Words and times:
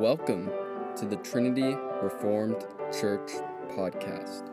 Welcome 0.00 0.50
to 0.96 1.04
the 1.04 1.16
Trinity 1.16 1.76
Reformed 2.02 2.64
Church 2.90 3.32
podcast. 3.68 4.46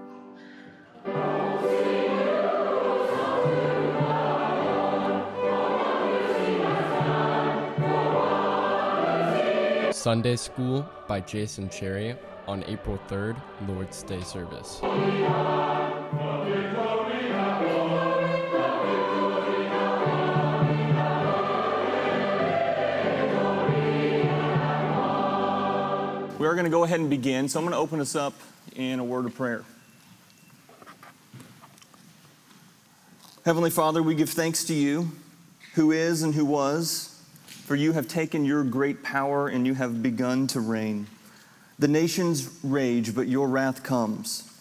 Sunday 9.93 10.35
School 10.35 10.85
by 11.07 11.21
Jason 11.21 11.69
Cherry 11.69 12.17
on 12.45 12.65
April 12.67 12.99
3rd, 13.07 13.41
Lord's 13.69 14.03
Day 14.03 14.19
service. 14.23 14.81
Going 26.69 26.71
to 26.71 26.77
go 26.79 26.83
ahead 26.83 26.99
and 26.99 27.09
begin. 27.09 27.47
So 27.47 27.59
I'm 27.59 27.65
going 27.65 27.73
to 27.73 27.79
open 27.79 28.01
us 28.01 28.13
up 28.13 28.33
in 28.75 28.99
a 28.99 29.03
word 29.03 29.25
of 29.25 29.33
prayer. 29.35 29.63
Heavenly 33.45 33.69
Father, 33.69 34.03
we 34.03 34.15
give 34.15 34.29
thanks 34.29 34.65
to 34.65 34.73
you, 34.73 35.11
who 35.75 35.91
is 35.91 36.23
and 36.23 36.35
who 36.35 36.43
was, 36.43 37.23
for 37.45 37.77
you 37.77 37.93
have 37.93 38.09
taken 38.09 38.43
your 38.43 38.65
great 38.65 39.01
power 39.01 39.47
and 39.47 39.65
you 39.65 39.75
have 39.75 40.03
begun 40.03 40.47
to 40.47 40.59
reign. 40.59 41.07
The 41.79 41.87
nations 41.87 42.59
rage, 42.63 43.15
but 43.15 43.29
your 43.29 43.47
wrath 43.47 43.83
comes. 43.83 44.51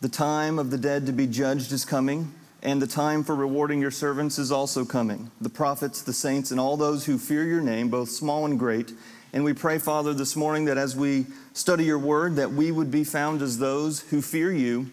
The 0.00 0.08
time 0.08 0.58
of 0.58 0.70
the 0.70 0.78
dead 0.78 1.04
to 1.06 1.12
be 1.12 1.26
judged 1.26 1.72
is 1.72 1.84
coming, 1.84 2.32
and 2.62 2.80
the 2.80 2.86
time 2.86 3.22
for 3.22 3.34
rewarding 3.34 3.82
your 3.82 3.90
servants 3.90 4.38
is 4.38 4.50
also 4.50 4.86
coming. 4.86 5.30
The 5.42 5.50
prophets, 5.50 6.00
the 6.00 6.14
saints, 6.14 6.50
and 6.50 6.58
all 6.58 6.78
those 6.78 7.04
who 7.04 7.18
fear 7.18 7.44
your 7.44 7.60
name, 7.60 7.90
both 7.90 8.08
small 8.08 8.46
and 8.46 8.58
great, 8.58 8.94
and 9.34 9.44
we 9.44 9.54
pray, 9.54 9.78
Father, 9.78 10.12
this 10.12 10.36
morning 10.36 10.66
that 10.66 10.76
as 10.76 10.94
we 10.94 11.24
study 11.54 11.84
your 11.84 11.98
word, 11.98 12.36
that 12.36 12.52
we 12.52 12.70
would 12.70 12.90
be 12.90 13.02
found 13.02 13.40
as 13.40 13.56
those 13.56 14.00
who 14.00 14.20
fear 14.20 14.52
you 14.52 14.90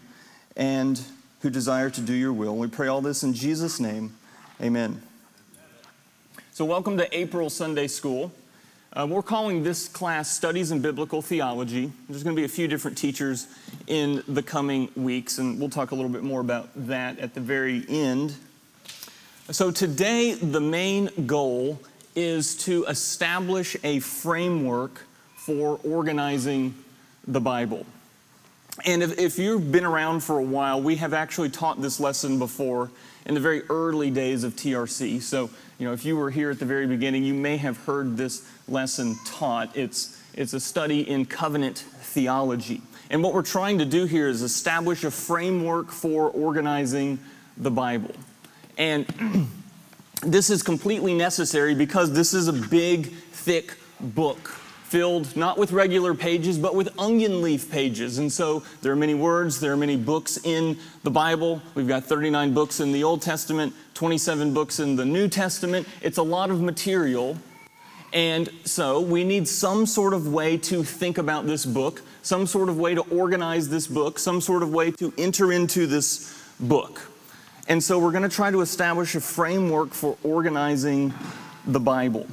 and 0.56 0.98
who 1.40 1.50
desire 1.50 1.90
to 1.90 2.00
do 2.00 2.14
your 2.14 2.32
will. 2.32 2.56
We 2.56 2.66
pray 2.66 2.88
all 2.88 3.02
this 3.02 3.22
in 3.22 3.34
Jesus' 3.34 3.78
name. 3.78 4.16
Amen. 4.62 5.02
So, 6.52 6.64
welcome 6.64 6.96
to 6.96 7.18
April 7.18 7.50
Sunday 7.50 7.86
School. 7.86 8.32
Uh, 8.94 9.06
we're 9.08 9.22
calling 9.22 9.62
this 9.62 9.88
class 9.88 10.30
Studies 10.30 10.70
in 10.70 10.80
Biblical 10.80 11.20
Theology. 11.20 11.92
There's 12.08 12.24
going 12.24 12.34
to 12.34 12.40
be 12.40 12.46
a 12.46 12.48
few 12.48 12.66
different 12.66 12.96
teachers 12.96 13.46
in 13.88 14.24
the 14.26 14.42
coming 14.42 14.90
weeks, 14.96 15.36
and 15.36 15.60
we'll 15.60 15.68
talk 15.68 15.90
a 15.90 15.94
little 15.94 16.10
bit 16.10 16.22
more 16.22 16.40
about 16.40 16.70
that 16.74 17.18
at 17.18 17.34
the 17.34 17.40
very 17.40 17.84
end. 17.90 18.34
So, 19.50 19.70
today, 19.70 20.32
the 20.32 20.60
main 20.60 21.10
goal 21.26 21.78
is 22.20 22.54
to 22.54 22.84
establish 22.84 23.76
a 23.82 23.98
framework 24.00 25.06
for 25.36 25.80
organizing 25.82 26.74
the 27.26 27.40
Bible. 27.40 27.86
And 28.84 29.02
if, 29.02 29.18
if, 29.18 29.38
you've 29.38 29.72
been 29.72 29.86
around 29.86 30.20
for 30.20 30.38
a 30.38 30.42
while, 30.42 30.82
we 30.82 30.96
have 30.96 31.14
actually 31.14 31.48
taught 31.48 31.80
this 31.80 31.98
lesson 31.98 32.38
before 32.38 32.90
in 33.24 33.34
the 33.34 33.40
very 33.40 33.62
early 33.70 34.10
days 34.10 34.44
of 34.44 34.54
TRC. 34.54 35.22
So, 35.22 35.48
you 35.78 35.86
know, 35.86 35.94
if 35.94 36.04
you 36.04 36.14
were 36.14 36.30
here 36.30 36.50
at 36.50 36.58
the 36.58 36.66
very 36.66 36.86
beginning, 36.86 37.24
you 37.24 37.34
may 37.34 37.56
have 37.56 37.78
heard 37.84 38.18
this 38.18 38.46
lesson 38.68 39.16
taught. 39.24 39.74
It's, 39.74 40.20
it's 40.34 40.52
a 40.52 40.60
study 40.60 41.08
in 41.08 41.24
covenant 41.24 41.78
theology. 41.78 42.82
And 43.08 43.22
what 43.22 43.32
we're 43.32 43.42
trying 43.42 43.78
to 43.78 43.86
do 43.86 44.04
here 44.04 44.28
is 44.28 44.42
establish 44.42 45.04
a 45.04 45.10
framework 45.10 45.90
for 45.90 46.30
organizing 46.30 47.18
the 47.56 47.70
Bible. 47.70 48.14
And 48.78 49.48
this 50.22 50.50
is 50.50 50.62
completely 50.62 51.14
necessary 51.14 51.74
because 51.74 52.12
this 52.12 52.34
is 52.34 52.48
a 52.48 52.52
big, 52.52 53.12
thick 53.32 53.76
book 54.00 54.60
filled 54.90 55.36
not 55.36 55.56
with 55.56 55.70
regular 55.70 56.14
pages, 56.14 56.58
but 56.58 56.74
with 56.74 56.88
onion 56.98 57.42
leaf 57.42 57.70
pages. 57.70 58.18
And 58.18 58.30
so 58.30 58.64
there 58.82 58.90
are 58.90 58.96
many 58.96 59.14
words, 59.14 59.60
there 59.60 59.72
are 59.72 59.76
many 59.76 59.96
books 59.96 60.36
in 60.42 60.76
the 61.04 61.10
Bible. 61.12 61.62
We've 61.76 61.86
got 61.86 62.04
39 62.04 62.52
books 62.52 62.80
in 62.80 62.90
the 62.90 63.04
Old 63.04 63.22
Testament, 63.22 63.72
27 63.94 64.52
books 64.52 64.80
in 64.80 64.96
the 64.96 65.04
New 65.04 65.28
Testament. 65.28 65.86
It's 66.02 66.18
a 66.18 66.22
lot 66.24 66.50
of 66.50 66.60
material. 66.60 67.38
And 68.12 68.48
so 68.64 69.00
we 69.00 69.22
need 69.22 69.46
some 69.46 69.86
sort 69.86 70.12
of 70.12 70.26
way 70.26 70.56
to 70.58 70.82
think 70.82 71.18
about 71.18 71.46
this 71.46 71.64
book, 71.64 72.02
some 72.22 72.44
sort 72.48 72.68
of 72.68 72.76
way 72.76 72.96
to 72.96 73.02
organize 73.02 73.68
this 73.68 73.86
book, 73.86 74.18
some 74.18 74.40
sort 74.40 74.64
of 74.64 74.72
way 74.72 74.90
to 74.92 75.14
enter 75.16 75.52
into 75.52 75.86
this 75.86 76.36
book. 76.58 77.09
And 77.70 77.82
so 77.82 78.00
we're 78.00 78.10
going 78.10 78.24
to 78.24 78.28
try 78.28 78.50
to 78.50 78.62
establish 78.62 79.14
a 79.14 79.20
framework 79.20 79.94
for 79.94 80.18
organizing 80.24 81.14
the 81.68 81.78
Bible. 81.78 82.26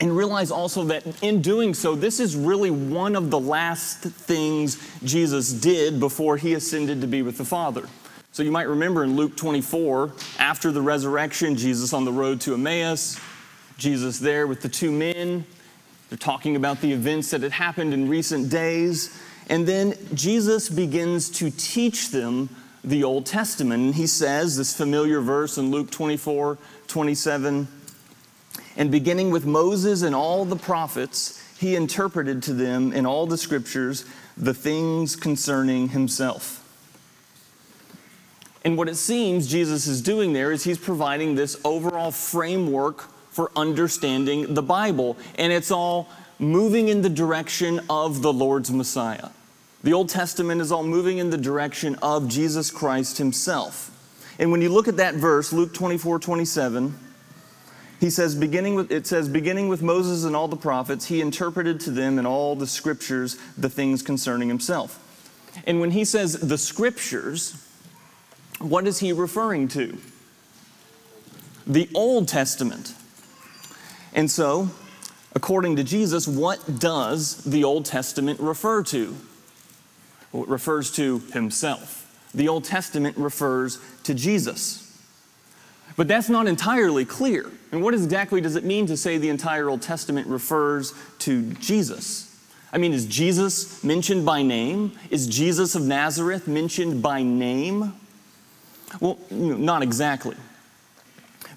And 0.00 0.16
realize 0.16 0.50
also 0.50 0.84
that 0.84 1.22
in 1.22 1.42
doing 1.42 1.74
so, 1.74 1.94
this 1.94 2.20
is 2.20 2.34
really 2.34 2.70
one 2.70 3.16
of 3.16 3.30
the 3.30 3.38
last 3.38 3.98
things 3.98 4.78
Jesus 5.04 5.52
did 5.52 6.00
before 6.00 6.38
he 6.38 6.54
ascended 6.54 7.02
to 7.02 7.06
be 7.06 7.20
with 7.20 7.36
the 7.36 7.44
Father. 7.44 7.86
So 8.32 8.42
you 8.42 8.50
might 8.50 8.66
remember 8.66 9.04
in 9.04 9.14
Luke 9.14 9.36
24, 9.36 10.12
after 10.38 10.72
the 10.72 10.80
resurrection, 10.80 11.56
Jesus 11.56 11.92
on 11.92 12.06
the 12.06 12.12
road 12.12 12.40
to 12.42 12.54
Emmaus, 12.54 13.20
Jesus 13.76 14.18
there 14.18 14.46
with 14.46 14.62
the 14.62 14.70
two 14.70 14.90
men. 14.90 15.44
They're 16.08 16.16
talking 16.16 16.56
about 16.56 16.80
the 16.80 16.92
events 16.92 17.30
that 17.32 17.42
had 17.42 17.52
happened 17.52 17.92
in 17.92 18.08
recent 18.08 18.48
days. 18.48 19.14
And 19.50 19.66
then 19.68 19.94
Jesus 20.14 20.70
begins 20.70 21.28
to 21.32 21.50
teach 21.50 22.08
them 22.08 22.48
the 22.86 23.04
Old 23.04 23.26
Testament. 23.26 23.82
And 23.82 23.94
he 23.96 24.06
says 24.06 24.56
this 24.56 24.74
familiar 24.74 25.20
verse 25.20 25.58
in 25.58 25.70
Luke 25.70 25.90
24 25.90 26.56
27, 26.86 27.68
and 28.76 28.90
beginning 28.90 29.30
with 29.30 29.44
Moses 29.44 30.02
and 30.02 30.14
all 30.14 30.44
the 30.44 30.56
prophets, 30.56 31.42
he 31.58 31.74
interpreted 31.74 32.42
to 32.44 32.54
them 32.54 32.92
in 32.92 33.04
all 33.04 33.26
the 33.26 33.36
scriptures 33.36 34.04
the 34.36 34.54
things 34.54 35.16
concerning 35.16 35.88
himself. 35.88 36.62
And 38.64 38.76
what 38.76 38.88
it 38.88 38.96
seems 38.96 39.46
Jesus 39.46 39.86
is 39.86 40.00
doing 40.00 40.32
there 40.32 40.52
is 40.52 40.64
he's 40.64 40.78
providing 40.78 41.34
this 41.34 41.58
overall 41.64 42.10
framework 42.10 43.02
for 43.30 43.50
understanding 43.54 44.54
the 44.54 44.62
Bible. 44.62 45.16
And 45.36 45.52
it's 45.52 45.70
all 45.70 46.08
moving 46.38 46.88
in 46.88 47.02
the 47.02 47.08
direction 47.08 47.80
of 47.88 48.22
the 48.22 48.32
Lord's 48.32 48.70
Messiah. 48.70 49.28
The 49.86 49.92
Old 49.92 50.08
Testament 50.08 50.60
is 50.60 50.72
all 50.72 50.82
moving 50.82 51.18
in 51.18 51.30
the 51.30 51.38
direction 51.38 51.94
of 52.02 52.26
Jesus 52.26 52.72
Christ 52.72 53.18
himself. 53.18 53.92
And 54.36 54.50
when 54.50 54.60
you 54.60 54.68
look 54.68 54.88
at 54.88 54.96
that 54.96 55.14
verse, 55.14 55.52
Luke 55.52 55.72
24 55.72 56.18
27, 56.18 56.98
he 58.00 58.10
says, 58.10 58.34
beginning 58.34 58.74
with, 58.74 58.90
it 58.90 59.06
says, 59.06 59.28
beginning 59.28 59.68
with 59.68 59.82
Moses 59.82 60.24
and 60.24 60.34
all 60.34 60.48
the 60.48 60.56
prophets, 60.56 61.06
he 61.06 61.20
interpreted 61.20 61.78
to 61.82 61.92
them 61.92 62.18
in 62.18 62.26
all 62.26 62.56
the 62.56 62.66
scriptures 62.66 63.38
the 63.56 63.70
things 63.70 64.02
concerning 64.02 64.48
himself. 64.48 64.98
And 65.68 65.78
when 65.78 65.92
he 65.92 66.04
says 66.04 66.32
the 66.32 66.58
scriptures, 66.58 67.64
what 68.58 68.88
is 68.88 68.98
he 68.98 69.12
referring 69.12 69.68
to? 69.68 69.98
The 71.64 71.88
Old 71.94 72.26
Testament. 72.26 72.92
And 74.12 74.28
so, 74.28 74.68
according 75.36 75.76
to 75.76 75.84
Jesus, 75.84 76.26
what 76.26 76.80
does 76.80 77.36
the 77.44 77.62
Old 77.62 77.84
Testament 77.84 78.40
refer 78.40 78.82
to? 78.82 79.14
Refers 80.44 80.90
to 80.92 81.18
himself. 81.32 82.02
The 82.34 82.48
Old 82.48 82.64
Testament 82.64 83.16
refers 83.16 83.78
to 84.04 84.14
Jesus. 84.14 84.82
But 85.96 86.08
that's 86.08 86.28
not 86.28 86.46
entirely 86.46 87.04
clear. 87.04 87.50
And 87.72 87.82
what 87.82 87.94
exactly 87.94 88.40
does 88.40 88.56
it 88.56 88.64
mean 88.64 88.86
to 88.86 88.96
say 88.96 89.16
the 89.16 89.30
entire 89.30 89.68
Old 89.70 89.82
Testament 89.82 90.26
refers 90.26 90.92
to 91.20 91.52
Jesus? 91.54 92.26
I 92.72 92.78
mean, 92.78 92.92
is 92.92 93.06
Jesus 93.06 93.82
mentioned 93.82 94.26
by 94.26 94.42
name? 94.42 94.92
Is 95.10 95.26
Jesus 95.26 95.74
of 95.74 95.82
Nazareth 95.82 96.46
mentioned 96.46 97.02
by 97.02 97.22
name? 97.22 97.94
Well, 99.00 99.18
not 99.30 99.82
exactly. 99.82 100.36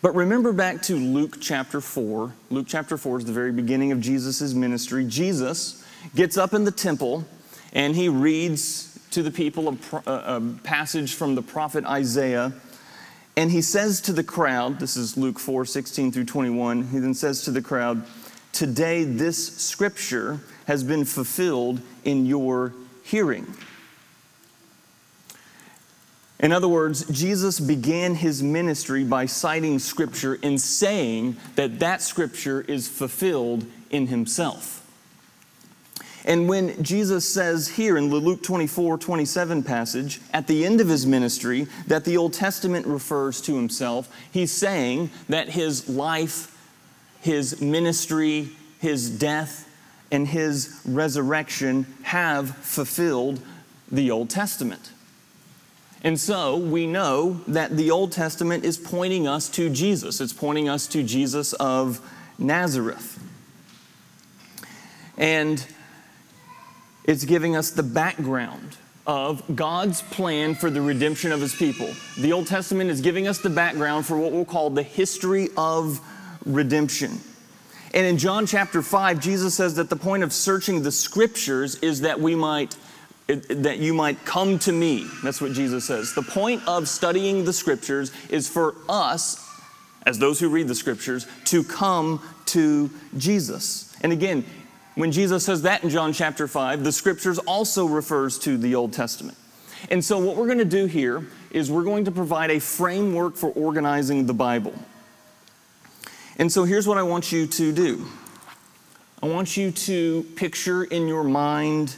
But 0.02 0.16
remember 0.16 0.54
back 0.54 0.82
to 0.84 0.96
Luke 0.96 1.38
chapter 1.42 1.82
4. 1.82 2.34
Luke 2.52 2.68
chapter 2.70 2.98
4 2.98 3.20
is 3.20 3.26
the 3.26 3.34
very 3.34 3.52
beginning 3.52 3.92
of 3.92 4.00
Jesus' 4.00 4.54
ministry. 4.54 5.04
Jesus 5.06 5.84
gets 6.16 6.38
up 6.38 6.54
in 6.54 6.64
the 6.64 6.72
temple 6.72 7.26
and 7.74 7.96
he 7.96 8.10
reads 8.10 9.00
to 9.12 9.24
the 9.24 9.32
people 9.32 9.78
a, 10.06 10.12
a, 10.12 10.42
passage 10.64 11.14
from 11.14 11.36
the 11.36 11.42
prophet 11.42 11.86
Isaiah. 11.86 12.54
And 13.36 13.52
he 13.52 13.62
says 13.62 14.02
to 14.02 14.14
the 14.14 14.24
crowd, 14.24 14.80
this 14.80 14.98
is 14.98 15.18
Luke 15.18 15.40
4 15.40 15.66
16 15.66 16.12
through 16.12 16.26
21, 16.26 16.88
he 16.90 17.00
then 17.00 17.14
says 17.14 17.44
to 17.44 17.52
the 17.52 17.62
crowd, 17.62 18.04
Today 18.52 19.04
this 19.04 19.58
scripture 19.58 20.42
has 20.66 20.84
been 20.84 21.06
fulfilled 21.06 21.82
in 22.04 22.26
your 22.26 22.74
hearing. 23.04 23.48
In 26.40 26.54
other 26.54 26.70
words, 26.70 27.06
Jesus 27.10 27.60
began 27.60 28.16
his 28.16 28.42
ministry 28.42 29.04
by 29.04 29.26
citing 29.26 29.78
scripture 29.78 30.40
and 30.42 30.60
saying 30.60 31.36
that 31.56 31.80
that 31.80 32.02
scripture 32.02 32.62
is 32.62 32.88
fulfilled 32.88 33.66
in 33.90 34.08
himself. 34.08 34.79
And 36.26 36.50
when 36.50 36.82
Jesus 36.84 37.28
says 37.28 37.68
here 37.68 37.98
in 37.98 38.10
the 38.10 38.18
Luke 38.18 38.44
24 38.44 38.98
27 38.98 39.64
passage, 39.64 40.20
at 40.34 40.48
the 40.48 40.66
end 40.66 40.82
of 40.82 40.88
his 40.88 41.06
ministry, 41.06 41.68
that 41.88 42.06
the 42.06 42.18
Old 42.18 42.34
Testament 42.34 42.86
refers 42.86 43.42
to 43.42 43.56
himself, 43.56 44.14
he's 44.32 44.52
saying 44.52 45.10
that 45.30 45.50
his 45.50 45.88
life, 45.88 46.56
his 47.22 47.62
ministry, 47.62 48.50
his 48.80 49.10
death, 49.10 49.68
and 50.12 50.28
his 50.28 50.82
resurrection 50.86 51.86
have 52.04 52.56
fulfilled 52.58 53.40
the 53.92 54.12
Old 54.12 54.30
Testament. 54.30 54.92
And 56.04 56.20
so 56.20 56.56
we 56.58 56.88
know 56.88 57.42
that 57.48 57.76
the 57.76 57.92
Old 57.92 58.12
Testament 58.12 58.64
is 58.64 58.78
pointing 58.78 59.28
us 59.28 59.50
to 59.50 59.70
Jesus. 59.70 60.22
It's 60.22 60.34
pointing 60.34 60.70
us 60.70 60.88
to 60.88 61.04
Jesus 61.04 61.54
of 61.54 62.00
Nazareth. 62.38 63.22
And 65.18 65.66
it's 67.10 67.26
giving 67.26 67.56
us 67.56 67.72
the 67.72 67.82
background 67.82 68.78
of 69.08 69.42
God's 69.56 70.04
plan 70.04 70.54
for 70.54 70.70
the 70.70 70.80
redemption 70.80 71.32
of 71.32 71.42
his 71.42 71.56
people. 71.56 71.90
The 72.20 72.32
Old 72.32 72.46
Testament 72.46 72.92
is 72.92 73.02
giving 73.02 73.28
us 73.28 73.40
the 73.40 73.50
background 73.50 74.06
for 74.06 74.16
what 74.16 74.32
we'll 74.32 74.46
call 74.46 74.70
the 74.70 74.84
history 74.84 75.50
of 75.58 76.00
redemption. 76.46 77.20
And 77.96 78.06
in 78.06 78.20
John 78.20 78.46
chapter 78.46 78.84
5, 78.84 79.20
Jesus 79.20 79.56
says 79.56 79.74
that 79.78 79.90
the 79.90 79.96
point 79.96 80.22
of 80.22 80.32
searching 80.32 80.84
the 80.84 80.92
scriptures 80.92 81.78
is 81.78 82.02
that 82.02 82.20
we 82.20 82.36
might 82.36 82.78
that 83.28 83.78
you 83.78 83.94
might 83.94 84.24
come 84.26 84.58
to 84.60 84.72
me. 84.72 85.08
That's 85.24 85.40
what 85.40 85.54
Jesus 85.54 85.86
says. 85.86 86.14
The 86.14 86.24
point 86.24 86.68
of 86.68 86.88
studying 86.88 87.46
the 87.46 87.54
scriptures 87.54 88.12
is 88.30 88.50
for 88.50 88.76
us 88.88 89.48
as 90.06 90.18
those 90.18 90.40
who 90.40 90.50
read 90.50 90.68
the 90.68 90.76
scriptures 90.76 91.28
to 91.46 91.64
come 91.64 92.22
to 92.48 92.90
Jesus. 93.18 93.96
And 94.02 94.12
again, 94.12 94.46
when 95.00 95.14
Jesus 95.14 95.46
says 95.46 95.62
that 95.62 95.82
in 95.82 95.90
John 95.90 96.12
chapter 96.12 96.46
5, 96.46 96.84
the 96.84 96.92
scriptures 96.92 97.40
also 97.40 97.86
refers 97.86 98.38
to 98.40 98.58
the 98.58 98.76
Old 98.76 98.92
Testament. 98.92 99.38
And 99.90 100.04
so 100.04 100.20
what 100.20 100.36
we're 100.36 100.48
going 100.48 100.58
to 100.58 100.66
do 100.66 100.88
here 100.88 101.26
is 101.52 101.72
we're 101.72 101.86
going 101.86 102.04
to 102.04 102.12
provide 102.12 102.52
a 102.52 102.60
framework 102.60 103.38
for 103.38 103.50
organizing 103.52 104.26
the 104.26 104.34
Bible. 104.34 104.74
And 106.36 106.52
so 106.52 106.66
here's 106.66 106.86
what 106.86 106.98
I 106.98 107.04
want 107.04 107.32
you 107.32 107.48
to 107.48 107.72
do 107.72 108.08
I 109.24 109.28
want 109.28 109.56
you 109.56 109.72
to 109.72 110.24
picture 110.36 110.84
in 110.84 111.08
your 111.08 111.24
mind 111.24 111.96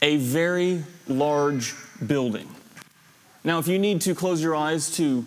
a 0.00 0.16
very 0.16 0.84
large 1.08 1.74
building. 2.06 2.48
Now, 3.44 3.58
if 3.58 3.68
you 3.68 3.78
need 3.78 4.00
to 4.00 4.14
close 4.14 4.42
your 4.42 4.56
eyes 4.56 4.90
to 4.96 5.26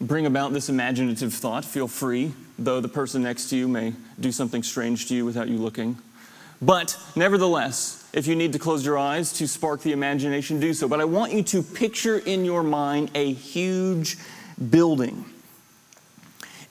bring 0.00 0.24
about 0.24 0.54
this 0.54 0.70
imaginative 0.70 1.34
thought, 1.34 1.66
feel 1.66 1.86
free, 1.86 2.32
though 2.58 2.80
the 2.80 2.88
person 2.88 3.22
next 3.22 3.50
to 3.50 3.56
you 3.56 3.68
may 3.68 3.92
do 4.18 4.32
something 4.32 4.62
strange 4.62 5.08
to 5.08 5.14
you 5.14 5.24
without 5.24 5.48
you 5.48 5.58
looking. 5.58 5.98
But 6.60 6.98
nevertheless, 7.14 8.08
if 8.12 8.26
you 8.26 8.34
need 8.34 8.52
to 8.54 8.58
close 8.58 8.84
your 8.84 8.96
eyes 8.96 9.32
to 9.34 9.46
spark 9.46 9.82
the 9.82 9.92
imagination, 9.92 10.58
do 10.58 10.72
so. 10.72 10.88
But 10.88 11.00
I 11.00 11.04
want 11.04 11.32
you 11.32 11.42
to 11.42 11.62
picture 11.62 12.18
in 12.18 12.44
your 12.44 12.62
mind 12.62 13.10
a 13.14 13.32
huge 13.32 14.16
building. 14.70 15.24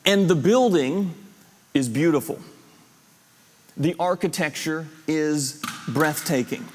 And 0.05 0.27
the 0.27 0.35
building 0.35 1.13
is 1.73 1.87
beautiful. 1.87 2.39
The 3.77 3.95
architecture 3.99 4.87
is 5.07 5.61
breathtaking. 5.87 6.65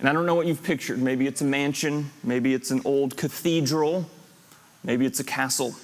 And 0.00 0.08
I 0.08 0.12
don't 0.12 0.26
know 0.26 0.34
what 0.34 0.46
you've 0.46 0.62
pictured. 0.62 1.00
Maybe 1.00 1.26
it's 1.26 1.42
a 1.42 1.44
mansion, 1.44 2.10
maybe 2.24 2.54
it's 2.54 2.70
an 2.70 2.80
old 2.84 3.16
cathedral, 3.16 4.08
maybe 4.82 5.06
it's 5.06 5.20
a 5.20 5.24
castle. 5.24 5.74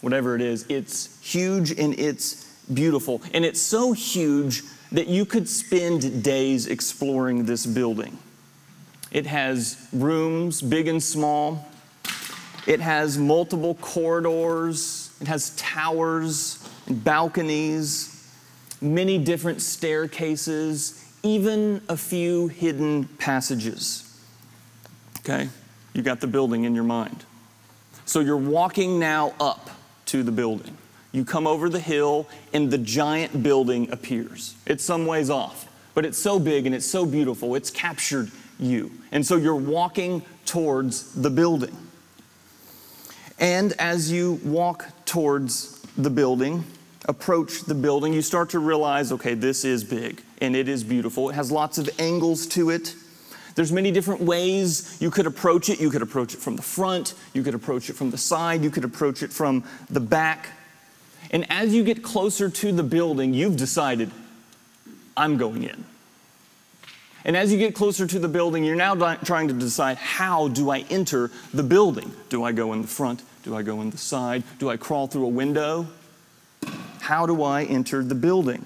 Whatever 0.00 0.34
it 0.34 0.42
is, 0.42 0.66
it's 0.68 1.18
huge 1.22 1.72
and 1.72 1.98
it's 1.98 2.44
beautiful. 2.72 3.22
And 3.32 3.44
it's 3.44 3.60
so 3.60 3.92
huge 3.92 4.62
that 4.92 5.08
you 5.08 5.24
could 5.24 5.48
spend 5.48 6.22
days 6.22 6.66
exploring 6.66 7.46
this 7.46 7.66
building. 7.66 8.18
It 9.10 9.26
has 9.26 9.88
rooms, 9.92 10.60
big 10.62 10.88
and 10.88 11.02
small. 11.02 11.66
It 12.66 12.80
has 12.80 13.16
multiple 13.16 13.74
corridors 13.76 15.06
it 15.20 15.28
has 15.28 15.50
towers 15.56 16.58
and 16.86 17.02
balconies, 17.02 18.28
many 18.80 19.18
different 19.18 19.62
staircases, 19.62 21.02
even 21.22 21.80
a 21.88 21.96
few 21.96 22.48
hidden 22.48 23.04
passages. 23.18 24.02
Okay? 25.20 25.48
You 25.94 26.02
got 26.02 26.20
the 26.20 26.26
building 26.26 26.64
in 26.64 26.74
your 26.74 26.84
mind. 26.84 27.24
So 28.04 28.20
you're 28.20 28.36
walking 28.36 28.98
now 28.98 29.34
up 29.40 29.70
to 30.06 30.22
the 30.22 30.32
building. 30.32 30.76
You 31.12 31.24
come 31.24 31.46
over 31.46 31.68
the 31.68 31.80
hill, 31.80 32.28
and 32.52 32.70
the 32.70 32.78
giant 32.78 33.42
building 33.42 33.90
appears. 33.90 34.54
It's 34.66 34.84
some 34.84 35.06
ways 35.06 35.30
off, 35.30 35.68
but 35.94 36.04
it's 36.04 36.18
so 36.18 36.38
big 36.38 36.66
and 36.66 36.74
it's 36.74 36.86
so 36.86 37.06
beautiful, 37.06 37.54
it's 37.54 37.70
captured 37.70 38.30
you. 38.58 38.90
And 39.12 39.24
so 39.24 39.36
you're 39.36 39.54
walking 39.54 40.22
towards 40.44 41.14
the 41.14 41.30
building. 41.30 41.76
And 43.38 43.74
as 43.78 44.10
you 44.10 44.40
walk 44.44 44.86
towards 45.04 45.80
the 45.96 46.10
building, 46.10 46.64
approach 47.06 47.62
the 47.62 47.74
building, 47.74 48.12
you 48.12 48.22
start 48.22 48.50
to 48.50 48.58
realize 48.58 49.12
okay, 49.12 49.34
this 49.34 49.64
is 49.64 49.84
big 49.84 50.22
and 50.40 50.56
it 50.56 50.68
is 50.68 50.84
beautiful. 50.84 51.30
It 51.30 51.34
has 51.34 51.50
lots 51.50 51.78
of 51.78 51.88
angles 51.98 52.46
to 52.48 52.70
it. 52.70 52.94
There's 53.56 53.72
many 53.72 53.90
different 53.90 54.20
ways 54.20 54.98
you 55.00 55.10
could 55.10 55.26
approach 55.26 55.70
it. 55.70 55.80
You 55.80 55.90
could 55.90 56.02
approach 56.02 56.34
it 56.34 56.40
from 56.40 56.56
the 56.56 56.62
front, 56.62 57.14
you 57.32 57.42
could 57.42 57.54
approach 57.54 57.90
it 57.90 57.94
from 57.94 58.10
the 58.10 58.18
side, 58.18 58.62
you 58.62 58.70
could 58.70 58.84
approach 58.84 59.22
it 59.22 59.32
from 59.32 59.64
the 59.90 59.98
back. 59.98 60.50
And 61.30 61.50
as 61.50 61.74
you 61.74 61.82
get 61.82 62.04
closer 62.04 62.48
to 62.48 62.70
the 62.70 62.82
building, 62.82 63.34
you've 63.34 63.56
decided, 63.56 64.10
I'm 65.16 65.38
going 65.38 65.64
in. 65.64 65.84
And 67.24 67.36
as 67.36 67.50
you 67.50 67.58
get 67.58 67.74
closer 67.74 68.06
to 68.06 68.18
the 68.20 68.28
building, 68.28 68.62
you're 68.62 68.76
now 68.76 68.94
trying 69.16 69.48
to 69.48 69.54
decide 69.54 69.96
how 69.96 70.46
do 70.48 70.70
I 70.70 70.80
enter 70.90 71.32
the 71.52 71.64
building? 71.64 72.12
Do 72.28 72.44
I 72.44 72.52
go 72.52 72.72
in 72.72 72.82
the 72.82 72.88
front? 72.88 73.22
Do 73.42 73.56
I 73.56 73.62
go 73.62 73.80
in 73.80 73.90
the 73.90 73.98
side? 73.98 74.44
Do 74.58 74.70
I 74.70 74.76
crawl 74.76 75.08
through 75.08 75.24
a 75.24 75.30
window? 75.30 75.88
How 77.00 77.26
do 77.26 77.42
I 77.42 77.64
enter 77.64 78.04
the 78.04 78.14
building? 78.14 78.64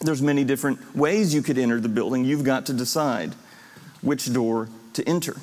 There's 0.00 0.22
many 0.22 0.44
different 0.44 0.94
ways 0.94 1.34
you 1.34 1.42
could 1.42 1.58
enter 1.58 1.80
the 1.80 1.88
building. 1.88 2.24
You've 2.24 2.44
got 2.44 2.66
to 2.66 2.72
decide 2.72 3.34
which 4.08 4.32
door 4.32 4.70
to 4.94 5.06
enter. 5.06 5.36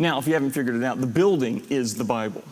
Now, 0.00 0.18
if 0.18 0.26
you 0.26 0.34
haven't 0.34 0.50
figured 0.50 0.74
it 0.74 0.82
out, 0.82 1.00
the 1.00 1.06
building 1.06 1.64
is 1.70 1.94
the 1.94 2.02
Bible. 2.02 2.42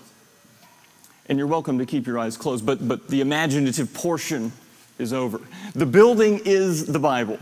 And 1.26 1.36
you're 1.36 1.48
welcome 1.48 1.78
to 1.80 1.84
keep 1.84 2.06
your 2.06 2.16
eyes 2.16 2.36
closed, 2.36 2.64
but, 2.64 2.86
but 2.86 3.08
the 3.08 3.20
imaginative 3.20 3.92
portion 3.92 4.52
is 5.00 5.12
over. 5.12 5.40
The 5.74 5.84
building 5.84 6.40
is 6.44 6.86
the 6.86 7.00
Bible. 7.00 7.40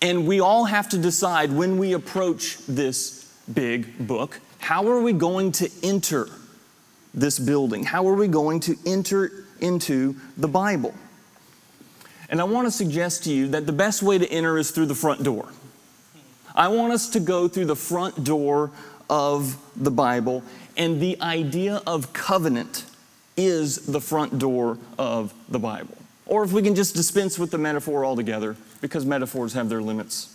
And 0.00 0.28
we 0.28 0.38
all 0.38 0.64
have 0.66 0.88
to 0.90 0.98
decide 0.98 1.50
when 1.50 1.76
we 1.78 1.92
approach 1.94 2.58
this 2.68 3.24
big 3.52 4.06
book 4.06 4.40
how 4.60 4.86
are 4.88 5.00
we 5.00 5.12
going 5.12 5.50
to 5.52 5.70
enter 5.82 6.28
this 7.14 7.38
building? 7.38 7.84
How 7.84 8.06
are 8.06 8.14
we 8.14 8.28
going 8.28 8.60
to 8.60 8.76
enter 8.86 9.32
into 9.60 10.14
the 10.36 10.48
Bible? 10.48 10.94
And 12.28 12.40
I 12.40 12.44
want 12.44 12.66
to 12.66 12.70
suggest 12.70 13.24
to 13.24 13.32
you 13.32 13.48
that 13.48 13.66
the 13.66 13.72
best 13.72 14.02
way 14.02 14.18
to 14.18 14.30
enter 14.30 14.58
is 14.58 14.70
through 14.70 14.86
the 14.86 14.94
front 14.94 15.22
door. 15.22 15.48
I 16.54 16.68
want 16.68 16.92
us 16.92 17.08
to 17.10 17.20
go 17.20 17.48
through 17.48 17.66
the 17.66 17.76
front 17.76 18.24
door 18.24 18.70
of 19.08 19.56
the 19.76 19.90
Bible, 19.90 20.42
and 20.76 21.00
the 21.00 21.20
idea 21.22 21.82
of 21.86 22.12
covenant 22.12 22.84
is 23.36 23.86
the 23.86 24.00
front 24.00 24.38
door 24.38 24.76
of 24.98 25.32
the 25.48 25.58
Bible. 25.58 25.96
Or 26.26 26.44
if 26.44 26.52
we 26.52 26.60
can 26.60 26.74
just 26.74 26.94
dispense 26.94 27.38
with 27.38 27.50
the 27.50 27.58
metaphor 27.58 28.04
altogether, 28.04 28.56
because 28.80 29.06
metaphors 29.06 29.54
have 29.54 29.68
their 29.68 29.80
limits. 29.80 30.34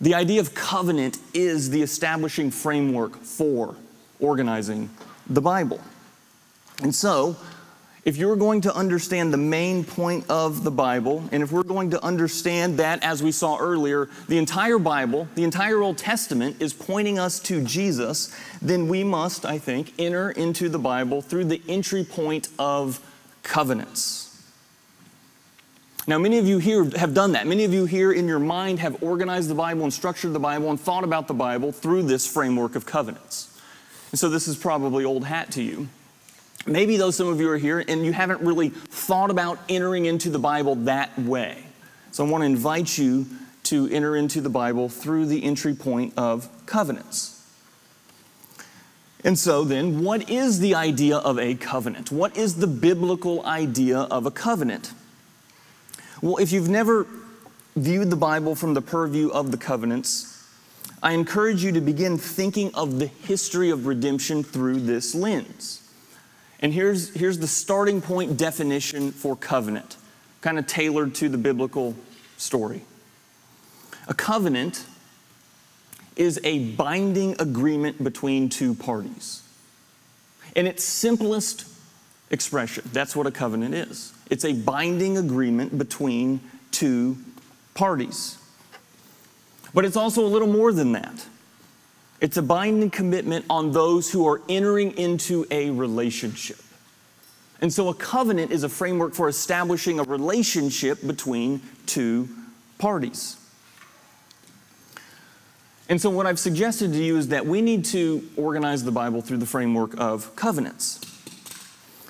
The 0.00 0.14
idea 0.14 0.40
of 0.40 0.54
covenant 0.54 1.18
is 1.32 1.70
the 1.70 1.82
establishing 1.82 2.50
framework 2.50 3.22
for 3.22 3.76
organizing 4.18 4.90
the 5.28 5.40
Bible. 5.40 5.80
And 6.82 6.94
so, 6.94 7.36
if 8.04 8.18
you're 8.18 8.36
going 8.36 8.60
to 8.62 8.74
understand 8.74 9.32
the 9.32 9.38
main 9.38 9.82
point 9.82 10.28
of 10.28 10.62
the 10.62 10.70
Bible, 10.70 11.24
and 11.32 11.42
if 11.42 11.50
we're 11.50 11.62
going 11.62 11.90
to 11.90 12.04
understand 12.04 12.78
that, 12.78 13.02
as 13.02 13.22
we 13.22 13.32
saw 13.32 13.56
earlier, 13.58 14.08
the 14.28 14.36
entire 14.36 14.78
Bible, 14.78 15.26
the 15.34 15.44
entire 15.44 15.80
Old 15.80 15.96
Testament 15.96 16.56
is 16.60 16.74
pointing 16.74 17.18
us 17.18 17.40
to 17.40 17.62
Jesus, 17.62 18.34
then 18.60 18.88
we 18.88 19.04
must, 19.04 19.46
I 19.46 19.58
think, 19.58 19.94
enter 19.98 20.30
into 20.30 20.68
the 20.68 20.78
Bible 20.78 21.22
through 21.22 21.44
the 21.44 21.62
entry 21.66 22.04
point 22.04 22.48
of 22.58 23.00
covenants. 23.42 24.22
Now, 26.06 26.18
many 26.18 26.36
of 26.36 26.46
you 26.46 26.58
here 26.58 26.84
have 26.98 27.14
done 27.14 27.32
that. 27.32 27.46
Many 27.46 27.64
of 27.64 27.72
you 27.72 27.86
here 27.86 28.12
in 28.12 28.28
your 28.28 28.38
mind 28.38 28.80
have 28.80 29.02
organized 29.02 29.48
the 29.48 29.54
Bible 29.54 29.84
and 29.84 29.92
structured 29.92 30.34
the 30.34 30.38
Bible 30.38 30.68
and 30.68 30.78
thought 30.78 31.04
about 31.04 31.28
the 31.28 31.34
Bible 31.34 31.72
through 31.72 32.02
this 32.02 32.30
framework 32.30 32.76
of 32.76 32.84
covenants. 32.84 33.58
And 34.10 34.18
so 34.18 34.28
this 34.28 34.46
is 34.46 34.56
probably 34.56 35.06
old 35.06 35.24
hat 35.24 35.50
to 35.52 35.62
you. 35.62 35.88
Maybe 36.66 36.96
though 36.96 37.10
some 37.10 37.28
of 37.28 37.40
you 37.40 37.50
are 37.50 37.58
here 37.58 37.84
and 37.86 38.04
you 38.04 38.12
haven't 38.12 38.40
really 38.40 38.70
thought 38.70 39.30
about 39.30 39.58
entering 39.68 40.06
into 40.06 40.30
the 40.30 40.38
Bible 40.38 40.76
that 40.76 41.18
way. 41.18 41.62
So 42.10 42.24
I 42.24 42.30
want 42.30 42.42
to 42.42 42.46
invite 42.46 42.96
you 42.96 43.26
to 43.64 43.88
enter 43.88 44.16
into 44.16 44.40
the 44.40 44.48
Bible 44.48 44.88
through 44.88 45.26
the 45.26 45.44
entry 45.44 45.74
point 45.74 46.14
of 46.16 46.48
covenants. 46.66 47.34
And 49.24 49.38
so 49.38 49.64
then, 49.64 50.04
what 50.04 50.28
is 50.28 50.60
the 50.60 50.74
idea 50.74 51.16
of 51.16 51.38
a 51.38 51.54
covenant? 51.54 52.12
What 52.12 52.36
is 52.36 52.56
the 52.56 52.66
biblical 52.66 53.44
idea 53.46 54.00
of 54.00 54.26
a 54.26 54.30
covenant? 54.30 54.92
Well, 56.20 56.36
if 56.36 56.52
you've 56.52 56.68
never 56.68 57.06
viewed 57.74 58.10
the 58.10 58.16
Bible 58.16 58.54
from 58.54 58.74
the 58.74 58.82
purview 58.82 59.30
of 59.30 59.50
the 59.50 59.56
covenants, 59.56 60.46
I 61.02 61.12
encourage 61.12 61.64
you 61.64 61.72
to 61.72 61.80
begin 61.80 62.18
thinking 62.18 62.74
of 62.74 62.98
the 62.98 63.06
history 63.06 63.70
of 63.70 63.86
redemption 63.86 64.42
through 64.42 64.80
this 64.80 65.14
lens. 65.14 65.83
And 66.60 66.72
here's, 66.72 67.14
here's 67.14 67.38
the 67.38 67.46
starting 67.46 68.00
point 68.00 68.36
definition 68.36 69.12
for 69.12 69.36
covenant, 69.36 69.96
kind 70.40 70.58
of 70.58 70.66
tailored 70.66 71.14
to 71.16 71.28
the 71.28 71.38
biblical 71.38 71.94
story. 72.36 72.82
A 74.08 74.14
covenant 74.14 74.84
is 76.16 76.40
a 76.44 76.70
binding 76.72 77.40
agreement 77.40 78.02
between 78.02 78.48
two 78.48 78.74
parties. 78.74 79.42
In 80.54 80.66
its 80.66 80.84
simplest 80.84 81.66
expression, 82.30 82.88
that's 82.92 83.16
what 83.16 83.26
a 83.26 83.30
covenant 83.30 83.74
is 83.74 84.12
it's 84.30 84.44
a 84.44 84.52
binding 84.52 85.18
agreement 85.18 85.76
between 85.76 86.40
two 86.70 87.16
parties. 87.74 88.38
But 89.74 89.84
it's 89.84 89.96
also 89.96 90.24
a 90.24 90.28
little 90.28 90.48
more 90.48 90.72
than 90.72 90.92
that. 90.92 91.26
It's 92.20 92.36
a 92.36 92.42
binding 92.42 92.90
commitment 92.90 93.44
on 93.50 93.72
those 93.72 94.10
who 94.10 94.26
are 94.26 94.40
entering 94.48 94.96
into 94.96 95.46
a 95.50 95.70
relationship. 95.70 96.58
And 97.60 97.72
so 97.72 97.88
a 97.88 97.94
covenant 97.94 98.50
is 98.50 98.62
a 98.62 98.68
framework 98.68 99.14
for 99.14 99.28
establishing 99.28 99.98
a 99.98 100.02
relationship 100.02 101.06
between 101.06 101.62
two 101.86 102.28
parties. 102.78 103.36
And 105.88 106.00
so, 106.00 106.08
what 106.08 106.26
I've 106.26 106.38
suggested 106.38 106.92
to 106.92 107.02
you 107.02 107.18
is 107.18 107.28
that 107.28 107.44
we 107.44 107.60
need 107.60 107.84
to 107.86 108.26
organize 108.36 108.84
the 108.84 108.90
Bible 108.90 109.20
through 109.20 109.36
the 109.36 109.46
framework 109.46 109.98
of 110.00 110.34
covenants. 110.34 111.00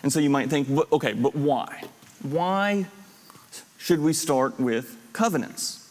And 0.05 0.13
so 0.13 0.21
you 0.21 0.31
might 0.31 0.51
think, 0.51 0.69
okay, 0.93 1.13
but 1.13 1.35
why? 1.35 1.83
Why 2.23 2.87
should 3.79 4.01
we 4.01 4.13
start 4.13 4.61
with 4.61 4.97
covenants? 5.13 5.84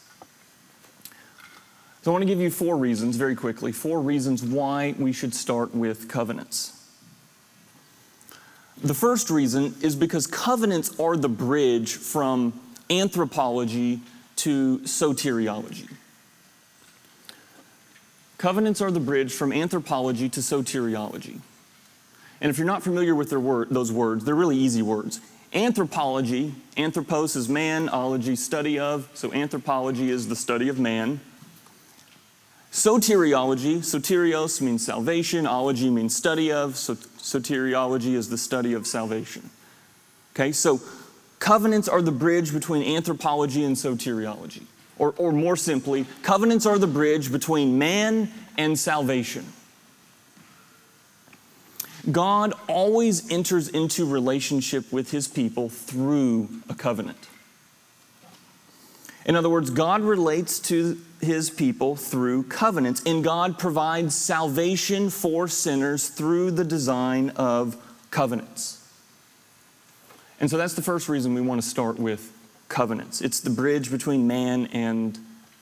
So, 2.04 2.12
I 2.12 2.14
want 2.14 2.24
to 2.24 2.28
give 2.28 2.42
you 2.42 2.52
four 2.52 2.76
reasons 2.76 3.16
very 3.16 3.34
quickly 3.34 3.72
four 3.72 4.02
reasons 4.02 4.44
why 4.44 4.94
we 5.00 5.14
should 5.14 5.34
start 5.34 5.74
with 5.74 6.10
covenants. 6.10 6.78
The 8.84 8.94
first 8.94 9.30
reason 9.30 9.74
is 9.82 9.96
because 9.96 10.28
covenants 10.28 11.00
are 11.00 11.16
the 11.16 11.30
bridge 11.30 11.94
from 11.94 12.60
anthropology 12.90 14.02
to 14.36 14.80
soteriology. 14.80 15.90
Covenants 18.38 18.82
are 18.82 18.92
the 18.92 19.00
bridge 19.00 19.32
from 19.32 19.54
anthropology 19.54 20.28
to 20.28 20.42
soteriology. 20.42 21.40
And 22.42 22.50
if 22.50 22.58
you're 22.58 22.68
not 22.68 22.84
familiar 22.84 23.16
with 23.16 23.32
word, 23.32 23.70
those 23.70 23.94
words, 23.94 24.26
they're 24.26 24.36
really 24.36 24.58
easy 24.58 24.82
words. 24.82 25.22
Anthropology, 25.54 26.54
anthropos 26.76 27.38
is 27.38 27.48
man, 27.48 27.88
ology, 27.88 28.36
study 28.36 28.78
of, 28.78 29.10
so 29.14 29.32
anthropology 29.32 30.10
is 30.10 30.28
the 30.28 30.36
study 30.36 30.68
of 30.68 30.78
man. 30.78 31.22
Soteriology, 32.74 33.78
soterios 33.78 34.60
means 34.60 34.84
salvation, 34.84 35.46
ology 35.46 35.92
means 35.92 36.16
study 36.16 36.52
of, 36.52 36.76
so 36.76 36.96
soteriology 36.96 38.16
is 38.16 38.30
the 38.30 38.38
study 38.38 38.74
of 38.74 38.88
salvation. 38.88 39.52
Okay, 40.34 40.52
so 40.52 40.82
covenants 41.38 41.88
are 41.88 42.02
the 42.02 42.12
bridge 42.12 42.52
between 42.52 42.82
anthropology 42.96 43.64
and 43.64 43.76
soteriology. 43.76 44.64
Or, 44.98 45.14
or 45.20 45.32
more 45.32 45.56
simply, 45.56 46.08
covenants 46.24 46.66
are 46.66 46.80
the 46.80 46.88
bridge 46.88 47.32
between 47.32 47.78
man 47.78 48.32
and 48.58 48.78
salvation. 48.78 49.46
God 52.12 52.54
always 52.68 53.32
enters 53.32 53.68
into 53.68 54.04
relationship 54.04 54.92
with 54.92 55.12
his 55.12 55.28
people 55.28 55.70
through 55.70 56.50
a 56.68 56.74
covenant. 56.74 57.28
In 59.26 59.36
other 59.36 59.50
words, 59.50 59.70
God 59.70 60.02
relates 60.02 60.60
to 60.60 61.00
his 61.22 61.50
people 61.50 61.96
through 61.96 62.44
covenants, 62.44 63.02
and 63.06 63.24
God 63.24 63.58
provides 63.58 64.16
salvation 64.16 65.10
for 65.10 65.48
sinners 65.48 66.10
through 66.10 66.52
the 66.52 66.66
design 66.66 67.30
of 67.32 67.78
covenants. 68.12 68.80
And 70.40 70.50
so 70.50 70.58
that's 70.58 70.74
the 70.74 70.82
first 70.82 71.08
reason 71.08 71.34
we 71.34 71.42
want 71.42 71.62
to 71.62 71.68
start 71.68 71.98
with 71.98 72.32
covenants. 72.68 73.22
It's 73.22 73.40
the 73.40 73.50
bridge 73.50 73.90
between 73.90 74.28
man 74.28 74.66
and 74.68 75.18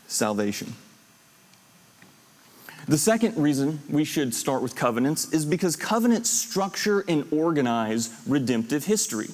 salvation. 0.08 0.74
The 2.88 2.98
second 2.98 3.38
reason 3.38 3.82
we 3.90 4.04
should 4.04 4.34
start 4.34 4.64
with 4.64 4.76
covenants 4.76 5.32
is 5.32 5.46
because 5.46 5.76
covenants 5.76 6.32
structure 6.32 7.06
and 7.08 7.28
organize 7.32 8.10
redemptive 8.26 8.86
history. 8.86 9.30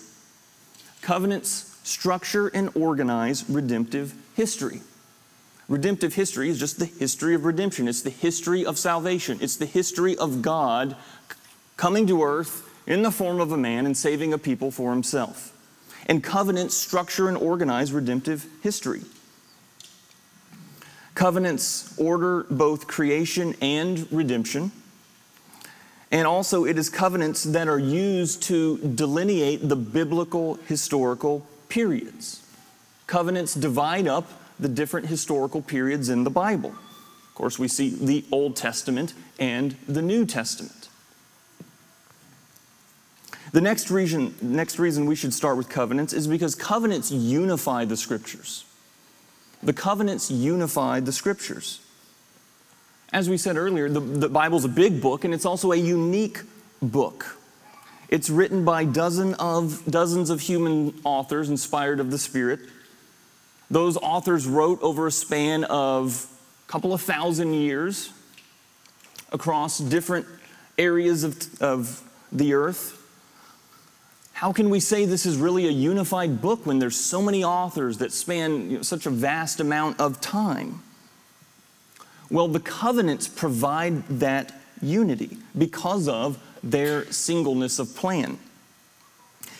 Covenants 1.01 1.76
structure 1.87 2.47
and 2.47 2.69
organize 2.75 3.49
redemptive 3.49 4.13
history. 4.35 4.81
Redemptive 5.69 6.13
history 6.13 6.49
is 6.49 6.59
just 6.59 6.79
the 6.79 6.85
history 6.85 7.33
of 7.33 7.45
redemption. 7.45 7.87
It's 7.87 8.01
the 8.01 8.09
history 8.09 8.65
of 8.65 8.77
salvation. 8.77 9.39
It's 9.41 9.55
the 9.55 9.65
history 9.65 10.17
of 10.17 10.41
God 10.41 10.95
coming 11.77 12.07
to 12.07 12.23
earth 12.23 12.69
in 12.85 13.03
the 13.03 13.11
form 13.11 13.39
of 13.39 13.51
a 13.51 13.57
man 13.57 13.85
and 13.85 13.95
saving 13.95 14.33
a 14.33 14.37
people 14.37 14.71
for 14.71 14.91
himself 14.91 15.53
and 16.07 16.23
covenants 16.23 16.75
structure 16.75 17.27
and 17.27 17.37
organize 17.37 17.91
redemptive 17.91 18.45
history. 18.61 19.01
Covenants 21.15 21.97
order 21.97 22.45
both 22.49 22.87
creation 22.87 23.55
and 23.61 24.07
redemption. 24.11 24.71
And 26.11 26.25
also, 26.25 26.63
it 26.63 26.77
is 26.77 26.89
covenants 26.89 27.43
that 27.43 27.67
are 27.67 27.79
used 27.79 28.43
to 28.43 28.77
delineate 28.77 29.67
the 29.67 29.75
biblical 29.75 30.55
historical 30.67 31.45
periods. 31.69 32.45
Covenants 33.05 33.53
divide 33.53 34.07
up 34.07 34.27
the 34.59 34.67
different 34.67 35.07
historical 35.07 35.61
periods 35.61 36.09
in 36.09 36.23
the 36.23 36.29
Bible. 36.29 36.69
Of 36.69 37.35
course, 37.35 37.59
we 37.59 37.67
see 37.67 37.89
the 37.89 38.25
Old 38.31 38.55
Testament 38.55 39.13
and 39.39 39.75
the 39.87 40.01
New 40.01 40.25
Testament. 40.25 40.89
The 43.51 43.61
next 43.61 43.89
reason, 43.89 44.35
next 44.41 44.77
reason 44.77 45.05
we 45.05 45.15
should 45.15 45.33
start 45.33 45.57
with 45.57 45.69
covenants 45.69 46.13
is 46.13 46.27
because 46.27 46.53
covenants 46.55 47.11
unify 47.11 47.85
the 47.85 47.95
scriptures. 47.95 48.65
The 49.63 49.73
covenants 49.73 50.29
unify 50.29 50.99
the 50.99 51.11
scriptures. 51.11 51.79
As 53.13 53.29
we 53.29 53.37
said 53.37 53.55
earlier, 53.55 53.87
the, 53.87 54.01
the 54.01 54.29
Bible's 54.29 54.65
a 54.65 54.69
big 54.69 55.01
book 55.01 55.23
and 55.23 55.33
it's 55.33 55.45
also 55.45 55.71
a 55.71 55.77
unique 55.77 56.41
book. 56.81 57.36
It's 58.09 58.29
written 58.29 58.63
by 58.63 58.85
dozen 58.85 59.33
of, 59.35 59.83
dozens 59.89 60.29
of 60.29 60.39
human 60.39 60.93
authors 61.03 61.49
inspired 61.49 61.99
of 61.99 62.09
the 62.09 62.17
Spirit. 62.17 62.61
Those 63.69 63.97
authors 63.97 64.47
wrote 64.47 64.81
over 64.81 65.07
a 65.07 65.11
span 65.11 65.65
of 65.65 66.27
a 66.67 66.71
couple 66.71 66.93
of 66.93 67.01
thousand 67.01 67.53
years 67.53 68.11
across 69.31 69.79
different 69.79 70.25
areas 70.77 71.23
of, 71.23 71.61
of 71.61 72.01
the 72.31 72.53
earth. 72.53 72.93
How 74.31 74.53
can 74.53 74.69
we 74.69 74.79
say 74.79 75.05
this 75.05 75.25
is 75.25 75.37
really 75.37 75.67
a 75.67 75.71
unified 75.71 76.41
book 76.41 76.65
when 76.65 76.79
there's 76.79 76.95
so 76.95 77.21
many 77.21 77.43
authors 77.43 77.97
that 77.97 78.11
span 78.11 78.69
you 78.69 78.77
know, 78.77 78.83
such 78.83 79.05
a 79.05 79.09
vast 79.09 79.59
amount 79.59 79.99
of 79.99 80.21
time? 80.21 80.81
Well, 82.29 82.47
the 82.47 82.59
covenants 82.59 83.27
provide 83.27 84.07
that 84.19 84.53
unity 84.81 85.37
because 85.57 86.07
of 86.07 86.37
their 86.71 87.11
singleness 87.11 87.79
of 87.79 87.95
plan. 87.95 88.37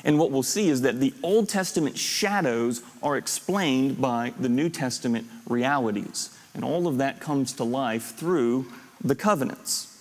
And 0.04 0.20
what 0.20 0.32
we'll 0.32 0.44
see 0.44 0.70
is 0.70 0.82
that 0.82 1.00
the 1.00 1.14
Old 1.24 1.50
Testament 1.50 1.98
shadows 1.98 2.82
are 3.02 3.18
explained 3.18 4.00
by 4.00 4.34
the 4.40 4.50
New 4.50 4.70
Testament 4.70 5.28
realities. 5.48 6.38
And 6.54 6.64
all 6.64 6.88
of 6.88 6.98
that 7.00 7.20
comes 7.20 7.54
to 7.54 7.64
life 7.64 8.16
through 8.16 8.68
the 9.04 9.16
covenants. 9.16 9.94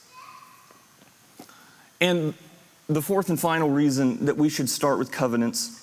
And 2.01 2.35
the 2.89 3.03
fourth 3.03 3.31
and 3.31 3.41
final 3.41 3.69
reason 3.69 4.27
that 4.27 4.37
we 4.37 4.49
should 4.49 4.69
start 4.69 4.99
with 4.99 5.11
covenants 5.11 5.83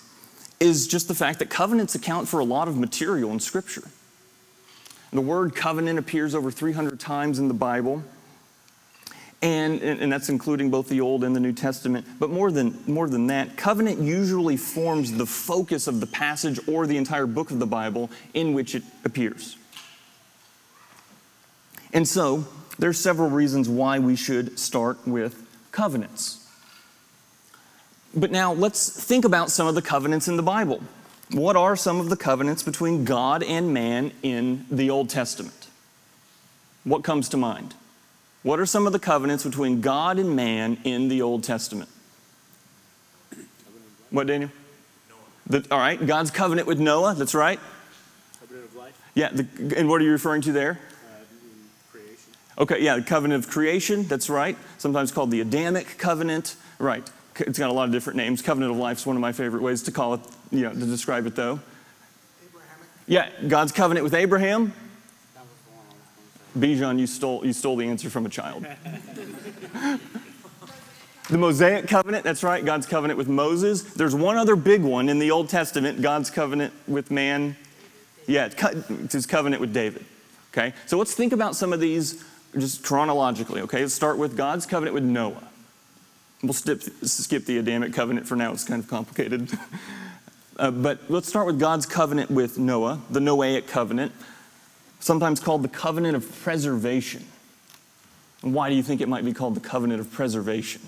is 0.60 0.88
just 0.88 1.08
the 1.08 1.16
fact 1.16 1.40
that 1.40 1.50
covenants 1.50 1.96
account 1.96 2.28
for 2.28 2.40
a 2.40 2.46
lot 2.46 2.68
of 2.68 2.78
material 2.78 3.32
in 3.32 3.40
Scripture. 3.40 3.84
The 5.12 5.22
word 5.22 5.56
covenant 5.56 6.00
appears 6.00 6.34
over 6.34 6.50
300 6.50 7.00
times 7.00 7.38
in 7.38 7.48
the 7.48 7.54
Bible, 7.54 8.04
and, 9.44 9.82
and, 9.82 10.12
that's 10.12 10.30
including 10.30 10.72
both 10.72 10.88
the 10.88 11.02
Old 11.02 11.26
and 11.26 11.36
the 11.36 11.40
New 11.40 11.52
Testament. 11.52 12.08
But 12.18 12.30
more 12.30 12.50
than, 12.50 12.82
more 12.88 13.10
than 13.10 13.28
that, 13.28 13.58
covenant 13.58 14.00
usually 14.00 14.56
forms 14.56 15.12
the 15.12 15.26
focus 15.26 15.86
of 15.86 16.00
the 16.00 16.08
passage 16.08 16.62
or 16.66 16.88
the 16.88 16.96
entire 16.96 17.26
book 17.26 17.52
of 17.52 17.60
the 17.60 17.68
Bible 17.68 18.10
in 18.34 18.54
which 18.54 18.74
it 18.74 18.84
appears. 19.04 19.58
And 21.92 22.08
so, 22.08 22.48
there's 22.80 22.98
several 22.98 23.30
reasons 23.30 23.68
why 23.68 24.00
we 24.00 24.16
should 24.16 24.58
start 24.58 25.06
with 25.06 25.46
covenants. 25.74 26.48
But 28.16 28.32
now 28.32 28.54
let's 28.54 28.90
think 28.90 29.26
about 29.26 29.52
some 29.52 29.68
of 29.68 29.76
the 29.76 29.82
covenants 29.82 30.30
in 30.30 30.38
the 30.38 30.44
Bible. 30.44 30.82
What 31.32 31.58
are 31.58 31.76
some 31.76 32.00
of 32.00 32.10
the 32.10 32.16
covenants 32.16 32.64
between 32.64 33.04
God 33.04 33.44
and 33.44 33.74
man 33.74 34.14
in 34.24 34.66
the 34.72 34.90
Old 34.90 35.10
Testament? 35.10 35.68
What 36.86 37.04
comes 37.04 37.28
to 37.30 37.38
mind? 37.38 37.76
What 38.44 38.60
are 38.60 38.66
some 38.66 38.86
of 38.86 38.94
the 38.94 39.00
covenants 39.00 39.44
between 39.44 39.80
God 39.82 40.20
and 40.20 40.36
man 40.36 40.78
in 40.84 41.08
the 41.08 41.22
Old 41.22 41.44
Testament? 41.44 41.90
What, 44.10 44.28
Daniel? 44.28 44.52
The, 45.48 45.66
all 45.72 45.80
right, 45.80 46.06
God's 46.06 46.30
covenant 46.30 46.68
with 46.68 46.80
Noah, 46.80 47.16
that's 47.16 47.34
right. 47.34 47.60
Covenant 48.40 48.66
of 48.66 48.76
life. 48.76 49.12
Yeah, 49.16 49.30
the, 49.30 49.76
and 49.78 49.90
what 49.90 50.02
are 50.02 50.04
you 50.04 50.12
referring 50.12 50.42
to 50.44 50.52
there? 50.52 50.72
Uh, 50.72 51.16
creation. 51.92 52.18
Okay, 52.58 52.84
yeah, 52.84 52.96
the 52.98 53.02
covenant 53.02 53.44
of 53.44 53.50
creation, 53.50 54.04
that's 54.04 54.30
right. 54.30 54.58
Sometimes 54.78 55.12
called 55.12 55.32
the 55.32 55.42
Adamic 55.42 55.98
covenant, 55.98 56.56
right. 56.80 57.10
It's 57.40 57.58
got 57.58 57.70
a 57.70 57.74
lot 57.74 57.86
of 57.86 57.92
different 57.92 58.18
names. 58.18 58.42
Covenant 58.42 58.72
of 58.72 58.78
life 58.78 59.00
is 59.00 59.06
one 59.06 59.16
of 59.16 59.22
my 59.22 59.32
favorite 59.32 59.64
ways 59.64 59.82
to 59.84 59.92
call 59.92 60.14
it, 60.16 60.22
you 60.52 60.62
know, 60.62 60.72
to 60.72 60.86
describe 60.86 61.26
it 61.26 61.36
though. 61.36 61.60
Yeah, 63.08 63.30
God's 63.48 63.72
covenant 63.72 64.04
with 64.04 64.14
Abraham. 64.14 64.74
Bijan, 66.58 67.00
you 67.00 67.08
stole, 67.08 67.46
you 67.46 67.54
stole 67.54 67.76
the 67.76 67.88
answer 67.88 68.10
from 68.10 68.26
a 68.26 68.30
child. 68.30 68.66
the 71.30 71.38
Mosaic 71.38 71.88
covenant, 71.88 72.24
that's 72.24 72.44
right, 72.44 72.64
God's 72.64 72.86
covenant 72.86 73.18
with 73.18 73.28
Moses. 73.28 73.82
There's 73.82 74.14
one 74.14 74.38
other 74.38 74.56
big 74.56 74.84
one 74.84 75.10
in 75.10 75.20
the 75.20 75.32
Old 75.32 75.50
Testament, 75.50 76.02
God's 76.02 76.30
covenant 76.30 76.74
with 76.88 77.10
man. 77.10 77.56
Yeah, 78.28 78.50
it's 78.52 79.14
his 79.14 79.26
covenant 79.26 79.62
with 79.62 79.74
David. 79.74 80.06
Okay, 80.52 80.74
so 80.86 80.98
let's 81.00 81.16
think 81.16 81.34
about 81.34 81.56
some 81.56 81.74
of 81.74 81.80
these 81.80 82.24
just 82.58 82.84
chronologically. 82.84 83.62
Okay, 83.62 83.82
let's 83.82 83.96
start 83.96 84.20
with 84.20 84.38
God's 84.38 84.68
covenant 84.68 84.94
with 84.94 85.04
Noah. 85.04 85.50
We'll 86.44 86.54
skip, 86.54 86.84
skip 87.04 87.46
the 87.46 87.58
Adamic 87.58 87.94
covenant 87.94 88.28
for 88.28 88.36
now, 88.36 88.52
it's 88.52 88.64
kind 88.64 88.84
of 88.84 88.88
complicated. 88.88 89.50
uh, 90.58 90.70
but 90.70 91.00
let's 91.10 91.28
start 91.28 91.48
with 91.48 91.60
God's 91.60 91.88
covenant 91.88 92.30
with 92.30 92.60
Noah, 92.60 93.02
the 93.10 93.20
Noahic 93.20 93.68
covenant 93.68 94.12
sometimes 95.04 95.42
called 95.42 95.64
the 95.64 95.70
covenant 95.70 96.16
of 96.16 96.42
preservation. 96.44 97.26
And 98.42 98.54
why 98.54 98.70
do 98.70 98.76
you 98.76 98.84
think 98.84 99.02
it 99.02 99.10
might 99.10 99.26
be 99.26 99.34
called 99.34 99.56
the 99.56 99.60
covenant 99.60 100.00
of 100.00 100.12
preservation? 100.12 100.82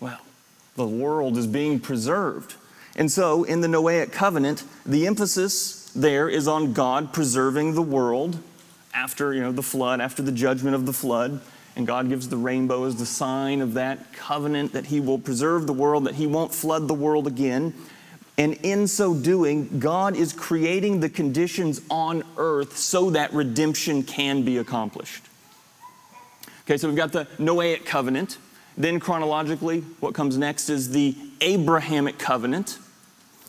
Well, 0.00 0.20
the 0.74 0.86
world 0.86 1.36
is 1.36 1.46
being 1.46 1.78
preserved. 1.78 2.54
And 2.96 3.10
so, 3.10 3.44
in 3.44 3.60
the 3.60 3.68
Noahic 3.68 4.12
covenant, 4.12 4.64
the 4.84 5.06
emphasis 5.06 5.90
there 5.94 6.28
is 6.28 6.48
on 6.48 6.72
God 6.72 7.12
preserving 7.12 7.74
the 7.74 7.82
world 7.82 8.38
after, 8.94 9.34
you 9.34 9.42
know, 9.42 9.52
the 9.52 9.62
flood, 9.62 10.00
after 10.00 10.22
the 10.22 10.32
judgment 10.32 10.74
of 10.74 10.86
the 10.86 10.92
flood. 10.92 11.40
And 11.76 11.86
God 11.86 12.08
gives 12.08 12.28
the 12.28 12.36
rainbow 12.36 12.84
as 12.84 12.96
the 12.96 13.06
sign 13.06 13.60
of 13.60 13.74
that 13.74 14.12
covenant 14.12 14.72
that 14.72 14.86
He 14.86 15.00
will 15.00 15.18
preserve 15.18 15.66
the 15.66 15.72
world, 15.72 16.04
that 16.04 16.14
He 16.14 16.26
won't 16.26 16.54
flood 16.54 16.88
the 16.88 16.94
world 16.94 17.26
again. 17.26 17.74
And 18.38 18.54
in 18.62 18.86
so 18.88 19.14
doing, 19.14 19.78
God 19.78 20.16
is 20.16 20.32
creating 20.32 21.00
the 21.00 21.08
conditions 21.08 21.82
on 21.90 22.22
earth 22.36 22.76
so 22.76 23.10
that 23.10 23.32
redemption 23.32 24.02
can 24.02 24.42
be 24.42 24.56
accomplished. 24.56 25.24
Okay, 26.64 26.78
so 26.78 26.88
we've 26.88 26.96
got 26.96 27.12
the 27.12 27.26
Noahic 27.38 27.84
covenant. 27.84 28.38
Then, 28.76 29.00
chronologically, 29.00 29.80
what 30.00 30.14
comes 30.14 30.38
next 30.38 30.70
is 30.70 30.90
the 30.90 31.14
Abrahamic 31.42 32.18
covenant, 32.18 32.78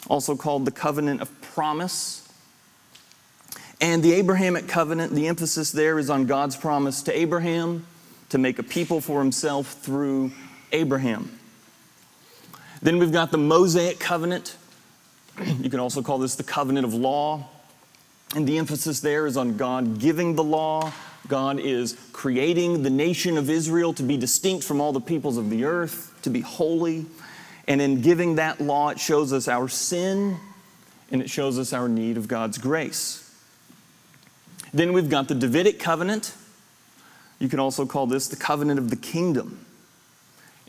also 0.07 0.35
called 0.35 0.65
the 0.65 0.71
covenant 0.71 1.21
of 1.21 1.41
promise. 1.41 2.27
And 3.79 4.03
the 4.03 4.13
Abrahamic 4.13 4.67
covenant, 4.67 5.13
the 5.13 5.27
emphasis 5.27 5.71
there 5.71 5.97
is 5.97 6.09
on 6.09 6.25
God's 6.25 6.57
promise 6.57 7.01
to 7.03 7.17
Abraham 7.17 7.85
to 8.29 8.37
make 8.37 8.59
a 8.59 8.63
people 8.63 8.99
for 8.99 9.19
himself 9.19 9.73
through 9.73 10.31
Abraham. 10.71 11.39
Then 12.81 12.97
we've 12.97 13.11
got 13.11 13.31
the 13.31 13.37
Mosaic 13.37 13.99
covenant, 13.99 14.57
you 15.59 15.69
can 15.69 15.79
also 15.79 16.01
call 16.01 16.17
this 16.17 16.35
the 16.35 16.43
covenant 16.43 16.85
of 16.85 16.93
law. 16.93 17.47
And 18.35 18.47
the 18.47 18.57
emphasis 18.57 18.99
there 18.99 19.27
is 19.27 19.37
on 19.37 19.57
God 19.57 19.99
giving 19.99 20.35
the 20.35 20.43
law. 20.43 20.91
God 21.27 21.59
is 21.59 21.97
creating 22.11 22.83
the 22.83 22.89
nation 22.89 23.37
of 23.37 23.49
Israel 23.49 23.93
to 23.93 24.03
be 24.03 24.17
distinct 24.17 24.63
from 24.63 24.81
all 24.81 24.91
the 24.91 25.01
peoples 25.01 25.37
of 25.37 25.49
the 25.49 25.65
earth, 25.65 26.13
to 26.23 26.29
be 26.29 26.41
holy. 26.41 27.05
And 27.67 27.81
in 27.81 28.01
giving 28.01 28.35
that 28.35 28.59
law, 28.59 28.89
it 28.89 28.99
shows 28.99 29.31
us 29.31 29.47
our 29.47 29.69
sin 29.69 30.37
and 31.11 31.21
it 31.21 31.29
shows 31.29 31.59
us 31.59 31.73
our 31.73 31.87
need 31.87 32.17
of 32.17 32.27
God's 32.27 32.57
grace. 32.57 33.19
Then 34.73 34.93
we've 34.93 35.09
got 35.09 35.27
the 35.27 35.35
Davidic 35.35 35.79
covenant. 35.79 36.33
You 37.39 37.47
can 37.47 37.59
also 37.59 37.85
call 37.85 38.07
this 38.07 38.27
the 38.27 38.35
covenant 38.35 38.79
of 38.79 38.89
the 38.89 38.95
kingdom. 38.95 39.65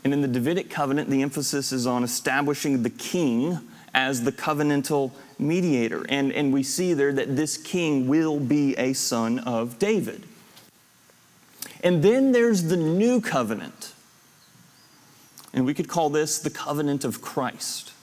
And 0.03 0.13
in 0.13 0.21
the 0.21 0.27
Davidic 0.27 0.69
covenant, 0.69 1.09
the 1.09 1.23
emphasis 1.23 1.71
is 1.71 1.87
on 1.87 2.03
establishing 2.03 2.83
the 2.83 2.91
king 2.91 3.59
as 3.95 4.23
the 4.23 4.31
covenantal 4.31 5.11
mediator. 5.39 6.05
And, 6.09 6.31
and 6.33 6.53
we 6.53 6.61
see 6.61 6.93
there 6.93 7.13
that 7.13 7.35
this 7.35 7.57
king 7.57 8.07
will 8.07 8.39
be 8.39 8.77
a 8.77 8.93
son 8.93 9.39
of 9.39 9.79
David. 9.79 10.23
And 11.81 12.03
then 12.03 12.33
there's 12.33 12.63
the 12.63 12.77
new 12.77 13.21
covenant. 13.21 13.93
And 15.53 15.65
we 15.65 15.73
could 15.73 15.87
call 15.87 16.09
this 16.09 16.37
the 16.39 16.49
covenant 16.49 17.05
of 17.05 17.21
Christ. 17.21 17.93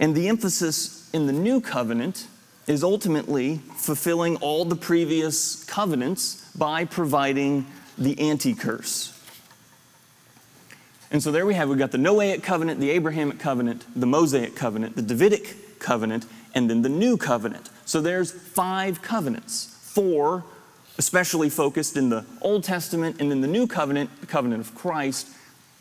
And 0.00 0.14
the 0.14 0.28
emphasis 0.28 1.08
in 1.12 1.26
the 1.26 1.32
new 1.32 1.60
covenant 1.60 2.26
is 2.66 2.82
ultimately 2.82 3.60
fulfilling 3.76 4.36
all 4.36 4.64
the 4.64 4.76
previous 4.76 5.64
covenants 5.64 6.50
by 6.56 6.84
providing 6.84 7.66
the 7.96 8.18
anti 8.18 8.54
curse. 8.54 9.17
And 11.10 11.22
so 11.22 11.32
there 11.32 11.46
we 11.46 11.54
have, 11.54 11.68
we've 11.68 11.78
got 11.78 11.90
the 11.90 11.98
Noahic 11.98 12.42
covenant, 12.42 12.80
the 12.80 12.90
Abrahamic 12.90 13.38
covenant, 13.38 13.84
the 13.96 14.06
Mosaic 14.06 14.54
covenant, 14.54 14.94
the 14.94 15.02
Davidic 15.02 15.78
covenant, 15.78 16.26
and 16.54 16.68
then 16.68 16.82
the 16.82 16.88
new 16.88 17.16
covenant. 17.16 17.70
So 17.86 18.00
there's 18.00 18.30
five 18.30 19.00
covenants, 19.00 19.74
four 19.82 20.44
especially 20.98 21.48
focused 21.48 21.96
in 21.96 22.10
the 22.10 22.24
Old 22.42 22.64
Testament, 22.64 23.20
and 23.20 23.30
then 23.30 23.40
the 23.40 23.48
new 23.48 23.66
covenant, 23.66 24.10
the 24.20 24.26
covenant 24.26 24.60
of 24.60 24.74
Christ, 24.74 25.28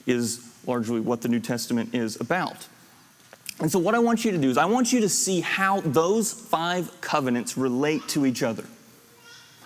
is 0.06 0.48
largely 0.66 1.00
what 1.00 1.22
the 1.22 1.28
New 1.28 1.40
Testament 1.40 1.94
is 1.94 2.20
about. 2.22 2.68
And 3.60 3.72
so, 3.72 3.80
what 3.80 3.96
I 3.96 4.00
want 4.00 4.24
you 4.24 4.32
to 4.32 4.38
do 4.38 4.50
is, 4.50 4.58
I 4.58 4.66
want 4.66 4.94
you 4.94 5.02
to 5.02 5.10
see 5.10 5.42
how 5.42 5.82
those 5.82 6.32
five 6.32 7.02
covenants 7.02 7.58
relate 7.58 8.08
to 8.10 8.26
each 8.26 8.44
other. 8.44 8.64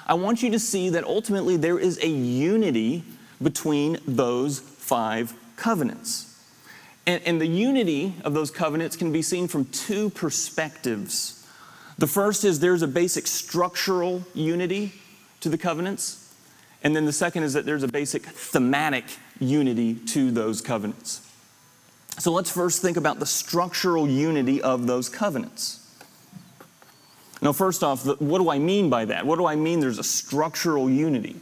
I 0.08 0.14
want 0.14 0.42
you 0.42 0.50
to 0.52 0.60
see 0.60 0.90
that 0.90 1.04
ultimately 1.04 1.58
there 1.58 1.78
is 1.78 2.02
a 2.02 2.08
unity 2.08 3.04
between 3.44 3.98
those 4.08 4.60
five 4.60 5.34
covenants. 5.62 6.28
And, 7.06 7.22
and, 7.24 7.40
the 7.40 7.48
unity 7.48 8.16
of 8.24 8.34
those 8.34 8.50
covenants 8.50 8.96
can 8.96 9.12
be 9.12 9.22
seen 9.22 9.48
from 9.48 9.66
two 9.66 10.10
perspectives. 10.10 11.46
The 12.00 12.08
first 12.08 12.44
is 12.44 12.60
there's 12.60 12.82
a 12.82 12.88
basic 12.88 13.28
structural 13.28 14.24
unity 14.34 14.94
to 15.42 15.50
the 15.50 15.58
covenants, 15.58 16.34
and 16.84 16.96
then 16.96 17.06
the 17.06 17.14
second 17.14 17.44
is 17.44 17.54
that 17.54 17.66
there's 17.66 17.84
a 17.84 17.88
basic 17.88 18.24
thematic 18.24 19.06
unity 19.40 19.94
to 19.94 20.32
those 20.32 20.62
covenants. 20.62 21.28
So 22.18 22.32
let's 22.32 22.52
first 22.52 22.82
think 22.82 22.98
about 22.98 23.20
the 23.20 23.26
structural 23.26 24.08
unity 24.08 24.62
of 24.62 24.88
those 24.88 25.10
covenants. 25.10 25.78
Now, 27.42 27.54
first 27.54 27.84
off, 27.84 28.06
what 28.20 28.40
do 28.40 28.50
I 28.50 28.60
mean 28.60 28.90
by 28.90 29.06
that? 29.06 29.26
What 29.26 29.38
do 29.38 29.46
I 29.46 29.56
mean 29.56 29.80
there's 29.80 30.00
a 30.00 30.04
structural 30.04 30.90
unity? 30.90 31.36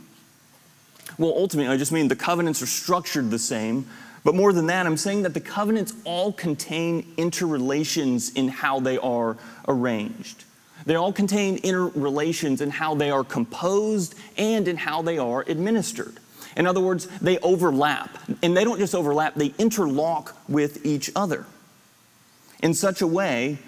Well, 1.17 1.33
ultimately, 1.35 1.73
I 1.73 1.77
just 1.77 1.91
mean 1.91 2.07
the 2.07 2.15
covenants 2.15 2.61
are 2.61 2.67
structured 2.67 3.29
the 3.29 3.39
same, 3.39 3.85
but 4.23 4.35
more 4.35 4.51
than 4.53 4.67
that, 4.67 4.85
I'm 4.85 4.97
saying 4.97 5.23
that 5.23 5.33
the 5.33 5.39
covenants 5.39 5.93
all 6.03 6.33
contain 6.33 7.13
interrelations 7.17 8.31
in 8.33 8.47
how 8.47 8.79
they 8.79 8.97
are 8.97 9.37
arranged. 9.67 10.43
They 10.85 10.95
all 10.95 11.13
contain 11.13 11.57
interrelations 11.57 12.61
in 12.61 12.69
how 12.69 12.95
they 12.95 13.11
are 13.11 13.23
composed 13.23 14.15
and 14.37 14.67
in 14.67 14.77
how 14.77 15.01
they 15.01 15.17
are 15.17 15.43
administered. 15.47 16.17
In 16.55 16.67
other 16.67 16.81
words, 16.81 17.07
they 17.19 17.37
overlap. 17.39 18.17
And 18.41 18.55
they 18.55 18.63
don't 18.63 18.79
just 18.79 18.95
overlap, 18.95 19.35
they 19.35 19.53
interlock 19.57 20.37
with 20.47 20.85
each 20.85 21.11
other 21.15 21.45
in 22.61 22.73
such 22.73 23.01
a 23.01 23.07
way 23.07 23.59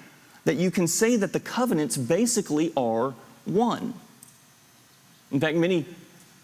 that 0.45 0.55
you 0.55 0.71
can 0.71 0.87
say 0.87 1.15
that 1.15 1.33
the 1.33 1.39
covenants 1.39 1.95
basically 1.95 2.73
are 2.75 3.13
one. 3.45 3.93
In 5.31 5.39
fact, 5.39 5.55
many 5.55 5.85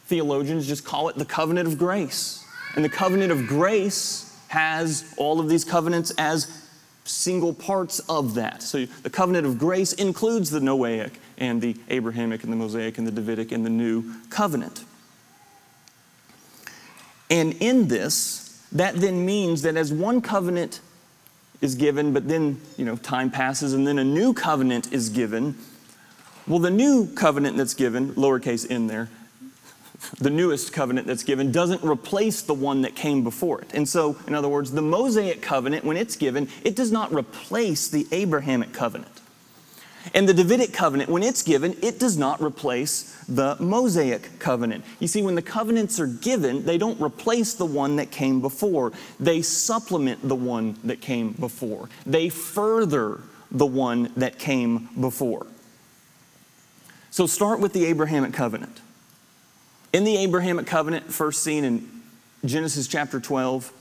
theologians 0.06 0.68
just 0.68 0.86
call 0.86 1.10
it 1.10 1.16
the 1.18 1.26
covenant 1.26 1.68
of 1.68 1.78
grace. 1.78 2.46
And 2.78 2.86
the 2.86 2.90
covenant 2.90 3.32
of 3.32 3.48
grace 3.48 4.40
has 4.50 5.12
all 5.18 5.40
of 5.40 5.50
these 5.50 5.66
covenants 5.66 6.12
as 6.20 6.64
single 7.06 7.52
parts 7.52 7.98
of 8.02 8.36
that. 8.36 8.62
So 8.62 8.86
the 8.86 9.10
covenant 9.10 9.48
of 9.48 9.58
grace 9.58 9.94
includes 9.94 10.52
the 10.52 10.60
Noahic 10.60 11.14
and 11.40 11.60
the 11.60 11.76
Abrahamic 11.90 12.44
and 12.44 12.54
the 12.54 12.56
Mosaic 12.56 13.00
and 13.00 13.08
the 13.08 13.12
Davidic 13.12 13.52
and 13.52 13.66
the 13.66 13.72
new 13.72 14.14
covenant. 14.30 14.86
And 17.32 17.54
in 17.54 17.88
this, 17.88 18.64
that 18.74 18.96
then 18.98 19.26
means 19.26 19.64
that 19.64 19.76
as 19.76 19.92
one 19.92 20.22
covenant 20.22 20.80
is 21.62 21.74
given, 21.74 22.14
but 22.14 22.28
then, 22.28 22.62
you 22.78 22.86
know, 22.86 22.96
time 22.96 23.32
passes 23.32 23.74
and 23.74 23.88
then 23.88 23.98
a 23.98 24.04
new 24.04 24.36
covenant 24.36 24.94
is 24.94 25.10
given, 25.10 25.58
well, 26.46 26.60
the 26.60 26.70
new 26.70 27.08
covenant 27.16 27.58
that's 27.58 27.74
given, 27.74 28.14
lowercase 28.14 28.68
in 28.68 28.86
there, 28.86 29.10
the 30.20 30.30
newest 30.30 30.74
covenant 30.74 31.08
that's 31.08 31.24
given 31.24 31.52
doesn't 31.52 31.84
replace 31.84 32.42
the 32.42 32.54
one 32.54 32.82
that 32.82 32.96
came 32.96 33.24
before 33.24 33.62
it. 33.62 33.72
And 33.74 33.88
so, 33.88 34.16
in 34.28 34.36
other 34.36 34.50
words, 34.50 34.72
the 34.72 34.82
Mosaic 34.82 35.42
covenant, 35.42 35.84
when 35.84 35.98
it's 35.98 36.16
given, 36.16 36.50
it 36.64 36.76
does 36.76 36.92
not 36.92 37.12
replace 37.14 37.88
the 37.88 38.08
Abrahamic 38.12 38.74
covenant. 38.74 39.12
And 40.14 40.28
the 40.28 40.34
Davidic 40.34 40.72
covenant, 40.72 41.10
when 41.10 41.24
it's 41.24 41.44
given, 41.44 41.76
it 41.82 42.00
does 42.00 42.18
not 42.18 42.42
replace 42.42 43.22
the 43.28 43.58
Mosaic 43.60 44.40
covenant. 44.40 44.86
You 45.00 45.08
see, 45.08 45.22
when 45.22 45.36
the 45.36 45.42
covenants 45.42 46.00
are 46.00 46.08
given, 46.08 46.66
they 46.66 46.78
don't 46.78 47.00
replace 47.02 47.56
the 47.56 47.66
one 47.66 47.98
that 47.98 48.12
came 48.12 48.40
before, 48.40 48.94
they 49.20 49.42
supplement 49.42 50.28
the 50.28 50.36
one 50.36 50.78
that 50.84 51.02
came 51.02 51.34
before, 51.34 51.90
they 52.06 52.30
further 52.30 53.20
the 53.52 53.66
one 53.66 54.12
that 54.16 54.40
came 54.40 54.90
before. 55.00 55.48
So, 57.12 57.26
start 57.26 57.60
with 57.60 57.74
the 57.74 57.86
Abrahamic 57.86 58.34
covenant. 58.34 58.80
In 59.98 60.04
the 60.04 60.18
Abrahamic 60.18 60.68
covenant, 60.68 61.12
first 61.12 61.42
seen 61.42 61.64
in 61.64 61.90
Genesis 62.46 62.88
chapter 62.88 63.20
12, 63.20 63.74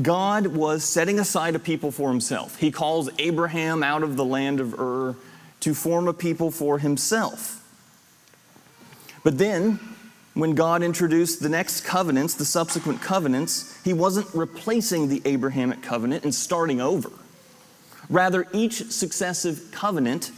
God 0.00 0.46
was 0.46 0.84
setting 0.84 1.18
aside 1.18 1.56
a 1.56 1.58
people 1.58 1.90
for 1.90 2.08
himself. 2.08 2.56
He 2.58 2.70
calls 2.70 3.10
Abraham 3.18 3.82
out 3.82 4.04
of 4.04 4.16
the 4.16 4.24
land 4.24 4.60
of 4.60 4.78
Ur 4.78 5.16
to 5.58 5.74
form 5.74 6.06
a 6.06 6.12
people 6.12 6.52
for 6.52 6.78
himself. 6.78 7.68
But 9.24 9.38
then, 9.38 9.80
when 10.34 10.54
God 10.54 10.84
introduced 10.84 11.42
the 11.42 11.48
next 11.48 11.80
covenants, 11.80 12.34
the 12.34 12.44
subsequent 12.44 13.02
covenants, 13.02 13.76
he 13.82 13.92
wasn't 13.92 14.28
replacing 14.32 15.08
the 15.08 15.20
Abrahamic 15.24 15.82
covenant 15.82 16.22
and 16.22 16.32
starting 16.32 16.80
over. 16.80 17.10
Rather, 18.08 18.46
each 18.52 18.84
successive 18.92 19.72
covenant 19.72 20.30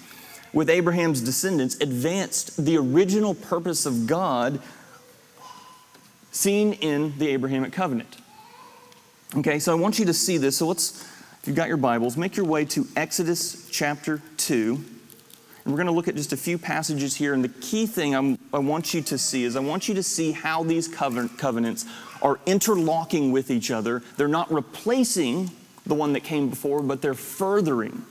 with 0.54 0.70
Abraham's 0.70 1.20
descendants 1.20 1.74
advanced 1.80 2.64
the 2.64 2.78
original 2.78 3.34
purpose 3.34 3.84
of 3.84 4.06
God 4.06 4.60
seen 6.30 6.72
in 6.74 7.18
the 7.18 7.28
Abrahamic 7.28 7.72
covenant. 7.72 8.16
Okay, 9.36 9.58
so 9.58 9.72
I 9.72 9.74
want 9.74 9.98
you 9.98 10.04
to 10.06 10.14
see 10.14 10.38
this. 10.38 10.58
So 10.58 10.68
let's, 10.68 11.02
if 11.40 11.48
you've 11.48 11.56
got 11.56 11.68
your 11.68 11.76
Bibles, 11.76 12.16
make 12.16 12.36
your 12.36 12.46
way 12.46 12.64
to 12.66 12.86
Exodus 12.96 13.68
chapter 13.70 14.22
2. 14.36 14.84
And 15.64 15.72
we're 15.72 15.76
going 15.76 15.86
to 15.86 15.92
look 15.92 16.08
at 16.08 16.14
just 16.14 16.32
a 16.32 16.36
few 16.36 16.56
passages 16.56 17.16
here. 17.16 17.34
And 17.34 17.42
the 17.42 17.48
key 17.48 17.86
thing 17.86 18.14
I'm, 18.14 18.38
i 18.52 18.58
want 18.58 18.94
you 18.94 19.02
to 19.02 19.18
see 19.18 19.44
is 19.44 19.56
I 19.56 19.60
want 19.60 19.88
you 19.88 19.94
to 19.94 20.02
see 20.02 20.32
how 20.32 20.62
these 20.62 20.86
covenants 20.86 21.84
are 22.22 22.38
interlocking 22.46 23.32
with 23.32 23.50
each 23.50 23.70
other. 23.70 24.02
They're 24.16 24.28
not 24.28 24.52
replacing 24.52 25.50
the 25.84 25.94
one 25.94 26.12
that 26.12 26.20
came 26.20 26.48
before, 26.48 26.82
but 26.82 27.02
they're 27.02 27.14
furthering, 27.14 28.04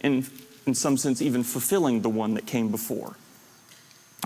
in, 0.00 0.26
in 0.66 0.74
some 0.74 0.96
sense, 0.96 1.22
even 1.22 1.42
fulfilling 1.42 2.02
the 2.02 2.08
one 2.08 2.34
that 2.34 2.46
came 2.46 2.70
before. 2.70 3.16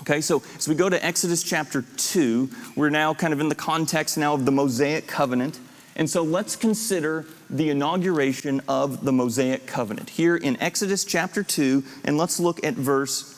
Okay, 0.01 0.21
so 0.21 0.43
as 0.57 0.67
we 0.67 0.75
go 0.75 0.89
to 0.89 1.05
Exodus 1.05 1.43
chapter 1.43 1.85
2, 1.97 2.49
we're 2.75 2.89
now 2.89 3.13
kind 3.13 3.33
of 3.33 3.41
in 3.41 3.49
the 3.49 3.55
context 3.55 4.17
now 4.17 4.33
of 4.33 4.47
the 4.47 4.53
Mosaic 4.53 5.07
covenant. 5.07 5.61
And 5.97 6.09
so 6.09 6.23
let's 6.23 6.57
consider 6.57 7.27
the 7.51 7.69
inauguration 7.69 8.63
of 8.67 9.05
the 9.05 9.13
Mosaic 9.13 9.67
covenant 9.67 10.11
here 10.11 10.37
in 10.37 10.57
Exodus 10.63 11.05
chapter 11.05 11.43
2, 11.43 11.85
and 12.05 12.17
let's 12.17 12.41
look 12.41 12.65
at 12.65 12.75
verse 12.75 13.37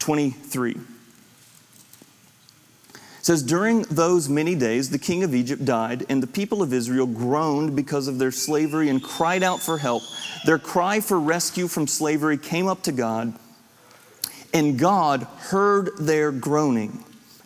23. 0.00 0.76
Says, 3.26 3.42
During 3.42 3.82
those 3.90 4.28
many 4.28 4.54
days, 4.54 4.90
the 4.90 5.00
king 5.00 5.24
of 5.24 5.34
Egypt 5.34 5.64
died, 5.64 6.06
and 6.08 6.22
the 6.22 6.28
people 6.28 6.62
of 6.62 6.72
Israel 6.72 7.08
groaned 7.08 7.74
because 7.74 8.06
of 8.06 8.20
their 8.20 8.30
slavery 8.30 8.88
and 8.88 9.02
cried 9.02 9.42
out 9.42 9.60
for 9.60 9.78
help. 9.78 10.04
Their 10.44 10.60
cry 10.60 11.00
for 11.00 11.18
rescue 11.18 11.66
from 11.66 11.88
slavery 11.88 12.38
came 12.38 12.68
up 12.68 12.84
to 12.84 12.92
God, 12.92 13.34
and 14.54 14.78
God 14.78 15.24
heard 15.38 15.90
their 15.98 16.30
groaning, 16.30 17.02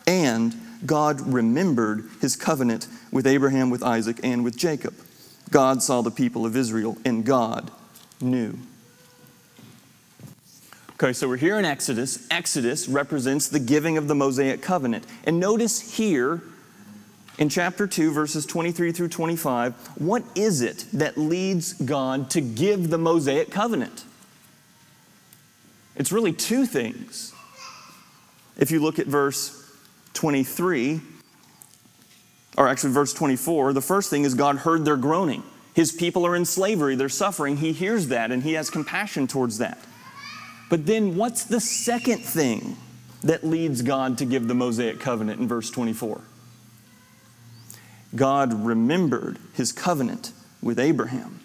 and 0.06 0.54
God 0.84 1.18
remembered 1.22 2.04
his 2.20 2.36
covenant 2.36 2.86
with 3.10 3.26
Abraham, 3.26 3.70
with 3.70 3.82
Isaac, 3.82 4.20
and 4.22 4.44
with 4.44 4.58
Jacob. 4.58 4.92
God 5.50 5.82
saw 5.82 6.02
the 6.02 6.10
people 6.10 6.44
of 6.44 6.56
Israel, 6.56 6.98
and 7.06 7.24
God 7.24 7.70
knew. 8.20 8.58
Okay, 11.02 11.14
so 11.14 11.26
we're 11.26 11.38
here 11.38 11.58
in 11.58 11.64
Exodus. 11.64 12.26
Exodus 12.30 12.86
represents 12.86 13.48
the 13.48 13.58
giving 13.58 13.96
of 13.96 14.06
the 14.06 14.14
Mosaic 14.14 14.60
covenant. 14.60 15.06
And 15.24 15.40
notice 15.40 15.96
here 15.96 16.42
in 17.38 17.48
chapter 17.48 17.86
2, 17.86 18.12
verses 18.12 18.44
23 18.44 18.92
through 18.92 19.08
25, 19.08 19.72
what 19.96 20.22
is 20.34 20.60
it 20.60 20.84
that 20.92 21.16
leads 21.16 21.72
God 21.72 22.28
to 22.32 22.42
give 22.42 22.90
the 22.90 22.98
Mosaic 22.98 23.50
covenant? 23.50 24.04
It's 25.96 26.12
really 26.12 26.34
two 26.34 26.66
things. 26.66 27.32
If 28.58 28.70
you 28.70 28.80
look 28.80 28.98
at 28.98 29.06
verse 29.06 29.74
23, 30.12 31.00
or 32.58 32.68
actually 32.68 32.92
verse 32.92 33.14
24, 33.14 33.72
the 33.72 33.80
first 33.80 34.10
thing 34.10 34.24
is 34.24 34.34
God 34.34 34.58
heard 34.58 34.84
their 34.84 34.98
groaning. 34.98 35.44
His 35.72 35.92
people 35.92 36.26
are 36.26 36.36
in 36.36 36.44
slavery, 36.44 36.94
they're 36.94 37.08
suffering. 37.08 37.56
He 37.56 37.72
hears 37.72 38.08
that 38.08 38.30
and 38.30 38.42
he 38.42 38.52
has 38.52 38.68
compassion 38.68 39.26
towards 39.26 39.56
that. 39.56 39.78
But 40.70 40.86
then 40.86 41.16
what's 41.16 41.44
the 41.44 41.60
second 41.60 42.20
thing 42.20 42.78
that 43.22 43.44
leads 43.44 43.82
God 43.82 44.16
to 44.18 44.24
give 44.24 44.48
the 44.48 44.54
Mosaic 44.54 45.00
covenant 45.00 45.40
in 45.40 45.48
verse 45.48 45.68
24? 45.68 46.22
God 48.14 48.64
remembered 48.64 49.38
his 49.52 49.72
covenant 49.72 50.32
with 50.62 50.78
Abraham. 50.78 51.40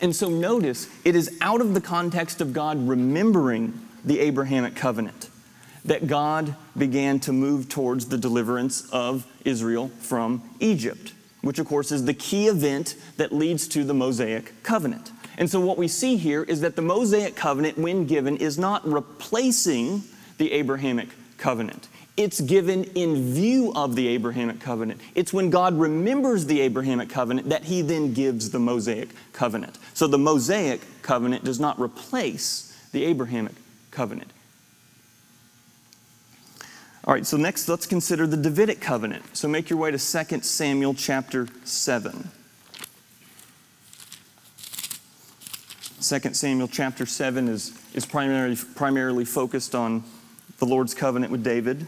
And 0.00 0.14
so 0.14 0.28
notice, 0.28 0.88
it 1.04 1.16
is 1.16 1.38
out 1.40 1.60
of 1.60 1.74
the 1.74 1.80
context 1.80 2.40
of 2.40 2.52
God 2.52 2.86
remembering 2.86 3.80
the 4.04 4.18
Abrahamic 4.20 4.76
covenant 4.76 5.30
that 5.84 6.06
God 6.06 6.56
began 6.76 7.20
to 7.20 7.32
move 7.32 7.68
towards 7.68 8.06
the 8.06 8.18
deliverance 8.18 8.90
of 8.90 9.26
Israel 9.44 9.88
from 10.00 10.42
Egypt, 10.58 11.12
which 11.40 11.60
of 11.60 11.66
course 11.66 11.92
is 11.92 12.04
the 12.04 12.14
key 12.14 12.48
event 12.48 12.96
that 13.16 13.32
leads 13.32 13.68
to 13.68 13.84
the 13.84 13.94
Mosaic 13.94 14.62
covenant. 14.64 15.12
And 15.38 15.50
so 15.50 15.60
what 15.60 15.76
we 15.76 15.88
see 15.88 16.16
here 16.16 16.42
is 16.42 16.60
that 16.62 16.76
the 16.76 16.82
Mosaic 16.82 17.36
covenant, 17.36 17.78
when 17.78 18.06
given, 18.06 18.36
is 18.36 18.58
not 18.58 18.86
replacing 18.86 20.02
the 20.38 20.52
Abrahamic 20.52 21.08
covenant. 21.38 21.88
It's 22.16 22.40
given 22.40 22.84
in 22.94 23.34
view 23.34 23.72
of 23.74 23.94
the 23.94 24.08
Abrahamic 24.08 24.58
covenant. 24.58 25.02
It's 25.14 25.34
when 25.34 25.50
God 25.50 25.78
remembers 25.78 26.46
the 26.46 26.60
Abrahamic 26.62 27.10
covenant 27.10 27.50
that 27.50 27.64
he 27.64 27.82
then 27.82 28.14
gives 28.14 28.50
the 28.50 28.58
Mosaic 28.58 29.10
covenant. 29.34 29.78
So 29.92 30.06
the 30.06 30.18
Mosaic 30.18 30.80
covenant 31.02 31.44
does 31.44 31.60
not 31.60 31.78
replace 31.78 32.88
the 32.92 33.04
Abrahamic 33.04 33.52
covenant. 33.90 34.30
All 37.04 37.12
right, 37.12 37.26
so 37.26 37.36
next 37.36 37.68
let's 37.68 37.86
consider 37.86 38.26
the 38.26 38.36
Davidic 38.36 38.80
covenant. 38.80 39.36
So 39.36 39.46
make 39.46 39.68
your 39.68 39.78
way 39.78 39.90
to 39.90 39.98
2 39.98 40.40
Samuel 40.40 40.94
chapter 40.94 41.46
7. 41.64 42.30
2 46.06 46.34
Samuel 46.34 46.68
chapter 46.68 47.04
7 47.04 47.48
is, 47.48 47.72
is 47.92 48.06
primarily, 48.06 48.56
primarily 48.76 49.24
focused 49.24 49.74
on 49.74 50.04
the 50.58 50.64
Lord's 50.64 50.94
covenant 50.94 51.32
with 51.32 51.42
David. 51.42 51.84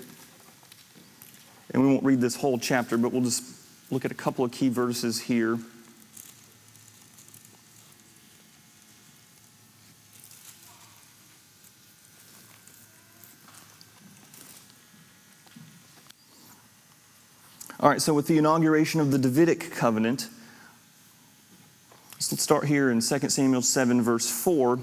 And 1.70 1.80
we 1.80 1.88
won't 1.88 2.02
read 2.02 2.20
this 2.20 2.34
whole 2.34 2.58
chapter, 2.58 2.98
but 2.98 3.12
we'll 3.12 3.22
just 3.22 3.44
look 3.92 4.04
at 4.04 4.10
a 4.10 4.16
couple 4.16 4.44
of 4.44 4.50
key 4.50 4.70
verses 4.70 5.20
here. 5.20 5.56
All 17.78 17.88
right, 17.88 18.02
so 18.02 18.12
with 18.14 18.26
the 18.26 18.36
inauguration 18.36 19.00
of 19.00 19.12
the 19.12 19.18
Davidic 19.18 19.70
covenant, 19.70 20.28
let's 22.20 22.42
start 22.42 22.64
here 22.64 22.90
in 22.90 23.00
2 23.00 23.30
Samuel 23.30 23.62
7, 23.62 24.02
verse 24.02 24.28
4. 24.28 24.80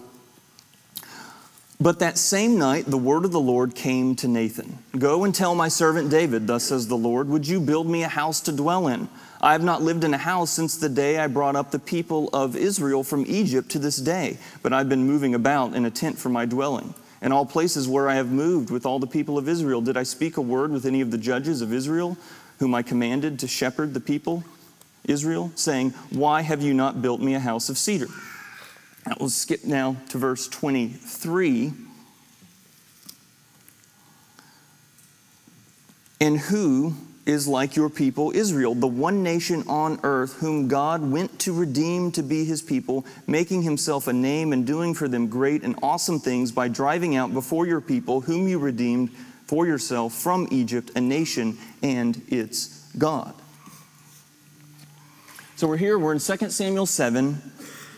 But 1.82 2.00
that 2.00 2.18
same 2.18 2.58
night, 2.58 2.86
the 2.86 2.98
word 2.98 3.26
of 3.26 3.34
the 3.34 3.42
Lord 3.42 3.76
came 3.76 4.16
to 4.16 4.30
Nathan 4.30 4.80
Go 4.98 5.26
and 5.26 5.36
tell 5.36 5.54
my 5.54 5.68
servant 5.68 6.10
David, 6.10 6.48
Thus 6.48 6.64
says 6.64 6.88
the 6.88 6.96
Lord, 6.96 7.28
Would 7.28 7.46
you 7.46 7.60
build 7.60 7.88
me 7.88 8.04
a 8.04 8.08
house 8.08 8.40
to 8.42 8.54
dwell 8.54 8.88
in? 8.88 9.10
I 9.42 9.52
have 9.52 9.64
not 9.66 9.82
lived 9.82 10.06
in 10.06 10.14
a 10.14 10.18
house 10.18 10.50
since 10.50 10.78
the 10.78 10.88
day 10.88 11.20
I 11.20 11.28
brought 11.28 11.58
up 11.58 11.72
the 11.72 11.80
people 11.80 12.30
of 12.32 12.56
Israel 12.56 13.04
from 13.04 13.26
Egypt 13.28 13.70
to 13.72 13.80
this 13.80 13.98
day, 13.98 14.38
but 14.64 14.72
I've 14.72 14.88
been 14.88 15.06
moving 15.06 15.36
about 15.36 15.76
in 15.76 15.86
a 15.86 15.92
tent 15.92 16.18
for 16.18 16.30
my 16.30 16.46
dwelling. 16.46 16.94
In 17.22 17.34
all 17.34 17.46
places 17.46 17.86
where 17.86 18.08
I 18.08 18.16
have 18.16 18.32
moved 18.32 18.70
with 18.70 18.86
all 18.86 19.00
the 19.00 19.08
people 19.08 19.38
of 19.38 19.50
Israel, 19.50 19.82
did 19.82 19.98
I 19.98 20.04
speak 20.04 20.38
a 20.38 20.42
word 20.42 20.72
with 20.72 20.86
any 20.86 21.02
of 21.02 21.12
the 21.12 21.18
judges 21.18 21.62
of 21.62 21.74
Israel? 21.74 22.18
whom 22.60 22.74
I 22.74 22.82
commanded 22.82 23.40
to 23.40 23.48
shepherd 23.48 23.94
the 23.94 24.00
people, 24.00 24.44
Israel, 25.06 25.52
saying, 25.56 25.92
Why 26.12 26.42
have 26.42 26.62
you 26.62 26.74
not 26.74 27.02
built 27.02 27.22
me 27.22 27.36
a 27.36 27.40
house 27.40 27.70
of 27.70 27.78
cedar? 27.78 28.08
Now 29.06 29.16
we'll 29.20 29.30
skip 29.30 29.64
now 29.64 29.98
to 30.10 30.18
verse 30.18 30.48
23. 30.48 31.74
And 36.22 36.40
who 36.40 36.96
is 37.26 37.48
like 37.48 37.76
your 37.76 37.90
people 37.90 38.32
Israel, 38.36 38.76
the 38.76 38.88
one 38.88 39.24
nation 39.24 39.64
on 39.68 40.00
earth 40.04 40.34
whom 40.34 40.68
God 40.68 41.02
went 41.02 41.40
to 41.40 41.54
redeem 41.54 42.12
to 42.12 42.24
be 42.24 42.46
his 42.46 42.62
people, 42.62 43.06
making 43.28 43.64
himself 43.64 44.08
a 44.08 44.14
name 44.14 44.54
and 44.54 44.66
doing 44.66 44.94
for 44.94 45.08
them 45.08 45.28
great 45.28 45.64
and 45.64 45.76
awesome 45.82 46.20
things 46.20 46.52
by 46.52 46.68
driving 46.68 47.16
out 47.16 47.34
before 47.34 47.66
your 47.66 47.82
people, 47.82 48.22
whom 48.22 48.48
you 48.48 48.60
redeemed 48.60 49.10
for 49.46 49.66
yourself 49.66 50.14
from 50.14 50.48
Egypt, 50.52 50.92
a 50.96 51.02
nation 51.02 51.58
and 51.82 52.22
its 52.28 52.88
God. 52.98 53.34
So 55.58 55.68
we're 55.68 55.78
here, 55.78 55.98
we're 55.98 56.12
in 56.12 56.20
2 56.20 56.50
Samuel 56.50 56.86
7. 56.86 57.42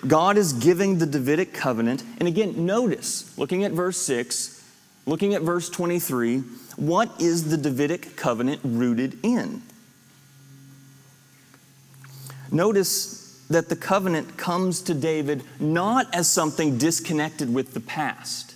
God 0.06 0.38
is 0.38 0.54
giving 0.54 1.00
the 1.00 1.08
Davidic 1.08 1.56
covenant. 1.56 2.04
And 2.20 2.28
again, 2.28 2.68
notice, 2.68 3.36
looking 3.36 3.64
at 3.64 3.72
verse 3.72 3.98
6, 3.98 4.64
looking 5.08 5.34
at 5.34 5.42
verse 5.42 5.68
23, 5.68 6.42
what 6.76 7.20
is 7.20 7.50
the 7.50 7.58
Davidic 7.58 8.16
covenant 8.16 8.62
rooted 8.64 9.18
in? 9.24 9.64
Notice 12.52 13.44
that 13.50 13.70
the 13.70 13.76
covenant 13.76 14.38
comes 14.38 14.82
to 14.82 14.94
David 14.94 15.42
not 15.60 16.14
as 16.14 16.30
something 16.30 16.78
disconnected 16.78 17.52
with 17.52 17.74
the 17.74 17.80
past 17.80 18.54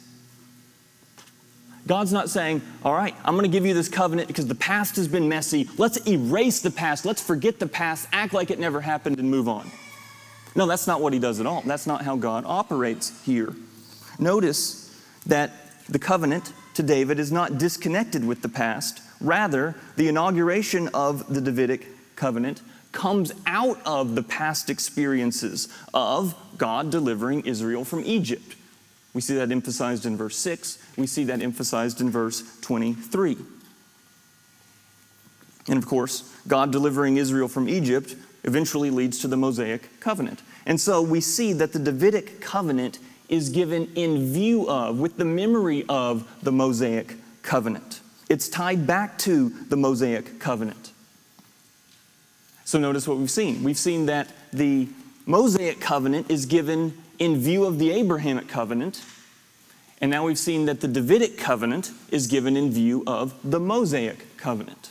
God's 1.91 2.13
not 2.13 2.29
saying, 2.29 2.61
All 2.85 2.93
right, 2.93 3.13
I'm 3.25 3.35
going 3.35 3.43
to 3.43 3.51
give 3.51 3.65
you 3.65 3.73
this 3.73 3.89
covenant 3.89 4.29
because 4.29 4.47
the 4.47 4.55
past 4.55 4.95
has 4.95 5.09
been 5.09 5.27
messy. 5.27 5.67
Let's 5.77 5.97
erase 6.07 6.61
the 6.61 6.71
past. 6.71 7.03
Let's 7.05 7.21
forget 7.21 7.59
the 7.59 7.67
past, 7.67 8.07
act 8.13 8.33
like 8.33 8.49
it 8.49 8.59
never 8.59 8.79
happened, 8.79 9.19
and 9.19 9.29
move 9.29 9.49
on. 9.49 9.69
No, 10.55 10.67
that's 10.67 10.87
not 10.87 11.01
what 11.01 11.11
he 11.11 11.19
does 11.19 11.41
at 11.41 11.45
all. 11.45 11.61
That's 11.65 11.85
not 11.85 12.03
how 12.03 12.15
God 12.15 12.45
operates 12.47 13.21
here. 13.25 13.53
Notice 14.19 14.97
that 15.25 15.51
the 15.89 15.99
covenant 15.99 16.53
to 16.75 16.83
David 16.83 17.19
is 17.19 17.29
not 17.29 17.57
disconnected 17.57 18.25
with 18.25 18.41
the 18.41 18.47
past. 18.47 19.01
Rather, 19.19 19.75
the 19.97 20.07
inauguration 20.07 20.87
of 20.93 21.27
the 21.27 21.41
Davidic 21.41 21.87
covenant 22.15 22.61
comes 22.93 23.33
out 23.45 23.81
of 23.85 24.15
the 24.15 24.23
past 24.23 24.69
experiences 24.69 25.67
of 25.93 26.37
God 26.57 26.89
delivering 26.89 27.41
Israel 27.41 27.83
from 27.83 28.05
Egypt. 28.05 28.55
We 29.13 29.21
see 29.21 29.35
that 29.35 29.51
emphasized 29.51 30.05
in 30.05 30.15
verse 30.15 30.37
6. 30.37 30.77
We 30.97 31.07
see 31.07 31.25
that 31.25 31.41
emphasized 31.41 31.99
in 32.01 32.09
verse 32.09 32.43
23. 32.61 33.37
And 35.67 35.77
of 35.77 35.85
course, 35.85 36.33
God 36.47 36.71
delivering 36.71 37.17
Israel 37.17 37.47
from 37.47 37.67
Egypt 37.67 38.15
eventually 38.43 38.89
leads 38.89 39.19
to 39.19 39.27
the 39.27 39.37
Mosaic 39.37 39.99
covenant. 39.99 40.41
And 40.65 40.79
so 40.79 41.01
we 41.01 41.21
see 41.21 41.53
that 41.53 41.73
the 41.73 41.79
Davidic 41.79 42.41
covenant 42.41 42.99
is 43.29 43.49
given 43.49 43.89
in 43.95 44.31
view 44.31 44.69
of, 44.69 44.99
with 44.99 45.17
the 45.17 45.25
memory 45.25 45.85
of 45.87 46.27
the 46.43 46.51
Mosaic 46.51 47.15
covenant. 47.43 48.01
It's 48.29 48.47
tied 48.47 48.87
back 48.87 49.17
to 49.19 49.49
the 49.49 49.77
Mosaic 49.77 50.39
covenant. 50.39 50.91
So 52.65 52.79
notice 52.79 53.07
what 53.07 53.17
we've 53.17 53.31
seen. 53.31 53.63
We've 53.63 53.77
seen 53.77 54.05
that 54.07 54.29
the 54.53 54.87
Mosaic 55.25 55.79
covenant 55.79 56.31
is 56.31 56.45
given 56.45 56.93
in 57.21 57.37
view 57.37 57.65
of 57.65 57.77
the 57.77 57.91
Abrahamic 57.91 58.47
covenant. 58.47 59.05
And 60.01 60.09
now 60.09 60.25
we've 60.25 60.39
seen 60.39 60.65
that 60.65 60.81
the 60.81 60.87
Davidic 60.87 61.37
covenant 61.37 61.91
is 62.09 62.25
given 62.25 62.57
in 62.57 62.71
view 62.71 63.03
of 63.05 63.35
the 63.43 63.59
Mosaic 63.59 64.37
covenant. 64.37 64.89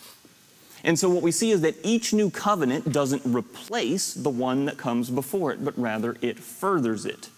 And 0.84 0.96
so 0.96 1.10
what 1.10 1.24
we 1.24 1.32
see 1.32 1.50
is 1.50 1.62
that 1.62 1.74
each 1.82 2.12
new 2.14 2.30
covenant 2.30 2.92
doesn't 2.92 3.22
replace 3.24 4.14
the 4.14 4.30
one 4.30 4.66
that 4.66 4.78
comes 4.78 5.10
before 5.10 5.50
it, 5.50 5.64
but 5.64 5.76
rather 5.76 6.16
it 6.22 6.38
furthers 6.38 7.04
it, 7.04 7.30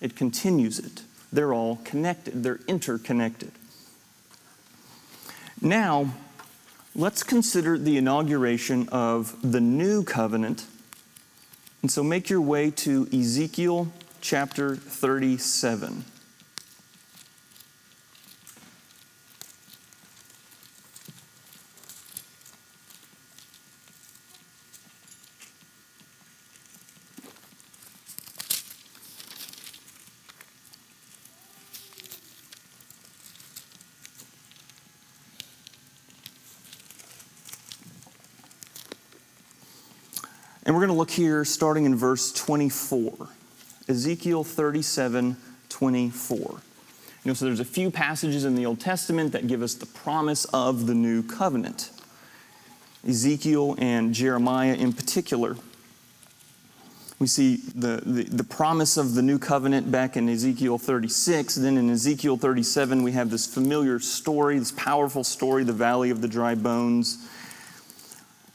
it 0.00 0.14
continues 0.14 0.78
it. 0.78 1.02
They're 1.32 1.52
all 1.52 1.80
connected, 1.82 2.44
they're 2.44 2.60
interconnected. 2.68 3.50
Now, 5.60 6.14
let's 6.94 7.24
consider 7.24 7.76
the 7.78 7.96
inauguration 7.96 8.88
of 8.90 9.34
the 9.42 9.60
new 9.60 10.04
covenant. 10.04 10.66
And 11.82 11.90
so 11.90 12.04
make 12.04 12.30
your 12.30 12.40
way 12.40 12.70
to 12.70 13.08
Ezekiel 13.12 13.88
chapter 14.26 14.74
37. 14.74 16.04
And 40.64 40.74
we're 40.74 40.80
going 40.80 40.88
to 40.88 40.94
look 40.94 41.12
here 41.12 41.44
starting 41.44 41.84
in 41.84 41.94
verse 41.94 42.32
24. 42.32 43.28
Ezekiel 43.88 44.44
37 44.44 45.36
24. 45.68 46.38
You 46.38 47.30
know, 47.30 47.34
so 47.34 47.44
there's 47.44 47.60
a 47.60 47.64
few 47.64 47.90
passages 47.90 48.44
in 48.44 48.54
the 48.54 48.66
Old 48.66 48.80
Testament 48.80 49.32
that 49.32 49.46
give 49.46 49.60
us 49.60 49.74
the 49.74 49.86
promise 49.86 50.44
of 50.46 50.86
the 50.86 50.94
new 50.94 51.22
covenant. 51.22 51.90
Ezekiel 53.06 53.74
and 53.78 54.14
Jeremiah 54.14 54.74
in 54.74 54.92
particular. 54.92 55.56
We 57.18 57.26
see 57.26 57.56
the, 57.56 58.02
the, 58.04 58.24
the, 58.24 58.44
promise 58.44 58.96
of 58.96 59.14
the 59.14 59.22
new 59.22 59.38
covenant 59.38 59.90
back 59.90 60.16
in 60.16 60.28
Ezekiel 60.28 60.76
36. 60.76 61.54
Then 61.54 61.78
in 61.78 61.88
Ezekiel 61.88 62.36
37, 62.36 63.02
we 63.02 63.12
have 63.12 63.30
this 63.30 63.46
familiar 63.46 63.98
story, 64.00 64.58
this 64.58 64.72
powerful 64.72 65.24
story, 65.24 65.64
the 65.64 65.72
valley 65.72 66.10
of 66.10 66.20
the 66.20 66.28
dry 66.28 66.54
bones. 66.54 67.26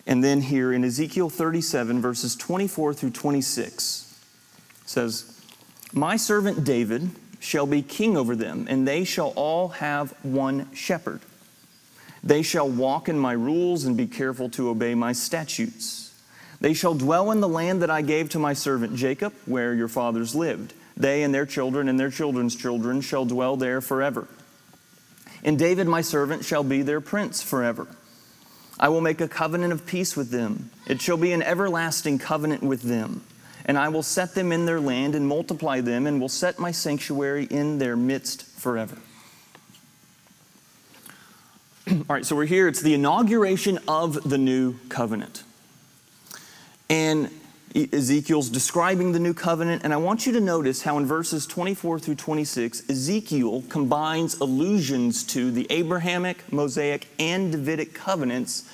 And 0.06 0.24
then 0.24 0.42
here 0.42 0.74
in 0.74 0.84
Ezekiel 0.84 1.30
37, 1.30 2.02
verses 2.02 2.36
24 2.36 2.94
through 2.94 3.12
26, 3.12 4.11
says, 4.92 5.42
My 5.94 6.18
servant 6.18 6.64
David 6.64 7.10
shall 7.40 7.66
be 7.66 7.82
king 7.82 8.16
over 8.16 8.36
them, 8.36 8.68
and 8.70 8.88
they 8.88 9.04
shall 9.04 9.30
all 9.36 9.70
have 9.70 10.12
one 10.24 10.72
shepherd. 10.74 11.22
They 12.24 12.44
shall 12.44 12.70
walk 12.70 13.10
in 13.10 13.18
my 13.18 13.34
rules 13.34 13.86
and 13.86 13.98
be 13.98 14.06
careful 14.06 14.50
to 14.52 14.70
obey 14.70 14.94
my 14.94 15.12
statutes. 15.12 16.14
They 16.60 16.74
shall 16.76 16.94
dwell 16.94 17.32
in 17.32 17.42
the 17.42 17.48
land 17.48 17.82
that 17.82 17.90
I 17.90 18.04
gave 18.04 18.30
to 18.30 18.40
my 18.40 18.54
servant 18.54 18.96
Jacob, 18.96 19.34
where 19.48 19.74
your 19.74 19.88
fathers 19.88 20.36
lived. 20.36 20.74
They 20.96 21.24
and 21.24 21.34
their 21.34 21.48
children 21.48 21.90
and 21.90 22.00
their 22.00 22.12
children's 22.12 22.56
children 22.56 23.02
shall 23.02 23.26
dwell 23.26 23.58
there 23.58 23.82
forever. 23.82 24.28
And 25.44 25.58
David, 25.58 25.88
my 25.88 26.02
servant, 26.02 26.46
shall 26.46 26.64
be 26.64 26.84
their 26.84 27.02
prince 27.02 27.42
forever. 27.42 27.88
I 28.80 28.90
will 28.90 29.02
make 29.02 29.22
a 29.22 29.28
covenant 29.28 29.74
of 29.74 29.88
peace 29.88 30.16
with 30.16 30.30
them. 30.30 30.70
It 30.86 31.02
shall 31.02 31.18
be 31.18 31.32
an 31.32 31.42
everlasting 31.42 32.20
covenant 32.20 32.62
with 32.62 32.84
them. 32.84 33.24
And 33.66 33.78
I 33.78 33.90
will 33.90 34.04
set 34.04 34.36
them 34.36 34.52
in 34.52 34.66
their 34.66 34.80
land 34.80 35.16
and 35.16 35.28
multiply 35.28 35.82
them, 35.82 36.08
and 36.08 36.20
will 36.20 36.30
set 36.30 36.60
my 36.60 36.72
sanctuary 36.72 37.46
in 37.46 37.78
their 37.78 37.96
midst 37.96 38.46
forever. 38.46 38.98
All 41.92 42.06
right, 42.10 42.26
so 42.26 42.36
we're 42.36 42.46
here. 42.46 42.68
It's 42.68 42.82
the 42.82 42.94
inauguration 42.94 43.80
of 43.88 44.30
the 44.30 44.38
new 44.38 44.76
covenant. 44.90 45.44
And 46.90 47.30
Ezekiel's 47.74 48.50
describing 48.50 49.14
the 49.14 49.20
new 49.20 49.34
covenant, 49.34 49.84
and 49.84 49.94
I 49.94 49.98
want 49.98 50.26
you 50.26 50.34
to 50.34 50.42
notice 50.42 50.82
how 50.84 50.98
in 50.98 51.06
verses 51.06 51.46
24 51.46 52.00
through 52.00 52.16
26, 52.16 52.90
Ezekiel 52.90 53.64
combines 53.70 54.36
allusions 54.40 55.24
to 55.28 55.52
the 55.52 55.68
Abrahamic, 55.70 56.52
Mosaic, 56.52 57.08
and 57.18 57.52
Davidic 57.52 57.94
covenants 57.94 58.70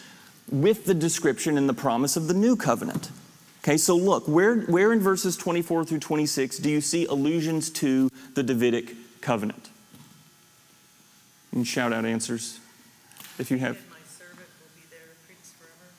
with 0.49 0.85
the 0.85 0.95
description 0.95 1.57
and 1.57 1.69
the 1.69 1.73
promise 1.73 2.17
of 2.17 2.27
the 2.27 2.33
new 2.33 2.55
covenant. 2.55 3.11
Okay, 3.67 3.75
so 3.75 3.97
look, 3.97 4.29
where, 4.29 4.61
where 4.61 4.93
in 4.93 5.01
verses 5.01 5.35
24 5.35 5.83
through 5.83 5.99
26 5.99 6.59
do 6.59 6.69
you 6.69 6.79
see 6.79 7.05
allusions 7.05 7.69
to 7.71 8.09
the 8.33 8.41
Davidic 8.41 8.95
covenant? 9.19 9.69
Can 11.51 11.65
shout 11.65 11.91
out 11.91 12.05
answers 12.05 12.61
if 13.37 13.51
you 13.51 13.57
have. 13.57 13.77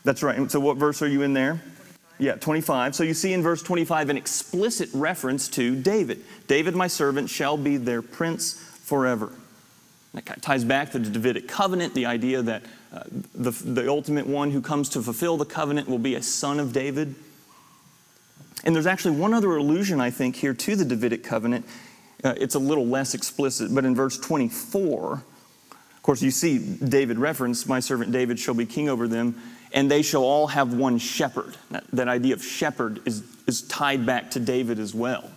That's 0.03 0.23
right. 0.23 0.51
So, 0.51 0.61
what 0.61 0.79
verse 0.79 1.03
are 1.03 1.09
you 1.09 1.21
in 1.21 1.35
there? 1.35 1.61
Yeah, 2.19 2.37
25. 2.37 2.95
So 2.95 3.05
you 3.05 3.13
see 3.13 3.35
in 3.35 3.43
verse 3.43 3.63
25 3.63 4.09
an 4.09 4.17
explicit 4.17 4.89
reference 4.95 5.47
to 5.49 5.77
David. 5.77 6.25
David, 6.47 6.75
my 6.75 6.87
servant, 6.87 7.29
shall 7.29 7.59
be 7.59 7.77
their 7.77 8.01
prince 8.01 8.55
forever. 8.55 9.31
That 10.15 10.41
ties 10.41 10.65
back 10.65 10.93
to 10.93 10.99
the 10.99 11.11
Davidic 11.11 11.49
covenant, 11.49 11.93
the 11.93 12.07
idea 12.07 12.41
that 12.41 12.63
uh, 12.95 13.03
the, 13.35 13.51
the 13.51 13.91
ultimate 13.91 14.27
one 14.27 14.53
who 14.53 14.63
comes 14.63 14.89
to 14.91 15.03
fulfill 15.03 15.37
the 15.37 15.45
covenant 15.45 15.87
will 15.87 15.99
be 15.99 16.15
a 16.15 16.23
son 16.23 16.61
of 16.61 16.73
David. 16.73 17.15
And 18.65 18.75
there's 18.75 18.87
actually 18.87 19.17
one 19.17 19.35
other 19.35 19.57
allusion, 19.57 20.01
I 20.01 20.11
think, 20.11 20.37
here 20.37 20.55
to 20.55 20.77
the 20.77 20.85
Davidic 20.85 21.23
covenant. 21.23 21.67
Uh, 22.25 22.35
it's 22.37 22.55
a 22.55 22.59
little 22.59 22.87
less 22.87 23.15
explicit, 23.15 23.73
but 23.75 23.85
in 23.85 23.95
verse 23.95 24.19
24, 24.19 25.13
of 25.13 26.03
course, 26.03 26.23
you 26.23 26.31
see 26.31 26.59
David 26.59 27.19
reference, 27.19 27.67
My 27.67 27.81
servant 27.81 28.11
David 28.13 28.39
shall 28.39 28.55
be 28.55 28.67
king 28.67 28.89
over 28.89 29.07
them, 29.07 29.41
and 29.73 29.91
they 29.91 30.03
shall 30.03 30.23
all 30.23 30.49
have 30.49 30.75
one 30.75 30.99
shepherd. 30.99 31.57
That, 31.71 31.85
that 31.93 32.09
idea 32.09 32.35
of 32.35 32.43
shepherd 32.43 33.01
is, 33.05 33.23
is 33.47 33.63
tied 33.63 34.07
back 34.07 34.31
to 34.33 34.41
David 34.41 34.79
as 34.79 34.95
well. 34.95 35.31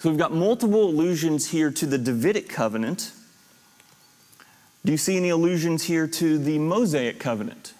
So 0.00 0.10
we've 0.10 0.18
got 0.18 0.34
multiple 0.34 0.84
allusions 0.84 1.50
here 1.50 1.70
to 1.70 1.86
the 1.86 1.96
Davidic 1.96 2.48
covenant. 2.48 3.12
Do 4.84 4.90
you 4.90 4.98
see 4.98 5.16
any 5.16 5.28
allusions 5.28 5.84
here 5.84 6.08
to 6.08 6.38
the 6.38 6.58
Mosaic 6.58 7.20
covenant? 7.20 7.72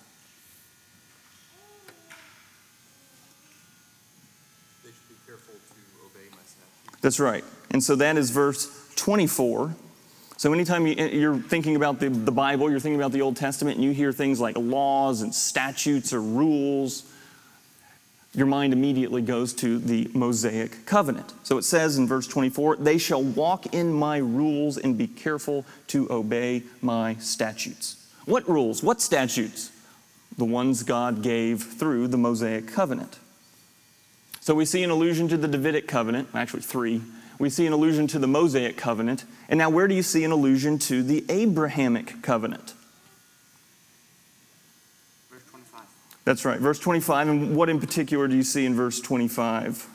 That's 7.02 7.20
right. 7.20 7.44
And 7.70 7.82
so 7.84 7.96
that 7.96 8.16
is 8.16 8.30
verse 8.30 8.68
24. 8.96 9.74
So, 10.38 10.52
anytime 10.52 10.88
you, 10.88 10.96
eh, 10.98 11.22
are 11.24 11.36
thinking 11.36 11.76
about 11.76 12.00
the 12.00 12.10
Bible, 12.10 12.68
you're 12.68 12.80
thinking 12.80 13.00
about 13.00 13.12
the 13.12 13.22
Old 13.22 13.36
Testament, 13.36 13.76
and 13.76 13.84
you 13.84 13.92
hear 13.92 14.12
things 14.12 14.40
like 14.40 14.56
laws 14.58 15.22
and 15.22 15.32
statutes 15.32 16.12
or 16.12 16.20
rules, 16.20 17.04
your 18.34 18.46
mind 18.46 18.72
immediately 18.72 19.22
goes 19.22 19.52
to 19.54 19.78
the 19.78 20.10
Mosaic 20.14 20.84
covenant. 20.86 21.32
So 21.42 21.58
it 21.58 21.62
says 21.62 21.98
in 21.98 22.08
verse 22.08 22.26
24, 22.26 22.76
They 22.76 22.98
shall 22.98 23.22
walk 23.22 23.72
in 23.74 23.92
my 23.92 24.16
rules 24.16 24.78
and 24.78 24.98
be 24.98 25.06
careful 25.06 25.64
to 25.88 26.10
obey 26.10 26.62
my 26.80 27.14
statutes. 27.16 28.04
What 28.24 28.48
rules? 28.48 28.82
What 28.82 29.00
statutes? 29.00 29.70
The 30.38 30.44
ones 30.44 30.82
God 30.82 31.22
gave 31.22 31.62
through 31.62 32.08
the 32.08 32.16
Mosaic 32.16 32.66
covenant. 32.66 33.18
So 34.42 34.54
we 34.54 34.66
see 34.66 34.82
an 34.82 34.90
allusion 34.90 35.28
to 35.28 35.38
the 35.38 35.48
Davidic 35.48 35.88
covenant, 35.88 36.28
actually, 36.34 36.60
three 36.60 37.00
we 37.42 37.50
see 37.50 37.66
an 37.66 37.72
allusion 37.72 38.06
to 38.06 38.20
the 38.20 38.28
Mosaic 38.28 38.76
covenant. 38.76 39.24
And 39.48 39.58
now, 39.58 39.68
where 39.68 39.88
do 39.88 39.96
you 39.96 40.02
see 40.04 40.22
an 40.22 40.30
allusion 40.30 40.78
to 40.78 41.02
the 41.02 41.24
Abrahamic 41.28 42.22
covenant? 42.22 42.74
Verse 45.28 45.42
25. 45.50 45.80
That's 46.24 46.44
right, 46.44 46.60
verse 46.60 46.78
25. 46.78 47.28
And 47.28 47.56
what 47.56 47.68
in 47.68 47.80
particular 47.80 48.28
do 48.28 48.36
you 48.36 48.44
see 48.44 48.64
in 48.64 48.76
verse 48.76 49.00
25? 49.00 49.88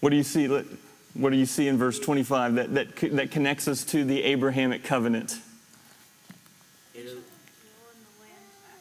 What 0.00 0.10
do 0.10 0.16
you 0.16 0.24
see? 0.24 0.48
What 1.18 1.30
do 1.30 1.36
you 1.36 1.46
see 1.46 1.66
in 1.68 1.78
verse 1.78 1.98
25 1.98 2.56
that, 2.56 2.74
that, 2.74 2.96
that 3.16 3.30
connects 3.30 3.68
us 3.68 3.84
to 3.86 4.04
the 4.04 4.22
Abrahamic 4.22 4.84
covenant? 4.84 5.38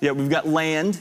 Yeah, 0.02 0.12
we've 0.12 0.30
got 0.30 0.46
land, 0.46 1.00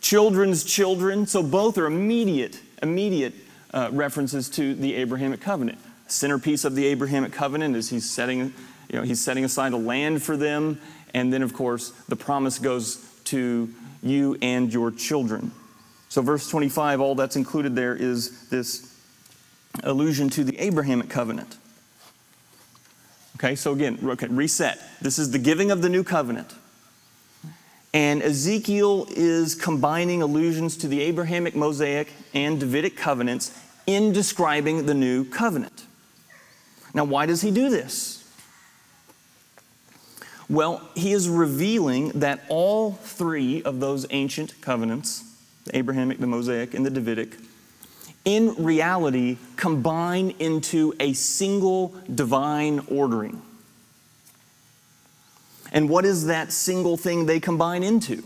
children's 0.00 0.64
children. 0.64 1.26
So 1.26 1.42
both 1.42 1.76
are 1.76 1.86
immediate, 1.86 2.60
immediate 2.82 3.34
uh, 3.74 3.90
references 3.92 4.48
to 4.50 4.74
the 4.74 4.94
Abrahamic 4.94 5.40
covenant. 5.40 5.78
Centerpiece 6.06 6.64
of 6.64 6.74
the 6.74 6.86
Abrahamic 6.86 7.32
covenant 7.32 7.76
is 7.76 7.90
he's 7.90 8.08
setting, 8.08 8.54
you 8.88 8.98
know, 8.98 9.02
he's 9.02 9.20
setting 9.20 9.44
aside 9.44 9.72
a 9.72 9.76
land 9.76 10.22
for 10.22 10.36
them, 10.36 10.80
and 11.12 11.32
then 11.32 11.42
of 11.42 11.52
course 11.52 11.90
the 12.08 12.16
promise 12.16 12.58
goes 12.58 12.96
to 13.24 13.68
you 14.02 14.38
and 14.40 14.72
your 14.72 14.90
children. 14.90 15.52
So 16.08 16.22
verse 16.22 16.48
25, 16.48 17.00
all 17.00 17.14
that's 17.14 17.36
included 17.36 17.74
there 17.74 17.94
is 17.94 18.48
this 18.48 18.87
allusion 19.84 20.30
to 20.30 20.44
the 20.44 20.58
Abrahamic 20.58 21.08
covenant. 21.08 21.56
Okay, 23.36 23.54
so 23.54 23.72
again, 23.72 23.98
okay, 24.02 24.26
reset. 24.26 24.80
This 25.00 25.18
is 25.18 25.30
the 25.30 25.38
giving 25.38 25.70
of 25.70 25.82
the 25.82 25.88
new 25.88 26.02
covenant. 26.02 26.54
And 27.94 28.22
Ezekiel 28.22 29.06
is 29.10 29.54
combining 29.54 30.22
allusions 30.22 30.76
to 30.78 30.88
the 30.88 31.00
Abrahamic, 31.02 31.54
Mosaic, 31.54 32.12
and 32.34 32.60
Davidic 32.60 32.96
covenants 32.96 33.58
in 33.86 34.12
describing 34.12 34.86
the 34.86 34.94
new 34.94 35.24
covenant. 35.24 35.86
Now, 36.92 37.04
why 37.04 37.26
does 37.26 37.40
he 37.40 37.50
do 37.50 37.70
this? 37.70 38.18
Well, 40.50 40.82
he 40.94 41.12
is 41.12 41.28
revealing 41.28 42.10
that 42.10 42.40
all 42.48 42.92
three 42.92 43.62
of 43.62 43.80
those 43.80 44.06
ancient 44.10 44.60
covenants 44.60 45.24
the 45.64 45.76
Abrahamic, 45.76 46.18
the 46.18 46.26
Mosaic, 46.26 46.72
and 46.72 46.84
the 46.84 46.90
Davidic 46.90 47.36
in 48.24 48.54
reality 48.62 49.38
combine 49.56 50.34
into 50.38 50.94
a 51.00 51.12
single 51.12 51.94
divine 52.12 52.80
ordering. 52.90 53.42
And 55.72 55.88
what 55.88 56.04
is 56.04 56.26
that 56.26 56.52
single 56.52 56.96
thing 56.96 57.26
they 57.26 57.40
combine 57.40 57.82
into? 57.82 58.22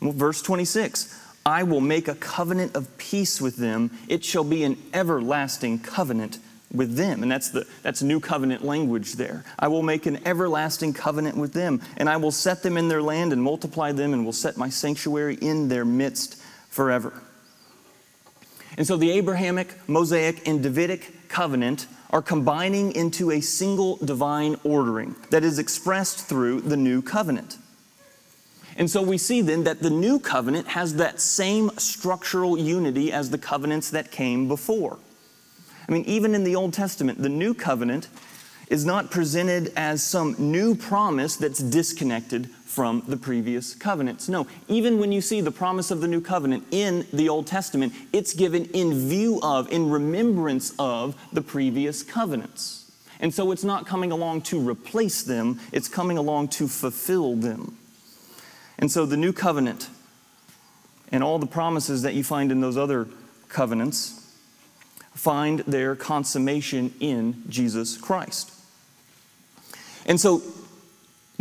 Well, 0.00 0.12
verse 0.12 0.42
26 0.42 1.16
I 1.44 1.62
will 1.62 1.80
make 1.80 2.08
a 2.08 2.14
covenant 2.14 2.76
of 2.76 2.96
peace 2.98 3.40
with 3.40 3.56
them, 3.56 3.90
it 4.08 4.24
shall 4.24 4.44
be 4.44 4.62
an 4.64 4.76
everlasting 4.92 5.78
covenant 5.78 6.38
with 6.72 6.96
them. 6.96 7.22
And 7.22 7.32
that's, 7.32 7.50
the, 7.50 7.66
that's 7.82 8.02
new 8.02 8.20
covenant 8.20 8.64
language 8.64 9.14
there. 9.14 9.44
I 9.58 9.68
will 9.68 9.82
make 9.82 10.06
an 10.06 10.26
everlasting 10.26 10.92
covenant 10.92 11.36
with 11.36 11.52
them, 11.52 11.80
and 11.96 12.08
I 12.08 12.16
will 12.18 12.30
set 12.30 12.62
them 12.62 12.76
in 12.76 12.88
their 12.88 13.02
land 13.02 13.32
and 13.32 13.42
multiply 13.42 13.92
them, 13.92 14.12
and 14.12 14.24
will 14.24 14.32
set 14.32 14.56
my 14.56 14.68
sanctuary 14.68 15.36
in 15.40 15.68
their 15.68 15.84
midst 15.84 16.40
forever. 16.68 17.12
And 18.80 18.86
so 18.86 18.96
the 18.96 19.10
Abrahamic, 19.10 19.74
Mosaic, 19.90 20.48
and 20.48 20.62
Davidic 20.62 21.28
covenant 21.28 21.86
are 22.08 22.22
combining 22.22 22.92
into 22.92 23.30
a 23.30 23.42
single 23.42 23.96
divine 23.98 24.56
ordering 24.64 25.16
that 25.28 25.44
is 25.44 25.58
expressed 25.58 26.20
through 26.26 26.62
the 26.62 26.78
new 26.78 27.02
covenant. 27.02 27.58
And 28.78 28.90
so 28.90 29.02
we 29.02 29.18
see 29.18 29.42
then 29.42 29.64
that 29.64 29.80
the 29.80 29.90
new 29.90 30.18
covenant 30.18 30.68
has 30.68 30.94
that 30.94 31.20
same 31.20 31.70
structural 31.76 32.56
unity 32.56 33.12
as 33.12 33.28
the 33.28 33.36
covenants 33.36 33.90
that 33.90 34.10
came 34.10 34.48
before. 34.48 34.98
I 35.86 35.92
mean, 35.92 36.06
even 36.06 36.34
in 36.34 36.44
the 36.44 36.56
Old 36.56 36.72
Testament, 36.72 37.20
the 37.20 37.28
new 37.28 37.52
covenant 37.52 38.08
is 38.68 38.86
not 38.86 39.10
presented 39.10 39.74
as 39.76 40.02
some 40.02 40.36
new 40.38 40.74
promise 40.74 41.36
that's 41.36 41.58
disconnected 41.58 42.48
from 42.70 43.02
the 43.08 43.16
previous 43.16 43.74
covenants. 43.74 44.28
No, 44.28 44.46
even 44.68 45.00
when 45.00 45.10
you 45.10 45.20
see 45.20 45.40
the 45.40 45.50
promise 45.50 45.90
of 45.90 46.00
the 46.00 46.06
new 46.06 46.20
covenant 46.20 46.64
in 46.70 47.04
the 47.12 47.28
Old 47.28 47.48
Testament, 47.48 47.92
it's 48.12 48.32
given 48.32 48.66
in 48.66 49.08
view 49.08 49.40
of, 49.42 49.68
in 49.72 49.90
remembrance 49.90 50.72
of 50.78 51.20
the 51.32 51.42
previous 51.42 52.04
covenants. 52.04 52.92
And 53.18 53.34
so 53.34 53.50
it's 53.50 53.64
not 53.64 53.86
coming 53.86 54.12
along 54.12 54.42
to 54.42 54.60
replace 54.60 55.24
them, 55.24 55.58
it's 55.72 55.88
coming 55.88 56.16
along 56.16 56.48
to 56.48 56.68
fulfill 56.68 57.34
them. 57.34 57.76
And 58.78 58.88
so 58.88 59.04
the 59.04 59.16
new 59.16 59.32
covenant 59.32 59.90
and 61.10 61.24
all 61.24 61.40
the 61.40 61.46
promises 61.46 62.02
that 62.02 62.14
you 62.14 62.22
find 62.22 62.52
in 62.52 62.60
those 62.60 62.76
other 62.76 63.08
covenants 63.48 64.32
find 65.12 65.58
their 65.60 65.96
consummation 65.96 66.94
in 67.00 67.42
Jesus 67.48 67.96
Christ. 67.96 68.52
And 70.06 70.20
so, 70.20 70.40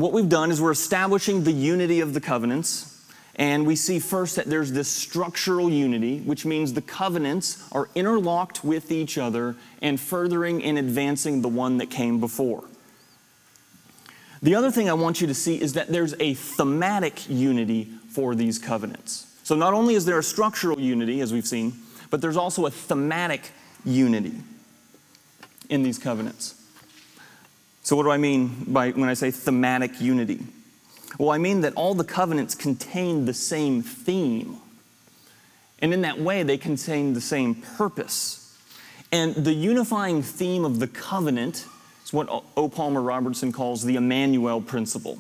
what 0.02 0.14
we've 0.14 0.30
done 0.30 0.52
is 0.52 0.62
we're 0.62 0.72
establishing 0.72 1.44
the 1.44 1.52
unity 1.52 2.00
of 2.00 2.14
the 2.14 2.22
covenants. 2.22 2.96
And 3.36 3.66
we 3.66 3.78
see 3.78 4.00
first 4.00 4.36
that 4.36 4.48
there's 4.48 4.74
this 4.74 4.90
structural 4.90 5.70
unity, 5.70 6.20
which 6.20 6.46
means 6.46 6.74
the 6.74 6.82
covenants 6.82 7.66
are 7.72 7.90
interlocked 7.96 8.66
with 8.66 8.92
each 8.92 9.18
other 9.18 9.56
and 9.82 9.98
furthering 9.98 10.62
and 10.62 10.78
advancing 10.78 11.42
the 11.42 11.48
one 11.48 11.78
that 11.78 11.90
came 11.90 12.20
before. 12.20 12.66
The 14.42 14.56
other 14.56 14.72
thing 14.72 14.90
I 14.90 14.94
want 14.94 15.22
you 15.22 15.28
to 15.28 15.34
see 15.34 15.60
is 15.60 15.74
that 15.74 15.88
there's 15.88 16.16
a 16.20 16.34
thematic 16.34 17.30
unity 17.30 17.86
for 18.10 18.36
these 18.36 18.60
covenants. 18.60 19.26
So 19.44 19.56
not 19.56 19.74
only 19.74 19.96
is 19.96 20.04
there 20.04 20.20
a 20.20 20.24
structural 20.24 20.80
unity, 20.80 21.22
as 21.22 21.32
we've 21.32 21.48
seen, 21.48 21.74
but 22.10 22.22
there's 22.22 22.38
also 22.38 22.66
a 22.66 22.72
thematic 22.72 23.52
unity 23.86 24.34
in 25.70 25.84
these 25.84 25.98
covenants. 25.98 26.59
So, 27.82 27.96
what 27.96 28.04
do 28.04 28.12
I 28.12 28.18
mean 28.18 28.66
by 28.68 28.92
when 28.92 29.10
I 29.10 29.14
say 29.14 29.32
thematic 29.32 30.00
unity? 30.02 30.40
Well, 31.18 31.32
I 31.32 31.38
mean 31.38 31.62
that 31.62 31.74
all 31.74 31.96
the 31.96 32.04
covenants 32.04 32.56
contain 32.56 33.26
the 33.26 33.34
same 33.34 33.82
theme. 33.82 34.58
And 35.80 35.94
in 35.94 36.02
that 36.02 36.20
way, 36.20 36.44
they 36.44 36.58
contain 36.58 37.14
the 37.14 37.22
same 37.22 37.56
purpose. 37.56 38.58
And 39.12 39.34
the 39.34 39.54
unifying 39.54 40.22
theme 40.22 40.66
of 40.66 40.80
the 40.80 40.88
covenant 40.88 41.66
is 42.04 42.14
what 42.14 42.30
O. 42.56 42.70
Palmer 42.70 43.02
Robertson 43.02 43.52
calls 43.52 43.84
the 43.84 43.96
Emmanuel 43.96 44.62
principle. 44.62 45.20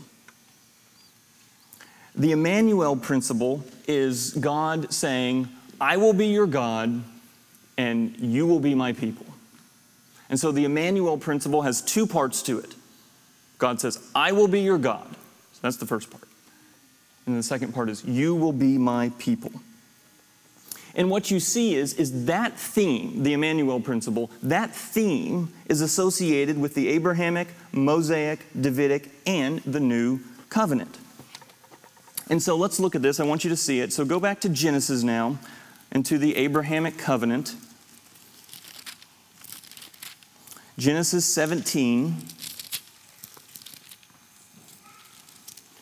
The 2.15 2.31
Emmanuel 2.31 2.95
principle 2.95 3.63
is 3.87 4.33
God 4.33 4.93
saying, 4.93 5.47
I 5.79 5.97
will 5.97 6.13
be 6.13 6.27
your 6.27 6.47
God 6.47 7.03
and 7.77 8.17
you 8.19 8.45
will 8.45 8.59
be 8.59 8.75
my 8.75 8.91
people. 8.91 9.25
And 10.29 10.39
so 10.39 10.51
the 10.51 10.65
Emmanuel 10.65 11.17
principle 11.17 11.63
has 11.63 11.81
two 11.81 12.05
parts 12.05 12.41
to 12.43 12.59
it. 12.59 12.75
God 13.57 13.81
says, 13.81 14.09
I 14.15 14.31
will 14.31 14.47
be 14.47 14.61
your 14.61 14.77
God. 14.77 15.07
So 15.53 15.59
that's 15.61 15.77
the 15.77 15.85
first 15.85 16.09
part. 16.09 16.23
And 17.25 17.37
the 17.37 17.43
second 17.43 17.73
part 17.73 17.89
is, 17.89 18.03
You 18.05 18.35
will 18.35 18.53
be 18.53 18.77
my 18.77 19.11
people. 19.19 19.51
And 20.95 21.09
what 21.09 21.29
you 21.29 21.39
see 21.39 21.75
is, 21.75 21.93
is 21.93 22.25
that 22.25 22.57
theme, 22.57 23.23
the 23.23 23.33
Emmanuel 23.33 23.79
principle, 23.79 24.31
that 24.41 24.75
theme 24.75 25.53
is 25.67 25.81
associated 25.81 26.59
with 26.59 26.73
the 26.73 26.87
Abrahamic, 26.89 27.49
Mosaic, 27.71 28.45
Davidic, 28.59 29.09
and 29.25 29.59
the 29.59 29.79
New 29.79 30.19
Covenant. 30.49 30.97
And 32.29 32.41
so 32.41 32.55
let's 32.55 32.79
look 32.79 32.95
at 32.95 33.01
this. 33.01 33.19
I 33.19 33.23
want 33.23 33.43
you 33.43 33.49
to 33.49 33.55
see 33.55 33.79
it. 33.79 33.93
So 33.93 34.05
go 34.05 34.19
back 34.19 34.39
to 34.41 34.49
Genesis 34.49 35.03
now 35.03 35.37
and 35.91 36.05
to 36.05 36.17
the 36.17 36.35
Abrahamic 36.35 36.97
covenant. 36.97 37.55
Genesis 40.79 41.25
17. 41.25 42.15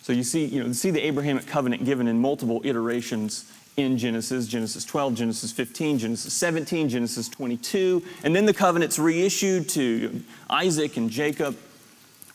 So 0.01 0.11
you 0.11 0.23
see, 0.23 0.45
you 0.45 0.63
know, 0.63 0.71
see 0.71 0.89
the 0.89 1.01
Abrahamic 1.01 1.45
covenant 1.45 1.85
given 1.85 2.07
in 2.07 2.19
multiple 2.19 2.61
iterations 2.63 3.51
in 3.77 3.99
Genesis, 3.99 4.47
Genesis 4.47 4.83
12, 4.85 5.13
Genesis 5.13 5.51
15, 5.51 5.99
Genesis 5.99 6.33
17, 6.33 6.89
Genesis 6.89 7.29
22, 7.29 8.01
and 8.23 8.35
then 8.35 8.47
the 8.47 8.53
covenant's 8.53 8.97
reissued 8.97 9.69
to 9.69 10.23
Isaac 10.49 10.97
and 10.97 11.11
Jacob. 11.11 11.55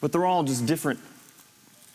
But 0.01 0.13
they're 0.13 0.25
all 0.25 0.45
just 0.45 0.65
different, 0.65 1.01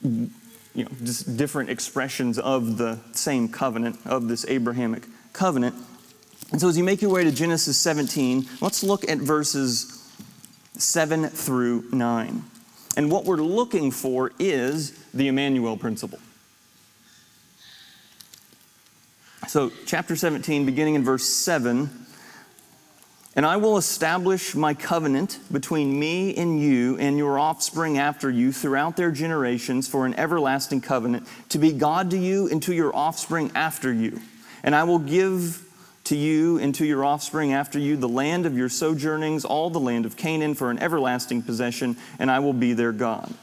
you 0.03 0.29
know, 0.75 0.89
just 1.01 1.37
different 1.37 1.69
expressions 1.69 2.37
of 2.37 2.77
the 2.77 2.99
same 3.13 3.47
covenant, 3.47 3.99
of 4.05 4.27
this 4.27 4.45
Abrahamic 4.49 5.03
covenant. 5.31 5.75
And 6.51 6.59
so 6.59 6.67
as 6.67 6.77
you 6.77 6.83
make 6.83 7.01
your 7.01 7.11
way 7.11 7.23
to 7.23 7.31
Genesis 7.31 7.77
17, 7.77 8.45
let's 8.59 8.83
look 8.83 9.09
at 9.09 9.19
verses 9.19 9.96
7 10.77 11.27
through 11.29 11.85
9. 11.91 12.43
And 12.95 13.11
what 13.11 13.25
we're 13.25 13.37
looking 13.37 13.91
for 13.91 14.31
is 14.39 14.91
the 15.13 15.27
Emmanuel 15.27 15.77
principle. 15.77 16.19
So, 19.47 19.71
chapter 19.85 20.15
17, 20.15 20.65
beginning 20.65 20.95
in 20.95 21.03
verse 21.03 21.25
7. 21.25 21.89
And 23.37 23.45
I 23.45 23.57
will 23.57 23.77
establish 23.77 24.55
my 24.55 24.73
covenant 24.73 25.39
between 25.51 25.99
me 25.99 26.35
and 26.35 26.59
you 26.59 26.97
and 26.97 27.19
your 27.19 27.37
offspring 27.37 27.99
after 27.99 28.31
you 28.31 28.51
throughout 28.51 28.97
their 28.97 29.11
generations 29.11 29.87
for 29.87 30.07
an 30.07 30.15
everlasting 30.15 30.81
covenant 30.81 31.27
to 31.49 31.59
be 31.59 31.71
God 31.71 32.09
to 32.11 32.17
you 32.17 32.49
and 32.49 32.63
to 32.63 32.73
your 32.73 32.95
offspring 32.95 33.51
after 33.53 33.93
you. 33.93 34.19
And 34.63 34.73
I 34.73 34.85
will 34.85 34.97
give 34.97 35.66
to 36.07 36.15
you 36.15 36.57
and 36.57 36.73
to 36.75 36.85
your 36.85 37.03
offspring 37.03 37.53
after 37.53 37.79
you 37.79 37.97
the 37.97 38.09
land 38.09 38.45
of 38.45 38.57
your 38.57 38.69
sojournings, 38.69 39.43
all 39.45 39.69
the 39.69 39.79
land 39.79 40.05
of 40.05 40.15
Canaan 40.15 40.55
for 40.55 40.71
an 40.71 40.79
everlasting 40.79 41.41
possession, 41.41 41.97
and 42.19 42.31
I 42.31 42.39
will 42.39 42.53
be 42.53 42.73
their 42.73 42.91
God. 42.91 43.33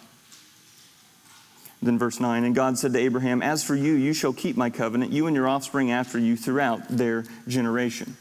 Then 1.83 1.99
verse 1.99 2.19
9, 2.19 2.45
and 2.45 2.55
God 2.55 2.79
said 2.79 2.95
to 2.95 2.99
Abraham, 2.99 3.43
As 3.43 3.62
for 3.62 3.75
you, 3.75 3.93
you 3.93 4.15
shall 4.15 4.33
keep 4.33 4.57
my 4.57 4.71
covenant, 4.71 5.12
you 5.12 5.27
and 5.27 5.37
your 5.37 5.47
offspring 5.47 5.91
after 5.91 6.19
you 6.19 6.37
throughout 6.37 6.89
their 6.89 7.25
generation. 7.47 8.17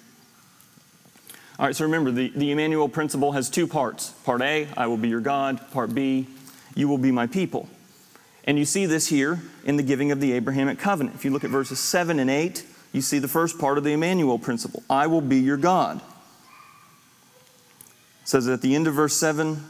All 1.58 1.68
right, 1.68 1.76
so 1.76 1.86
remember, 1.86 2.12
the, 2.12 2.30
the 2.36 2.52
Emmanuel 2.52 2.90
principle 2.90 3.32
has 3.32 3.50
two 3.50 3.68
parts. 3.68 4.10
Part 4.26 4.42
A, 4.42 4.68
I 4.76 4.88
will 4.88 4.98
be 4.98 5.08
your 5.08 5.22
God. 5.22 5.62
Part 5.72 5.96
B, 5.96 6.28
you 6.76 6.90
will 6.90 6.98
be 6.98 7.12
my 7.12 7.28
people. 7.28 7.70
And 8.44 8.60
you 8.60 8.66
see 8.66 8.86
this 8.86 9.08
here 9.08 9.40
in 9.64 9.78
the 9.78 9.84
giving 9.84 10.12
of 10.12 10.20
the 10.20 10.34
Abrahamic 10.34 10.78
covenant. 10.78 11.16
If 11.16 11.24
you 11.24 11.32
look 11.32 11.46
at 11.46 11.50
verses 11.50 11.80
7 11.80 12.20
and 12.20 12.30
8, 12.30 12.66
you 12.94 13.02
see 13.02 13.20
the 13.20 13.28
first 13.28 13.60
part 13.60 13.78
of 13.78 13.84
the 13.84 13.92
Emmanuel 13.92 14.40
principle 14.40 14.84
I 14.90 15.08
will 15.08 15.22
be 15.22 15.40
your 15.40 15.58
God. 15.58 15.98
It 18.22 18.30
says 18.30 18.48
at 18.48 18.62
the 18.62 18.74
end 18.74 18.88
of 18.88 18.94
verse 18.94 19.18
7, 19.18 19.62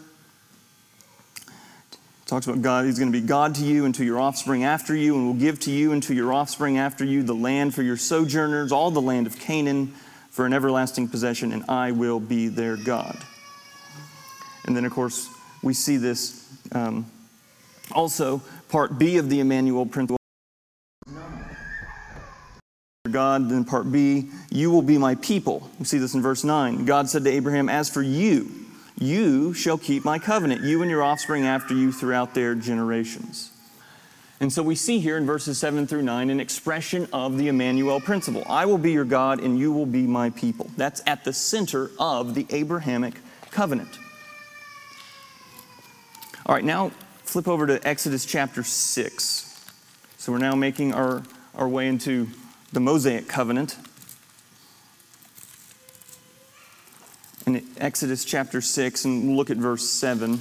talks 2.27 2.45
about 2.45 2.61
God, 2.61 2.85
He's 2.85 2.99
going 2.99 3.11
to 3.11 3.19
be 3.19 3.25
God 3.25 3.55
to 3.55 3.63
you 3.63 3.85
and 3.85 3.95
to 3.95 4.05
your 4.05 4.19
offspring 4.19 4.63
after 4.63 4.95
you, 4.95 5.15
and 5.15 5.25
will 5.25 5.33
give 5.33 5.59
to 5.61 5.71
you 5.71 5.91
and 5.91 6.03
to 6.03 6.13
your 6.13 6.31
offspring 6.31 6.77
after 6.77 7.03
you 7.03 7.23
the 7.23 7.33
land 7.33 7.73
for 7.73 7.81
your 7.81 7.97
sojourners, 7.97 8.71
all 8.71 8.91
the 8.91 9.01
land 9.01 9.25
of 9.25 9.39
Canaan 9.39 9.93
for 10.29 10.45
an 10.45 10.53
everlasting 10.53 11.07
possession, 11.07 11.51
and 11.51 11.63
I 11.69 11.91
will 11.91 12.19
be 12.19 12.47
their 12.47 12.77
God. 12.77 13.17
And 14.65 14.75
then, 14.75 14.85
of 14.85 14.91
course, 14.91 15.29
we 15.61 15.73
see 15.73 15.97
this 15.97 16.47
um, 16.71 17.05
also, 17.91 18.41
part 18.69 18.97
B 18.97 19.17
of 19.17 19.29
the 19.29 19.39
Emmanuel 19.39 19.85
principle. 19.85 20.17
God, 23.13 23.49
then 23.49 23.63
part 23.63 23.89
B, 23.91 24.29
you 24.49 24.71
will 24.71 24.81
be 24.81 24.97
my 24.97 25.15
people. 25.15 25.69
We 25.79 25.85
see 25.85 25.99
this 25.99 26.13
in 26.13 26.21
verse 26.21 26.43
9. 26.43 26.85
God 26.85 27.09
said 27.09 27.23
to 27.23 27.29
Abraham, 27.29 27.69
As 27.69 27.89
for 27.89 28.01
you, 28.01 28.51
you 28.99 29.53
shall 29.53 29.77
keep 29.77 30.03
my 30.03 30.19
covenant, 30.19 30.63
you 30.63 30.81
and 30.81 30.91
your 30.91 31.03
offspring 31.03 31.45
after 31.45 31.73
you 31.73 31.91
throughout 31.91 32.33
their 32.33 32.55
generations. 32.55 33.51
And 34.39 34.51
so 34.51 34.61
we 34.61 34.75
see 34.75 34.99
here 34.99 35.17
in 35.17 35.25
verses 35.25 35.57
7 35.57 35.87
through 35.87 36.01
9 36.01 36.29
an 36.29 36.41
expression 36.41 37.07
of 37.13 37.37
the 37.37 37.47
Emmanuel 37.47 38.01
principle 38.01 38.43
I 38.49 38.65
will 38.65 38.77
be 38.77 38.91
your 38.91 39.05
God 39.05 39.39
and 39.39 39.57
you 39.57 39.71
will 39.71 39.85
be 39.85 40.05
my 40.05 40.31
people. 40.31 40.69
That's 40.75 41.01
at 41.07 41.23
the 41.23 41.31
center 41.31 41.91
of 41.97 42.35
the 42.35 42.45
Abrahamic 42.49 43.13
covenant. 43.51 43.99
All 46.45 46.53
right, 46.53 46.63
now 46.63 46.91
flip 47.23 47.47
over 47.47 47.65
to 47.67 47.87
Exodus 47.87 48.25
chapter 48.25 48.63
6. 48.63 49.71
So 50.17 50.31
we're 50.31 50.39
now 50.39 50.55
making 50.55 50.93
our, 50.93 51.23
our 51.55 51.67
way 51.69 51.87
into 51.87 52.27
the 52.73 52.79
Mosaic 52.79 53.27
covenant. 53.27 53.77
In 57.45 57.63
Exodus 57.77 58.25
chapter 58.25 58.61
6, 58.61 59.05
and 59.05 59.37
look 59.37 59.51
at 59.51 59.57
verse 59.57 59.87
7. 59.87 60.39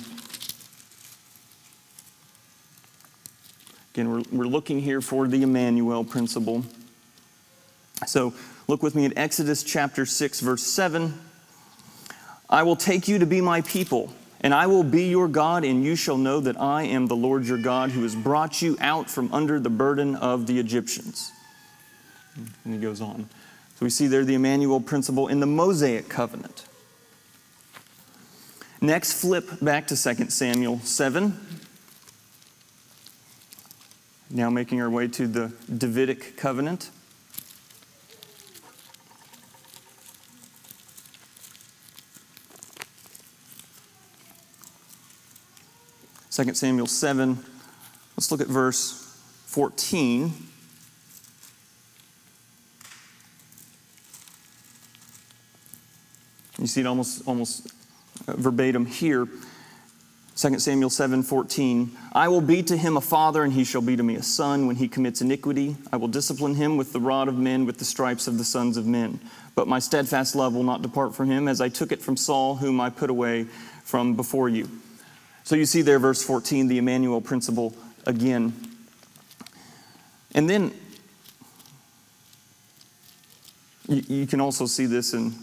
Again, 3.92 4.10
we're, 4.10 4.22
we're 4.32 4.46
looking 4.46 4.80
here 4.80 5.02
for 5.02 5.28
the 5.28 5.42
Emmanuel 5.42 6.04
principle. 6.04 6.64
So 8.06 8.32
look 8.66 8.82
with 8.82 8.94
me 8.94 9.04
at 9.04 9.12
Exodus 9.14 9.62
chapter 9.62 10.06
6, 10.06 10.40
verse 10.40 10.62
7. 10.62 11.12
I 12.48 12.62
will 12.62 12.76
take 12.76 13.08
you 13.08 13.18
to 13.18 13.26
be 13.26 13.42
my 13.42 13.60
people, 13.60 14.10
and 14.40 14.54
I 14.54 14.68
will 14.68 14.84
be 14.84 15.10
your 15.10 15.28
God, 15.28 15.64
and 15.64 15.84
you 15.84 15.96
shall 15.96 16.16
know 16.16 16.40
that 16.40 16.58
I 16.58 16.84
am 16.84 17.08
the 17.08 17.16
Lord 17.16 17.44
your 17.44 17.58
God 17.58 17.90
who 17.90 18.04
has 18.04 18.14
brought 18.14 18.62
you 18.62 18.78
out 18.80 19.10
from 19.10 19.30
under 19.34 19.60
the 19.60 19.70
burden 19.70 20.16
of 20.16 20.46
the 20.46 20.58
Egyptians. 20.58 21.30
And 22.36 22.74
he 22.74 22.80
goes 22.80 23.00
on. 23.00 23.28
So 23.76 23.86
we 23.86 23.90
see 23.90 24.06
there 24.06 24.24
the 24.24 24.34
Emmanuel 24.34 24.80
principle 24.80 25.28
in 25.28 25.40
the 25.40 25.46
Mosaic 25.46 26.08
covenant. 26.08 26.64
Next, 28.80 29.12
flip 29.12 29.48
back 29.60 29.86
to 29.88 29.96
2 29.96 30.30
Samuel 30.30 30.80
7. 30.80 31.38
Now 34.30 34.50
making 34.50 34.80
our 34.80 34.90
way 34.90 35.08
to 35.08 35.26
the 35.26 35.52
Davidic 35.76 36.36
covenant. 36.36 36.90
Second 46.30 46.54
Samuel 46.54 46.86
7. 46.86 47.44
Let's 48.16 48.32
look 48.32 48.40
at 48.40 48.46
verse 48.46 49.16
14. 49.46 50.32
You 56.62 56.68
see 56.68 56.80
it 56.82 56.86
almost, 56.86 57.26
almost 57.26 57.66
uh, 58.28 58.36
verbatim 58.36 58.86
here. 58.86 59.26
2 60.36 60.60
Samuel 60.60 60.90
7 60.90 61.24
14. 61.24 61.90
I 62.12 62.28
will 62.28 62.40
be 62.40 62.62
to 62.62 62.76
him 62.76 62.96
a 62.96 63.00
father, 63.00 63.42
and 63.42 63.52
he 63.52 63.64
shall 63.64 63.82
be 63.82 63.96
to 63.96 64.02
me 64.04 64.14
a 64.14 64.22
son. 64.22 64.68
When 64.68 64.76
he 64.76 64.86
commits 64.86 65.20
iniquity, 65.20 65.76
I 65.92 65.96
will 65.96 66.06
discipline 66.06 66.54
him 66.54 66.76
with 66.76 66.92
the 66.92 67.00
rod 67.00 67.26
of 67.26 67.36
men, 67.36 67.66
with 67.66 67.78
the 67.78 67.84
stripes 67.84 68.28
of 68.28 68.38
the 68.38 68.44
sons 68.44 68.76
of 68.76 68.86
men. 68.86 69.18
But 69.56 69.66
my 69.66 69.80
steadfast 69.80 70.36
love 70.36 70.54
will 70.54 70.62
not 70.62 70.82
depart 70.82 71.16
from 71.16 71.28
him, 71.28 71.48
as 71.48 71.60
I 71.60 71.68
took 71.68 71.90
it 71.90 72.00
from 72.00 72.16
Saul, 72.16 72.54
whom 72.54 72.80
I 72.80 72.90
put 72.90 73.10
away 73.10 73.44
from 73.82 74.14
before 74.14 74.48
you. 74.48 74.70
So 75.42 75.56
you 75.56 75.66
see 75.66 75.82
there, 75.82 75.98
verse 75.98 76.22
14, 76.22 76.68
the 76.68 76.78
Emmanuel 76.78 77.20
principle 77.20 77.74
again. 78.06 78.52
And 80.32 80.48
then 80.48 80.72
you, 83.88 84.02
you 84.06 84.26
can 84.28 84.40
also 84.40 84.66
see 84.66 84.86
this 84.86 85.12
in, 85.12 85.34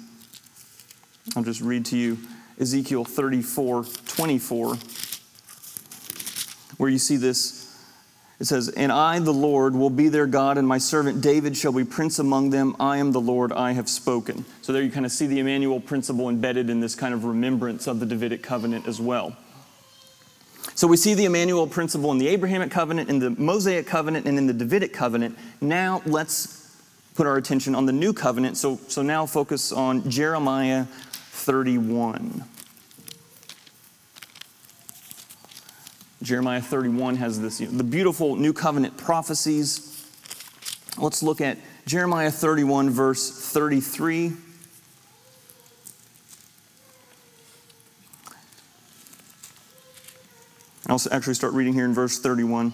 I'll 1.36 1.44
just 1.44 1.62
read 1.62 1.86
to 1.86 1.98
you 1.98 2.18
Ezekiel 2.60 3.06
34 3.06 3.84
24, 3.84 4.76
where 6.78 6.90
you 6.90 6.98
see 6.98 7.18
this. 7.18 7.58
It 8.40 8.46
says, 8.46 8.70
And 8.70 8.92
I, 8.92 9.20
the 9.20 9.34
Lord, 9.34 9.76
will 9.76 9.90
be 9.90 10.08
their 10.08 10.26
God, 10.26 10.58
and 10.58 10.68
my 10.68 10.78
servant 10.78 11.22
David 11.22 11.58
shall 11.58 11.74
be 11.74 11.84
prince 11.84 12.20
among 12.20 12.52
them. 12.52 12.76
I 12.80 12.98
am 12.98 13.12
the 13.12 13.20
Lord, 13.20 13.52
I 13.52 13.74
have 13.74 13.90
spoken. 13.90 14.46
So 14.62 14.72
there 14.72 14.82
you 14.82 14.92
kind 14.92 15.06
of 15.06 15.12
see 15.12 15.28
the 15.28 15.40
Emmanuel 15.40 15.80
principle 15.80 16.30
embedded 16.30 16.70
in 16.70 16.80
this 16.80 16.96
kind 16.96 17.14
of 17.14 17.26
remembrance 17.26 17.86
of 17.86 18.00
the 18.00 18.06
Davidic 18.06 18.42
covenant 18.42 18.88
as 18.88 19.00
well. 19.00 19.36
So 20.76 20.88
we 20.88 20.96
see 20.96 21.14
the 21.14 21.26
Emmanuel 21.26 21.68
principle 21.68 22.12
in 22.14 22.18
the 22.18 22.30
Abrahamic 22.30 22.72
covenant, 22.72 23.10
in 23.10 23.20
the 23.20 23.32
Mosaic 23.32 23.86
covenant, 23.86 24.26
and 24.26 24.38
in 24.38 24.48
the 24.48 24.54
Davidic 24.54 24.94
covenant. 24.94 25.38
Now 25.60 26.02
let's 26.06 26.60
put 27.16 27.28
our 27.28 27.36
attention 27.36 27.76
on 27.76 27.86
the 27.86 27.92
new 27.92 28.14
covenant. 28.14 28.56
So, 28.56 28.80
so 28.88 29.02
now 29.02 29.26
focus 29.26 29.74
on 29.74 30.10
Jeremiah 30.10 30.86
31. 31.40 32.44
Jeremiah 36.22 36.62
31 36.62 37.16
has 37.16 37.40
this, 37.40 37.60
the 37.60 37.84
beautiful 37.84 38.36
new 38.36 38.52
covenant 38.52 38.98
prophecies. 38.98 40.06
Let's 40.98 41.24
look 41.24 41.40
at 41.40 41.58
Jeremiah 41.86 42.30
31, 42.30 42.90
verse 42.90 43.32
33. 43.52 44.34
I'll 50.88 51.02
actually 51.12 51.36
start 51.36 51.54
reading 51.54 51.74
here 51.74 51.86
in 51.86 51.94
verse 51.94 52.20
31. 52.20 52.74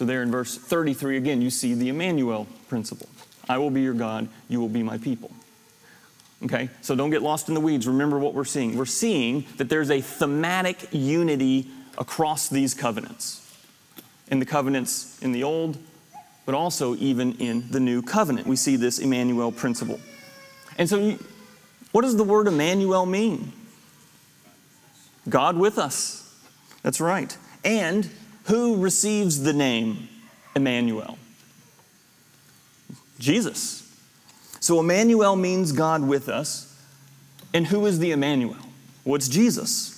So, 0.00 0.06
there 0.06 0.22
in 0.22 0.30
verse 0.30 0.56
33, 0.56 1.18
again, 1.18 1.42
you 1.42 1.50
see 1.50 1.74
the 1.74 1.90
Emmanuel 1.90 2.46
principle 2.70 3.06
I 3.50 3.58
will 3.58 3.68
be 3.68 3.82
your 3.82 3.92
God, 3.92 4.30
you 4.48 4.58
will 4.58 4.70
be 4.70 4.82
my 4.82 4.96
people. 4.96 5.30
Okay, 6.42 6.70
so 6.80 6.96
don't 6.96 7.10
get 7.10 7.20
lost 7.20 7.48
in 7.48 7.54
the 7.54 7.60
weeds. 7.60 7.86
Remember 7.86 8.18
what 8.18 8.32
we're 8.32 8.46
seeing. 8.46 8.78
We're 8.78 8.86
seeing 8.86 9.44
that 9.58 9.68
there's 9.68 9.90
a 9.90 10.00
thematic 10.00 10.88
unity 10.90 11.68
across 11.98 12.48
these 12.48 12.72
covenants. 12.72 13.46
In 14.28 14.38
the 14.38 14.46
covenants 14.46 15.18
in 15.20 15.32
the 15.32 15.44
old, 15.44 15.76
but 16.46 16.54
also 16.54 16.96
even 16.96 17.34
in 17.34 17.70
the 17.70 17.78
new 17.78 18.00
covenant. 18.00 18.46
We 18.46 18.56
see 18.56 18.76
this 18.76 19.00
Emmanuel 19.00 19.52
principle. 19.52 20.00
And 20.78 20.88
so, 20.88 21.18
what 21.92 22.00
does 22.00 22.16
the 22.16 22.24
word 22.24 22.48
Emmanuel 22.48 23.04
mean? 23.04 23.52
God 25.28 25.58
with 25.58 25.78
us. 25.78 26.40
That's 26.82 27.02
right. 27.02 27.36
And 27.62 28.08
who 28.44 28.76
receives 28.76 29.42
the 29.42 29.52
name 29.52 30.08
Emmanuel? 30.54 31.18
Jesus. 33.18 33.80
So 34.60 34.80
Emmanuel 34.80 35.36
means 35.36 35.72
God 35.72 36.06
with 36.06 36.28
us. 36.28 36.66
And 37.52 37.66
who 37.66 37.86
is 37.86 37.98
the 37.98 38.12
Emmanuel? 38.12 38.56
Well, 39.04 39.18
Jesus. 39.18 39.96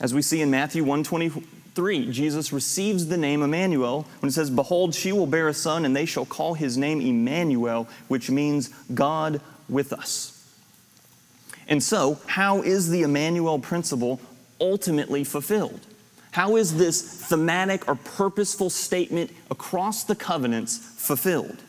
As 0.00 0.12
we 0.12 0.22
see 0.22 0.42
in 0.42 0.50
Matthew 0.50 0.82
123, 0.82 2.10
Jesus 2.10 2.52
receives 2.52 3.06
the 3.06 3.16
name 3.16 3.42
Emmanuel 3.42 4.06
when 4.20 4.28
it 4.28 4.32
says, 4.32 4.50
Behold, 4.50 4.94
she 4.94 5.12
will 5.12 5.26
bear 5.26 5.48
a 5.48 5.54
son, 5.54 5.84
and 5.84 5.94
they 5.94 6.06
shall 6.06 6.26
call 6.26 6.54
his 6.54 6.76
name 6.76 7.00
Emmanuel, 7.00 7.88
which 8.08 8.30
means 8.30 8.68
God 8.92 9.40
with 9.68 9.92
us. 9.92 10.38
And 11.68 11.82
so, 11.82 12.18
how 12.26 12.62
is 12.62 12.90
the 12.90 13.02
Emmanuel 13.02 13.58
principle 13.58 14.20
ultimately 14.60 15.24
fulfilled? 15.24 15.80
How 16.32 16.56
is 16.56 16.76
this 16.76 17.02
thematic 17.02 17.86
or 17.88 17.94
purposeful 17.94 18.70
statement 18.70 19.30
across 19.50 20.04
the 20.04 20.14
covenants 20.14 20.78
fulfilled? 20.78 21.62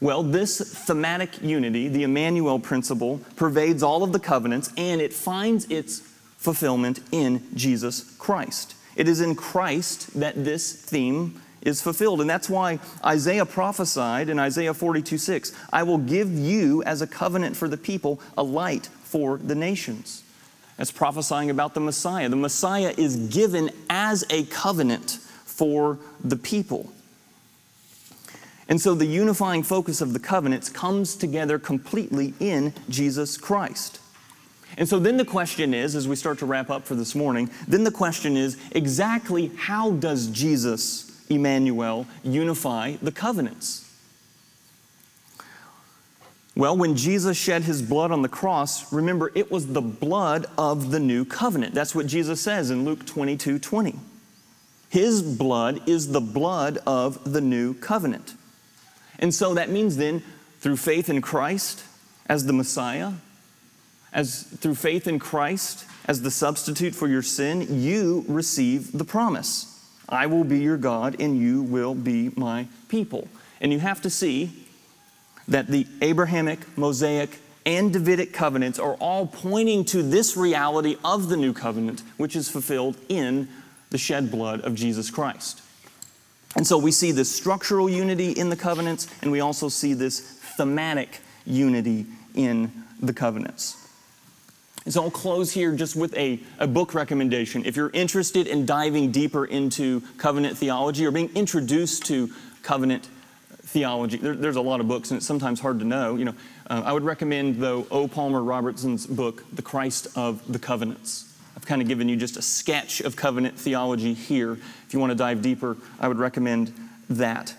Well, 0.00 0.22
this 0.22 0.84
thematic 0.86 1.42
unity, 1.42 1.88
the 1.88 2.04
Emmanuel 2.04 2.60
principle, 2.60 3.20
pervades 3.34 3.82
all 3.82 4.02
of 4.02 4.12
the 4.12 4.20
covenants 4.20 4.72
and 4.76 5.00
it 5.00 5.12
finds 5.12 5.64
its 5.66 6.00
fulfillment 6.36 7.00
in 7.10 7.42
Jesus 7.54 8.16
Christ. 8.16 8.74
It 8.94 9.08
is 9.08 9.20
in 9.20 9.34
Christ 9.34 10.18
that 10.20 10.44
this 10.44 10.72
theme 10.72 11.40
is 11.62 11.82
fulfilled. 11.82 12.20
And 12.20 12.30
that's 12.30 12.48
why 12.48 12.78
Isaiah 13.04 13.44
prophesied 13.44 14.28
in 14.28 14.38
Isaiah 14.38 14.72
42 14.72 15.18
6, 15.18 15.52
I 15.72 15.82
will 15.82 15.98
give 15.98 16.30
you 16.30 16.82
as 16.84 17.02
a 17.02 17.06
covenant 17.06 17.56
for 17.56 17.68
the 17.68 17.76
people, 17.76 18.20
a 18.38 18.42
light 18.42 18.86
for 19.02 19.38
the 19.38 19.56
nations. 19.56 20.22
That's 20.76 20.92
prophesying 20.92 21.50
about 21.50 21.74
the 21.74 21.80
Messiah. 21.80 22.28
The 22.28 22.36
Messiah 22.36 22.94
is 22.96 23.16
given 23.16 23.70
as 23.88 24.24
a 24.30 24.44
covenant 24.44 25.18
for 25.44 25.98
the 26.22 26.36
people. 26.36 26.92
And 28.68 28.80
so 28.80 28.94
the 28.94 29.06
unifying 29.06 29.62
focus 29.62 30.00
of 30.00 30.12
the 30.12 30.18
covenants 30.18 30.68
comes 30.68 31.14
together 31.14 31.58
completely 31.58 32.34
in 32.40 32.74
Jesus 32.88 33.38
Christ. 33.38 34.00
And 34.76 34.88
so 34.88 34.98
then 34.98 35.16
the 35.16 35.24
question 35.24 35.72
is, 35.72 35.94
as 35.94 36.08
we 36.08 36.16
start 36.16 36.38
to 36.40 36.46
wrap 36.46 36.68
up 36.68 36.84
for 36.84 36.94
this 36.94 37.14
morning, 37.14 37.48
then 37.68 37.84
the 37.84 37.90
question 37.90 38.36
is 38.36 38.58
exactly 38.72 39.52
how 39.56 39.92
does 39.92 40.26
Jesus, 40.26 41.24
Emmanuel, 41.30 42.06
unify 42.22 42.96
the 43.00 43.12
covenants? 43.12 43.85
Well, 46.56 46.74
when 46.74 46.96
Jesus 46.96 47.36
shed 47.36 47.64
his 47.64 47.82
blood 47.82 48.10
on 48.10 48.22
the 48.22 48.30
cross, 48.30 48.90
remember, 48.90 49.30
it 49.34 49.50
was 49.50 49.66
the 49.66 49.82
blood 49.82 50.46
of 50.56 50.90
the 50.90 50.98
new 50.98 51.26
covenant. 51.26 51.74
That's 51.74 51.94
what 51.94 52.06
Jesus 52.06 52.40
says 52.40 52.70
in 52.70 52.86
Luke 52.86 53.04
22 53.04 53.58
20. 53.58 53.94
His 54.88 55.20
blood 55.20 55.86
is 55.86 56.12
the 56.12 56.20
blood 56.20 56.78
of 56.86 57.30
the 57.30 57.42
new 57.42 57.74
covenant. 57.74 58.34
And 59.18 59.34
so 59.34 59.52
that 59.52 59.68
means 59.68 59.98
then, 59.98 60.22
through 60.60 60.78
faith 60.78 61.10
in 61.10 61.20
Christ 61.20 61.84
as 62.26 62.46
the 62.46 62.54
Messiah, 62.54 63.12
as 64.14 64.44
through 64.44 64.76
faith 64.76 65.06
in 65.06 65.18
Christ 65.18 65.84
as 66.06 66.22
the 66.22 66.30
substitute 66.30 66.94
for 66.94 67.06
your 67.06 67.22
sin, 67.22 67.82
you 67.82 68.24
receive 68.28 68.96
the 68.96 69.04
promise. 69.04 69.72
I 70.08 70.26
will 70.26 70.44
be 70.44 70.60
your 70.60 70.78
God 70.78 71.16
and 71.20 71.36
you 71.38 71.62
will 71.62 71.94
be 71.94 72.30
my 72.34 72.68
people. 72.88 73.28
And 73.60 73.72
you 73.72 73.80
have 73.80 74.00
to 74.02 74.10
see 74.10 74.65
that 75.48 75.68
the 75.68 75.86
Abrahamic, 76.02 76.76
Mosaic, 76.76 77.38
and 77.64 77.92
Davidic 77.92 78.32
covenants 78.32 78.78
are 78.78 78.94
all 78.94 79.26
pointing 79.26 79.84
to 79.86 80.02
this 80.02 80.36
reality 80.36 80.96
of 81.04 81.28
the 81.28 81.36
new 81.36 81.52
covenant, 81.52 82.02
which 82.16 82.36
is 82.36 82.48
fulfilled 82.48 82.96
in 83.08 83.48
the 83.90 83.98
shed 83.98 84.30
blood 84.30 84.60
of 84.60 84.74
Jesus 84.74 85.10
Christ. 85.10 85.62
And 86.54 86.66
so 86.66 86.78
we 86.78 86.90
see 86.90 87.12
this 87.12 87.34
structural 87.34 87.90
unity 87.90 88.32
in 88.32 88.48
the 88.48 88.56
covenants, 88.56 89.08
and 89.20 89.30
we 89.30 89.40
also 89.40 89.68
see 89.68 89.94
this 89.94 90.20
thematic 90.56 91.20
unity 91.44 92.06
in 92.34 92.72
the 93.00 93.12
covenants. 93.12 93.82
And 94.84 94.94
so 94.94 95.02
I'll 95.02 95.10
close 95.10 95.50
here 95.50 95.74
just 95.74 95.96
with 95.96 96.16
a, 96.16 96.40
a 96.60 96.66
book 96.66 96.94
recommendation. 96.94 97.64
If 97.66 97.76
you're 97.76 97.90
interested 97.90 98.46
in 98.46 98.64
diving 98.64 99.10
deeper 99.10 99.44
into 99.44 100.00
covenant 100.16 100.56
theology 100.56 101.04
or 101.04 101.10
being 101.10 101.30
introduced 101.34 102.06
to 102.06 102.30
covenant 102.62 103.08
theology, 103.76 104.16
there, 104.16 104.34
there's 104.34 104.56
a 104.56 104.60
lot 104.62 104.80
of 104.80 104.88
books, 104.88 105.10
and 105.10 105.18
it's 105.18 105.26
sometimes 105.26 105.60
hard 105.60 105.78
to 105.80 105.84
know. 105.84 106.16
You 106.16 106.24
know, 106.24 106.34
uh, 106.70 106.82
I 106.86 106.94
would 106.94 107.02
recommend, 107.02 107.56
though, 107.56 107.86
O. 107.90 108.08
Palmer 108.08 108.42
Robertson's 108.42 109.06
book, 109.06 109.44
The 109.52 109.60
Christ 109.60 110.08
of 110.16 110.40
the 110.50 110.58
Covenants. 110.58 111.36
I've 111.54 111.66
kind 111.66 111.82
of 111.82 111.88
given 111.88 112.08
you 112.08 112.16
just 112.16 112.38
a 112.38 112.42
sketch 112.42 113.02
of 113.02 113.16
covenant 113.16 113.58
theology 113.58 114.14
here. 114.14 114.52
If 114.52 114.94
you 114.94 114.98
want 114.98 115.10
to 115.10 115.14
dive 115.14 115.42
deeper, 115.42 115.76
I 116.00 116.08
would 116.08 116.16
recommend 116.18 116.72
that. 117.10 117.54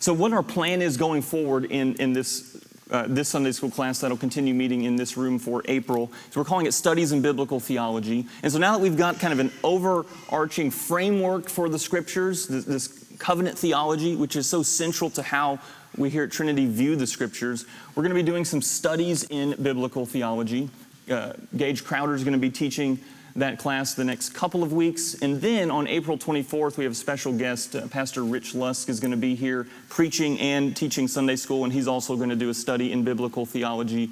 So, 0.00 0.14
what 0.14 0.32
our 0.32 0.42
plan 0.42 0.80
is 0.80 0.96
going 0.96 1.20
forward 1.20 1.66
in, 1.66 1.96
in 1.96 2.14
this, 2.14 2.56
uh, 2.90 3.04
this 3.06 3.28
Sunday 3.28 3.52
school 3.52 3.70
class 3.70 4.00
that'll 4.00 4.16
continue 4.16 4.54
meeting 4.54 4.84
in 4.84 4.96
this 4.96 5.18
room 5.18 5.38
for 5.38 5.62
April, 5.66 6.10
so 6.30 6.40
we're 6.40 6.46
calling 6.46 6.64
it 6.64 6.72
Studies 6.72 7.12
in 7.12 7.20
Biblical 7.20 7.60
Theology. 7.60 8.26
And 8.42 8.50
so 8.50 8.58
now 8.58 8.72
that 8.72 8.82
we've 8.82 8.96
got 8.96 9.20
kind 9.20 9.34
of 9.34 9.38
an 9.38 9.52
overarching 9.62 10.70
framework 10.70 11.50
for 11.50 11.68
the 11.68 11.78
scriptures, 11.78 12.46
this, 12.46 12.64
this 12.64 13.01
covenant 13.22 13.56
theology, 13.56 14.16
which 14.16 14.34
is 14.34 14.48
so 14.48 14.64
central 14.64 15.08
to 15.08 15.22
how 15.22 15.60
we 15.96 16.10
here 16.10 16.24
at 16.24 16.32
Trinity 16.32 16.66
view 16.66 16.96
the 16.96 17.06
scriptures, 17.06 17.64
we're 17.94 18.02
going 18.02 18.14
to 18.14 18.20
be 18.20 18.22
doing 18.22 18.44
some 18.44 18.60
studies 18.60 19.22
in 19.24 19.54
biblical 19.62 20.04
theology. 20.04 20.68
Uh, 21.08 21.34
Gage 21.56 21.84
Crowder 21.84 22.14
is 22.14 22.24
going 22.24 22.32
to 22.32 22.40
be 22.40 22.50
teaching 22.50 22.98
that 23.36 23.60
class 23.60 23.94
the 23.94 24.04
next 24.04 24.30
couple 24.30 24.64
of 24.64 24.72
weeks. 24.72 25.14
And 25.22 25.40
then 25.40 25.70
on 25.70 25.86
April 25.86 26.18
24th, 26.18 26.76
we 26.76 26.84
have 26.84 26.94
a 26.94 26.96
special 26.96 27.32
guest. 27.32 27.76
Uh, 27.76 27.86
Pastor 27.86 28.24
Rich 28.24 28.56
Lusk 28.56 28.88
is 28.88 28.98
going 28.98 29.12
to 29.12 29.16
be 29.16 29.36
here 29.36 29.68
preaching 29.88 30.40
and 30.40 30.76
teaching 30.76 31.06
Sunday 31.06 31.36
school, 31.36 31.62
and 31.62 31.72
he's 31.72 31.86
also 31.86 32.16
going 32.16 32.30
to 32.30 32.36
do 32.36 32.50
a 32.50 32.54
study 32.54 32.90
in 32.90 33.04
biblical 33.04 33.46
theology 33.46 34.10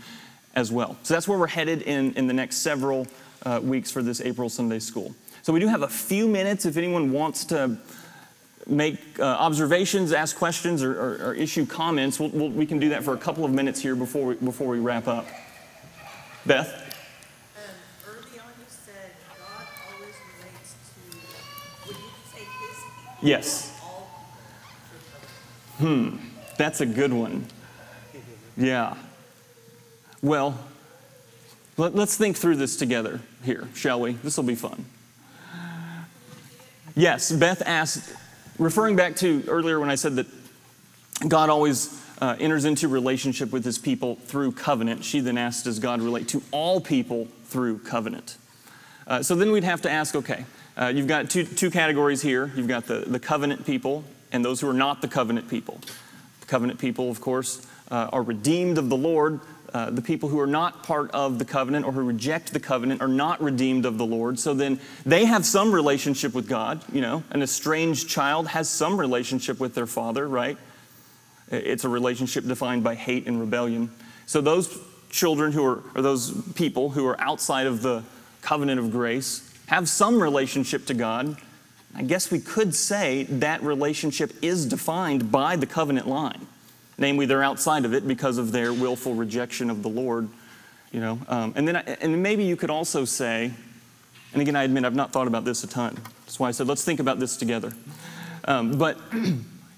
as 0.54 0.70
well. 0.70 0.96
So 1.02 1.14
that's 1.14 1.26
where 1.26 1.38
we're 1.38 1.48
headed 1.48 1.82
in, 1.82 2.14
in 2.14 2.28
the 2.28 2.32
next 2.32 2.58
several 2.58 3.08
uh, 3.44 3.58
weeks 3.60 3.90
for 3.90 4.04
this 4.04 4.20
April 4.20 4.48
Sunday 4.48 4.78
school. 4.78 5.16
So 5.42 5.52
we 5.52 5.58
do 5.58 5.66
have 5.66 5.82
a 5.82 5.88
few 5.88 6.28
minutes 6.28 6.64
if 6.64 6.76
anyone 6.76 7.10
wants 7.10 7.44
to 7.46 7.76
make 8.70 8.98
uh, 9.18 9.24
observations, 9.24 10.12
ask 10.12 10.36
questions, 10.36 10.82
or, 10.82 10.92
or, 10.92 11.28
or 11.28 11.34
issue 11.34 11.66
comments. 11.66 12.20
We'll, 12.20 12.30
we'll, 12.30 12.50
we 12.50 12.66
can 12.66 12.78
do 12.78 12.90
that 12.90 13.02
for 13.02 13.14
a 13.14 13.18
couple 13.18 13.44
of 13.44 13.52
minutes 13.52 13.80
here 13.80 13.96
before 13.96 14.26
we, 14.26 14.34
before 14.36 14.68
we 14.68 14.78
wrap 14.78 15.08
up. 15.08 15.26
Beth? 16.46 16.86
Yes. 23.22 23.78
Hmm, 25.78 26.16
that's 26.56 26.80
a 26.80 26.86
good 26.86 27.12
one. 27.12 27.46
Yeah. 28.56 28.96
Well, 30.22 30.58
let, 31.76 31.94
us 31.94 32.16
think 32.16 32.36
through 32.36 32.56
this 32.56 32.76
together 32.76 33.20
here, 33.42 33.68
shall 33.74 34.00
we? 34.00 34.12
This 34.12 34.36
will 34.36 34.44
be 34.44 34.54
fun. 34.54 34.84
Yes, 36.94 37.32
Beth 37.32 37.62
asked, 37.64 38.14
referring 38.60 38.94
back 38.94 39.16
to 39.16 39.42
earlier 39.48 39.80
when 39.80 39.90
I 39.90 39.94
said 39.96 40.16
that 40.16 40.26
God 41.26 41.50
always 41.50 42.00
uh, 42.20 42.36
enters 42.38 42.64
into 42.64 42.86
relationship 42.88 43.50
with 43.50 43.64
his 43.64 43.78
people 43.78 44.16
through 44.16 44.52
covenant, 44.52 45.04
she 45.04 45.20
then 45.20 45.38
asked, 45.38 45.64
Does 45.64 45.78
God 45.78 46.00
relate 46.00 46.28
to 46.28 46.42
all 46.52 46.80
people 46.80 47.26
through 47.46 47.78
covenant? 47.78 48.36
Uh, 49.06 49.22
so 49.22 49.34
then 49.34 49.50
we'd 49.50 49.64
have 49.64 49.82
to 49.82 49.90
ask, 49.90 50.14
okay, 50.14 50.44
uh, 50.76 50.92
you've 50.94 51.08
got 51.08 51.28
two, 51.30 51.44
two 51.44 51.70
categories 51.70 52.22
here. 52.22 52.52
You've 52.54 52.68
got 52.68 52.86
the, 52.86 53.00
the 53.00 53.18
covenant 53.18 53.66
people 53.66 54.04
and 54.30 54.44
those 54.44 54.60
who 54.60 54.68
are 54.68 54.74
not 54.74 55.02
the 55.02 55.08
covenant 55.08 55.48
people. 55.48 55.80
The 56.40 56.46
covenant 56.46 56.78
people, 56.78 57.10
of 57.10 57.20
course, 57.20 57.66
uh, 57.90 58.10
are 58.12 58.22
redeemed 58.22 58.78
of 58.78 58.88
the 58.88 58.96
Lord. 58.96 59.40
Uh, 59.72 59.90
the 59.90 60.02
people 60.02 60.28
who 60.28 60.40
are 60.40 60.46
not 60.46 60.82
part 60.82 61.10
of 61.12 61.38
the 61.38 61.44
covenant 61.44 61.86
or 61.86 61.92
who 61.92 62.02
reject 62.02 62.52
the 62.52 62.60
covenant 62.60 63.00
are 63.00 63.08
not 63.08 63.40
redeemed 63.40 63.86
of 63.86 63.98
the 63.98 64.06
Lord. 64.06 64.38
So 64.38 64.54
then 64.54 64.80
they 65.06 65.24
have 65.24 65.46
some 65.46 65.72
relationship 65.72 66.34
with 66.34 66.48
God. 66.48 66.82
You 66.92 67.00
know, 67.00 67.22
an 67.30 67.42
estranged 67.42 68.08
child 68.08 68.48
has 68.48 68.68
some 68.68 68.98
relationship 68.98 69.60
with 69.60 69.74
their 69.74 69.86
father, 69.86 70.28
right? 70.28 70.58
It's 71.50 71.84
a 71.84 71.88
relationship 71.88 72.46
defined 72.46 72.82
by 72.82 72.94
hate 72.94 73.26
and 73.26 73.38
rebellion. 73.38 73.90
So 74.26 74.40
those 74.40 74.78
children 75.10 75.52
who 75.52 75.64
are, 75.64 75.82
or 75.94 76.02
those 76.02 76.30
people 76.52 76.90
who 76.90 77.06
are 77.06 77.20
outside 77.20 77.66
of 77.66 77.82
the 77.82 78.02
covenant 78.42 78.80
of 78.80 78.90
grace, 78.90 79.46
have 79.66 79.88
some 79.88 80.22
relationship 80.22 80.86
to 80.86 80.94
God, 80.94 81.36
I 81.94 82.02
guess 82.02 82.30
we 82.30 82.38
could 82.38 82.74
say 82.74 83.24
that 83.24 83.62
relationship 83.62 84.32
is 84.42 84.66
defined 84.66 85.32
by 85.32 85.56
the 85.56 85.66
covenant 85.66 86.06
line. 86.06 86.46
Namely, 87.00 87.26
they're 87.26 87.42
outside 87.42 87.84
of 87.84 87.92
it 87.92 88.06
because 88.06 88.38
of 88.38 88.52
their 88.52 88.72
willful 88.72 89.14
rejection 89.14 89.70
of 89.70 89.82
the 89.82 89.88
Lord. 89.88 90.28
You 90.92 91.00
know, 91.00 91.18
um, 91.26 91.52
and 91.56 91.66
then 91.66 91.76
I, 91.76 91.80
and 92.00 92.22
maybe 92.22 92.44
you 92.44 92.54
could 92.54 92.70
also 92.70 93.04
say, 93.04 93.52
and 94.32 94.42
again, 94.42 94.54
I 94.54 94.62
admit 94.62 94.84
I've 94.84 94.94
not 94.94 95.12
thought 95.12 95.26
about 95.26 95.44
this 95.44 95.64
a 95.64 95.66
ton. 95.66 95.98
That's 96.26 96.38
why 96.38 96.48
I 96.48 96.52
said 96.52 96.68
let's 96.68 96.84
think 96.84 97.00
about 97.00 97.18
this 97.18 97.36
together. 97.36 97.72
Um, 98.44 98.78
but 98.78 98.96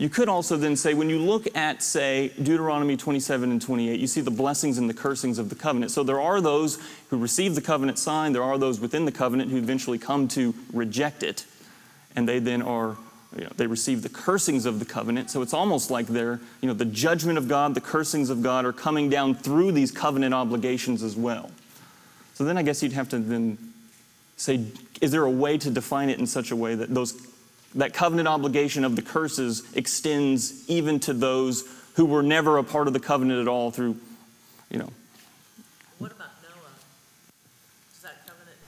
You 0.02 0.08
could 0.08 0.28
also 0.28 0.56
then 0.56 0.74
say, 0.74 0.94
when 0.94 1.08
you 1.08 1.20
look 1.20 1.46
at, 1.56 1.80
say, 1.80 2.32
Deuteronomy 2.42 2.96
27 2.96 3.52
and 3.52 3.62
28, 3.62 4.00
you 4.00 4.08
see 4.08 4.20
the 4.20 4.32
blessings 4.32 4.76
and 4.76 4.90
the 4.90 4.94
cursings 4.94 5.38
of 5.38 5.48
the 5.48 5.54
covenant. 5.54 5.92
So 5.92 6.02
there 6.02 6.20
are 6.20 6.40
those 6.40 6.80
who 7.10 7.18
receive 7.18 7.54
the 7.54 7.60
covenant 7.60 8.00
sign, 8.00 8.32
there 8.32 8.42
are 8.42 8.58
those 8.58 8.80
within 8.80 9.04
the 9.04 9.12
covenant 9.12 9.52
who 9.52 9.58
eventually 9.58 9.98
come 9.98 10.26
to 10.28 10.56
reject 10.72 11.22
it, 11.22 11.44
and 12.16 12.28
they 12.28 12.40
then 12.40 12.62
are 12.62 12.96
you 13.36 13.44
know, 13.44 13.52
they 13.56 13.66
receive 13.66 14.02
the 14.02 14.08
cursings 14.08 14.66
of 14.66 14.78
the 14.78 14.84
covenant. 14.84 15.30
So 15.30 15.42
it's 15.42 15.54
almost 15.54 15.90
like 15.90 16.06
they're, 16.06 16.40
you 16.60 16.68
know, 16.68 16.74
the 16.74 16.84
judgment 16.84 17.38
of 17.38 17.48
God, 17.48 17.74
the 17.74 17.80
cursings 17.80 18.30
of 18.30 18.42
God 18.42 18.64
are 18.64 18.72
coming 18.72 19.08
down 19.08 19.34
through 19.34 19.72
these 19.72 19.90
covenant 19.90 20.34
obligations 20.34 21.02
as 21.02 21.16
well. 21.16 21.50
So 22.34 22.44
then 22.44 22.58
I 22.58 22.62
guess 22.62 22.82
you'd 22.82 22.92
have 22.92 23.08
to 23.10 23.18
then 23.18 23.58
say, 24.36 24.64
is 25.00 25.10
there 25.10 25.24
a 25.24 25.30
way 25.30 25.58
to 25.58 25.70
define 25.70 26.10
it 26.10 26.18
in 26.18 26.26
such 26.26 26.50
a 26.50 26.56
way 26.56 26.74
that 26.74 26.92
those 26.92 27.14
that 27.74 27.94
covenant 27.94 28.28
obligation 28.28 28.84
of 28.84 28.96
the 28.96 29.02
curses 29.02 29.62
extends 29.74 30.68
even 30.68 31.00
to 31.00 31.14
those 31.14 31.64
who 31.94 32.04
were 32.04 32.22
never 32.22 32.58
a 32.58 32.64
part 32.64 32.86
of 32.86 32.92
the 32.92 33.00
covenant 33.00 33.40
at 33.40 33.48
all 33.48 33.70
through, 33.70 33.96
you 34.70 34.78
know. 34.78 34.90
What 35.98 36.12
about 36.12 36.28
Noah? 36.42 36.52
Does 37.92 38.02
that 38.02 38.26
covenant, 38.26 38.58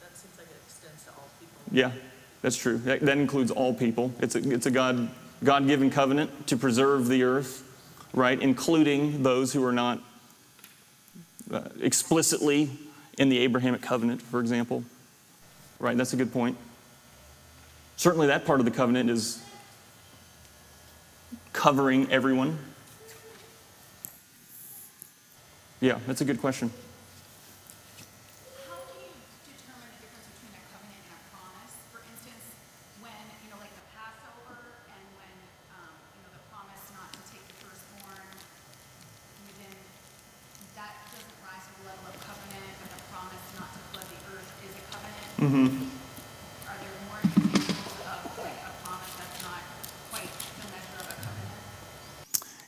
that 0.00 0.16
seems 0.16 0.38
like 0.38 0.46
it 0.46 0.56
extends 0.64 1.04
to 1.04 1.10
all 1.10 1.28
people. 1.38 1.58
Yeah. 1.70 1.90
That's 2.42 2.56
true. 2.56 2.78
That, 2.78 3.00
that 3.00 3.18
includes 3.18 3.50
all 3.50 3.74
people. 3.74 4.12
It's 4.20 4.34
a, 4.36 4.38
it's 4.52 4.66
a 4.66 4.70
God, 4.70 5.08
God-given 5.42 5.90
covenant 5.90 6.46
to 6.46 6.56
preserve 6.56 7.08
the 7.08 7.24
earth, 7.24 7.64
right? 8.12 8.40
Including 8.40 9.22
those 9.22 9.52
who 9.52 9.64
are 9.64 9.72
not 9.72 10.00
uh, 11.50 11.62
explicitly 11.80 12.70
in 13.18 13.28
the 13.28 13.38
Abrahamic 13.38 13.82
covenant, 13.82 14.22
for 14.22 14.40
example. 14.40 14.84
Right, 15.78 15.96
that's 15.96 16.12
a 16.14 16.16
good 16.16 16.32
point. 16.32 16.56
Certainly 17.96 18.28
that 18.28 18.44
part 18.44 18.60
of 18.60 18.64
the 18.64 18.72
covenant 18.72 19.10
is 19.10 19.42
covering 21.52 22.10
everyone. 22.10 22.58
Yeah, 25.80 25.98
that's 26.06 26.20
a 26.20 26.24
good 26.24 26.40
question. 26.40 26.70
Mm-hmm. 45.38 45.66
Are 46.66 46.78
there 46.80 46.96
more 47.06 47.20
examples 47.22 48.00
of 48.08 48.38
like 48.40 48.56
a 48.56 48.72
promise 48.82 49.14
that's 49.20 49.42
not 49.44 49.60
quite 50.10 50.32
the 50.32 50.66
measure 50.72 50.96
of 50.98 51.06
a 51.06 51.16
covenant? 51.22 51.52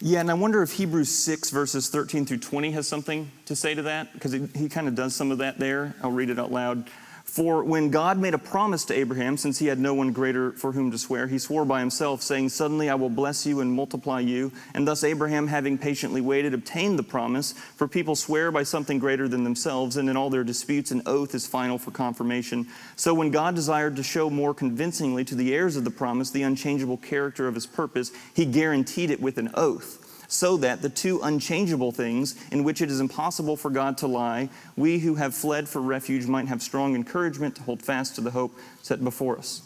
Yeah, 0.09 0.21
and 0.21 0.31
I 0.31 0.35
wonder 0.35 0.63
if 0.63 0.73
Hebrews 0.73 1.11
6, 1.11 1.51
verses 1.51 1.91
13 1.91 2.25
through 2.25 2.39
20 2.39 2.71
has 2.71 2.89
something 2.89 3.31
to 3.45 3.55
say 3.55 3.75
to 3.75 3.83
that, 3.83 4.11
because 4.15 4.33
he, 4.33 4.47
he 4.55 4.71
kind 4.71 4.89
of 4.89 4.95
does 4.95 5.15
some 5.15 5.31
of 5.31 5.37
that 5.37 5.59
there. 5.59 5.95
I'll 6.03 6.11
read 6.11 6.31
it 6.31 6.39
out 6.39 6.51
loud. 6.51 6.89
For 7.29 7.63
when 7.63 7.91
God 7.91 8.19
made 8.19 8.33
a 8.33 8.39
promise 8.39 8.87
to 8.87 8.95
Abraham, 8.95 9.37
since 9.37 9.59
he 9.59 9.67
had 9.67 9.79
no 9.79 9.93
one 9.93 10.13
greater 10.13 10.53
for 10.53 10.73
whom 10.73 10.91
to 10.91 10.99
swear, 10.99 11.27
he 11.27 11.39
swore 11.39 11.67
by 11.67 11.79
himself, 11.79 12.23
saying, 12.23 12.49
Suddenly 12.49 12.89
I 12.89 12.95
will 12.95 13.11
bless 13.11 13.45
you 13.45 13.61
and 13.61 13.71
multiply 13.71 14.21
you. 14.21 14.51
And 14.73 14.89
thus 14.89 15.05
Abraham, 15.05 15.47
having 15.47 15.77
patiently 15.77 16.23
waited, 16.23 16.55
obtained 16.55 16.99
the 16.99 17.03
promise. 17.03 17.53
For 17.53 17.87
people 17.87 18.17
swear 18.17 18.51
by 18.51 18.63
something 18.63 18.99
greater 18.99 19.29
than 19.29 19.45
themselves, 19.45 19.99
and 19.99 20.09
in 20.09 20.17
all 20.17 20.31
their 20.31 20.43
disputes, 20.43 20.91
an 20.91 21.03
oath 21.05 21.35
is 21.35 21.47
final 21.47 21.77
for 21.77 21.91
confirmation. 21.91 22.67
So 22.97 23.13
when 23.13 23.31
God 23.31 23.55
desired 23.55 23.97
to 23.97 24.03
show 24.03 24.31
more 24.31 24.55
convincingly 24.55 25.23
to 25.27 25.35
the 25.35 25.55
heirs 25.55 25.77
of 25.77 25.85
the 25.85 25.91
promise 25.91 26.31
the 26.31 26.43
unchangeable 26.43 26.97
character 26.97 27.47
of 27.47 27.55
his 27.55 27.67
purpose, 27.67 28.11
he 28.33 28.47
guaranteed 28.47 29.11
it 29.11 29.21
with 29.21 29.37
an 29.37 29.51
oath 29.53 30.08
so 30.29 30.59
that 30.59 30.83
the 30.83 30.91
two 30.91 31.21
unchangeable 31.23 31.91
things 31.91 32.37
in 32.53 32.63
which 32.63 32.83
it 32.83 32.91
is 32.91 33.01
impossible 33.01 33.57
for 33.57 33.71
God 33.71 33.97
to 33.99 34.07
lie, 34.07 34.51
we 34.77 34.99
who 34.99 35.15
have 35.15 35.35
fled 35.35 35.67
for 35.69 35.81
refuge 35.81 36.27
might 36.27 36.47
have 36.49 36.63
strong 36.63 36.95
encouragement 36.95 37.57
to 37.57 37.63
hold 37.63 37.83
fast 37.83 38.15
to 38.17 38.21
the 38.21 38.31
hope 38.31 38.57
set 38.83 39.03
before 39.03 39.39
us. 39.39 39.63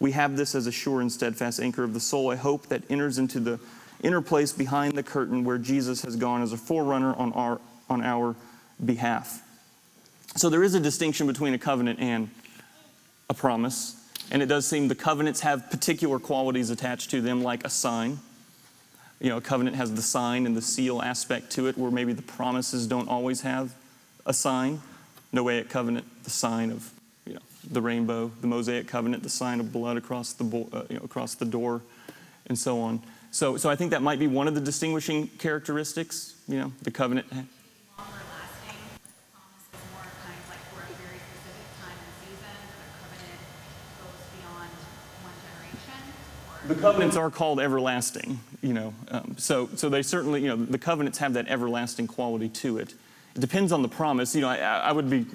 We 0.00 0.12
have 0.12 0.36
this 0.36 0.54
as 0.54 0.66
a 0.66 0.72
sure 0.72 1.02
and 1.02 1.12
steadfast 1.12 1.60
anchor 1.60 1.84
of 1.84 1.92
the 1.92 2.00
soul, 2.00 2.32
a 2.32 2.36
hope 2.36 2.66
that 2.68 2.82
enters 2.90 3.18
into 3.18 3.40
the 3.40 3.60
inner 4.02 4.22
place 4.22 4.52
behind 4.52 4.94
the 4.94 5.02
curtain 5.02 5.44
where 5.44 5.58
Jesus 5.58 6.02
has 6.02 6.16
gone 6.16 6.42
as 6.42 6.52
a 6.52 6.56
forerunner 6.56 7.14
on 7.14 7.32
our, 7.34 7.60
on 7.88 8.02
our 8.02 8.34
behalf. 8.84 9.42
So 10.36 10.48
there 10.48 10.62
is 10.62 10.74
a 10.74 10.80
distinction 10.80 11.26
between 11.26 11.54
a 11.54 11.58
covenant 11.58 12.00
and 12.00 12.30
a 13.28 13.34
promise. 13.34 14.02
And 14.30 14.42
it 14.42 14.46
does 14.46 14.66
seem 14.66 14.88
the 14.88 14.94
covenants 14.94 15.40
have 15.40 15.70
particular 15.70 16.18
qualities 16.18 16.70
attached 16.70 17.10
to 17.10 17.20
them, 17.20 17.42
like 17.42 17.64
a 17.64 17.70
sign 17.70 18.18
you 19.20 19.30
know, 19.30 19.38
a 19.38 19.40
covenant 19.40 19.76
has 19.76 19.94
the 19.94 20.02
sign 20.02 20.46
and 20.46 20.56
the 20.56 20.62
seal 20.62 21.00
aspect 21.00 21.50
to 21.52 21.66
it, 21.66 21.78
where 21.78 21.90
maybe 21.90 22.12
the 22.12 22.22
promises 22.22 22.86
don't 22.86 23.08
always 23.08 23.40
have 23.42 23.74
a 24.26 24.32
sign. 24.32 24.80
Noahic 25.32 25.68
covenant, 25.68 26.06
the 26.24 26.30
sign 26.30 26.70
of 26.70 26.92
you 27.26 27.34
know, 27.34 27.40
the 27.70 27.80
rainbow, 27.80 28.30
the 28.40 28.46
Mosaic 28.46 28.86
covenant, 28.86 29.22
the 29.22 29.30
sign 29.30 29.60
of 29.60 29.72
blood 29.72 29.96
across 29.96 30.32
the, 30.32 30.44
uh, 30.44 30.84
you 30.88 30.96
know, 30.96 31.02
across 31.04 31.34
the 31.34 31.44
door, 31.44 31.82
and 32.46 32.58
so 32.58 32.80
on. 32.80 33.02
So, 33.30 33.56
so 33.56 33.68
I 33.68 33.76
think 33.76 33.90
that 33.90 34.02
might 34.02 34.18
be 34.18 34.26
one 34.26 34.48
of 34.48 34.54
the 34.54 34.60
distinguishing 34.60 35.28
characteristics. 35.38 36.34
You 36.48 36.58
know, 36.58 36.72
the 36.82 36.90
covenant 36.90 37.26
the 46.68 46.74
covenants 46.74 47.16
are 47.16 47.30
called 47.30 47.60
everlasting, 47.60 48.40
you 48.62 48.72
know. 48.72 48.94
Um, 49.08 49.36
so, 49.38 49.68
so 49.76 49.88
they 49.88 50.02
certainly, 50.02 50.42
you 50.42 50.48
know, 50.48 50.56
the 50.56 50.78
covenants 50.78 51.18
have 51.18 51.34
that 51.34 51.48
everlasting 51.48 52.06
quality 52.06 52.48
to 52.48 52.78
it. 52.78 52.94
It 53.34 53.40
depends 53.40 53.72
on 53.72 53.82
the 53.82 53.88
promise. 53.88 54.34
You 54.34 54.42
know, 54.42 54.48
I, 54.48 54.56
I 54.56 54.92
would 54.92 55.10
be, 55.10 55.26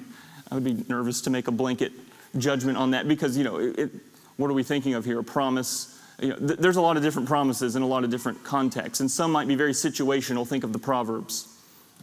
I 0.50 0.54
would 0.54 0.64
be 0.64 0.84
nervous 0.88 1.20
to 1.22 1.30
make 1.30 1.48
a 1.48 1.52
blanket 1.52 1.92
judgment 2.36 2.78
on 2.78 2.92
that 2.92 3.08
because, 3.08 3.36
you 3.36 3.44
know, 3.44 3.58
it, 3.58 3.90
what 4.36 4.50
are 4.50 4.54
we 4.54 4.62
thinking 4.62 4.94
of 4.94 5.04
here? 5.04 5.20
A 5.20 5.24
promise. 5.24 5.98
You 6.20 6.30
know, 6.30 6.36
th- 6.36 6.58
there's 6.58 6.76
a 6.76 6.82
lot 6.82 6.96
of 6.96 7.02
different 7.02 7.28
promises 7.28 7.76
in 7.76 7.82
a 7.82 7.86
lot 7.86 8.04
of 8.04 8.10
different 8.10 8.44
contexts, 8.44 9.00
and 9.00 9.10
some 9.10 9.32
might 9.32 9.48
be 9.48 9.54
very 9.54 9.72
situational. 9.72 10.46
Think 10.46 10.64
of 10.64 10.72
the 10.72 10.78
Proverbs. 10.78 11.48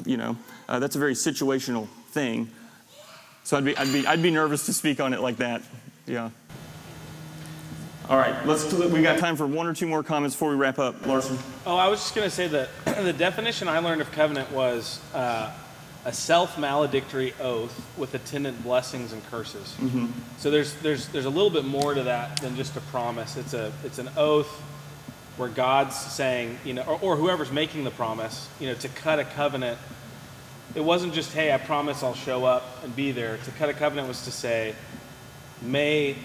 You 0.05 0.17
know, 0.17 0.37
uh, 0.67 0.79
that's 0.79 0.95
a 0.95 0.99
very 0.99 1.13
situational 1.13 1.87
thing. 2.11 2.49
So 3.43 3.57
I'd 3.57 3.65
be, 3.65 3.75
I'd 3.77 3.91
be, 3.91 4.07
I'd 4.07 4.21
be 4.21 4.31
nervous 4.31 4.65
to 4.67 4.73
speak 4.73 4.99
on 4.99 5.13
it 5.13 5.21
like 5.21 5.37
that. 5.37 5.61
Yeah. 6.05 6.29
All 8.09 8.17
right, 8.17 8.43
let's. 8.47 8.73
We 8.73 9.03
got 9.03 9.19
time 9.19 9.35
for 9.35 9.45
one 9.45 9.67
or 9.67 9.73
two 9.75 9.85
more 9.85 10.01
comments 10.01 10.35
before 10.35 10.49
we 10.49 10.55
wrap 10.55 10.79
up, 10.79 11.05
Larson. 11.05 11.37
Oh, 11.67 11.75
I 11.77 11.89
was 11.89 11.99
just 11.99 12.15
going 12.15 12.27
to 12.27 12.35
say 12.35 12.47
that 12.47 12.69
the 12.85 13.13
definition 13.13 13.67
I 13.67 13.77
learned 13.77 14.01
of 14.01 14.11
covenant 14.11 14.51
was 14.51 14.99
uh, 15.13 15.51
a 16.05 16.11
self-maledictory 16.11 17.35
oath 17.39 17.85
with 17.99 18.15
attendant 18.15 18.63
blessings 18.63 19.13
and 19.13 19.23
curses. 19.27 19.75
Mm-hmm. 19.79 20.07
So 20.39 20.49
there's 20.49 20.73
there's 20.77 21.07
there's 21.09 21.25
a 21.25 21.29
little 21.29 21.51
bit 21.51 21.65
more 21.65 21.93
to 21.93 22.01
that 22.01 22.41
than 22.41 22.55
just 22.55 22.75
a 22.75 22.81
promise. 22.81 23.37
It's 23.37 23.53
a 23.53 23.71
it's 23.83 23.99
an 23.99 24.09
oath 24.17 24.59
where 25.37 25.49
God's 25.49 25.95
saying, 25.95 26.57
you 26.65 26.73
know, 26.73 26.81
or, 26.81 26.99
or 27.01 27.15
whoever's 27.15 27.51
making 27.51 27.83
the 27.83 27.91
promise, 27.91 28.49
you 28.59 28.69
know, 28.69 28.73
to 28.73 28.89
cut 28.89 29.19
a 29.19 29.23
covenant. 29.23 29.77
It 30.73 30.81
wasn't 30.81 31.13
just, 31.13 31.31
hey, 31.31 31.53
I 31.53 31.59
promise 31.59 32.01
I'll 32.01 32.15
show 32.15 32.43
up 32.43 32.83
and 32.83 32.95
be 32.95 33.11
there. 33.11 33.37
To 33.37 33.51
cut 33.51 33.69
a 33.69 33.73
covenant 33.73 34.07
was 34.07 34.25
to 34.25 34.31
say, 34.31 34.75
may 35.61 36.15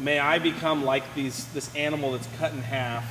may 0.00 0.18
I 0.18 0.38
become 0.38 0.84
like 0.84 1.14
these, 1.14 1.44
this 1.52 1.74
animal 1.74 2.12
that's 2.12 2.28
cut 2.38 2.52
in 2.52 2.62
half 2.62 3.04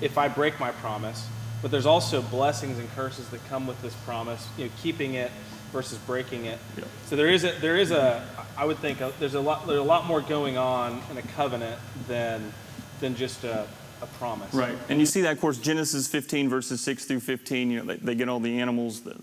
if 0.00 0.18
I 0.18 0.28
break 0.28 0.58
my 0.60 0.70
promise. 0.70 1.28
But 1.62 1.70
there's 1.70 1.86
also 1.86 2.22
blessings 2.22 2.78
and 2.78 2.88
curses 2.94 3.28
that 3.30 3.44
come 3.48 3.66
with 3.66 3.80
this 3.82 3.94
promise, 4.04 4.46
you 4.56 4.66
know, 4.66 4.70
keeping 4.82 5.14
it 5.14 5.30
versus 5.72 5.98
breaking 5.98 6.44
it. 6.44 6.58
Yeah. 6.76 6.84
So 7.06 7.16
there 7.16 7.28
is 7.28 7.44
a, 7.44 7.52
there 7.60 7.76
is 7.76 7.90
a, 7.90 8.24
I 8.56 8.64
would 8.64 8.78
think 8.78 9.00
a, 9.00 9.12
there's 9.18 9.34
a 9.34 9.40
lot, 9.40 9.66
there's 9.66 9.78
a 9.78 9.82
lot 9.82 10.06
more 10.06 10.20
going 10.20 10.56
on 10.56 11.02
in 11.10 11.16
a 11.16 11.22
covenant 11.22 11.80
than, 12.08 12.52
than 13.00 13.16
just 13.16 13.42
a, 13.44 13.66
a 14.02 14.06
promise. 14.18 14.52
Right. 14.54 14.76
And 14.88 15.00
you 15.00 15.06
see 15.06 15.22
that, 15.22 15.32
of 15.32 15.40
course, 15.40 15.58
Genesis 15.58 16.06
15 16.06 16.48
verses 16.48 16.80
6 16.82 17.06
through 17.06 17.20
15, 17.20 17.70
you 17.70 17.78
know, 17.78 17.84
they, 17.84 17.96
they 17.96 18.14
get 18.14 18.28
all 18.28 18.40
the 18.40 18.60
animals, 18.60 19.00
the, 19.00 19.16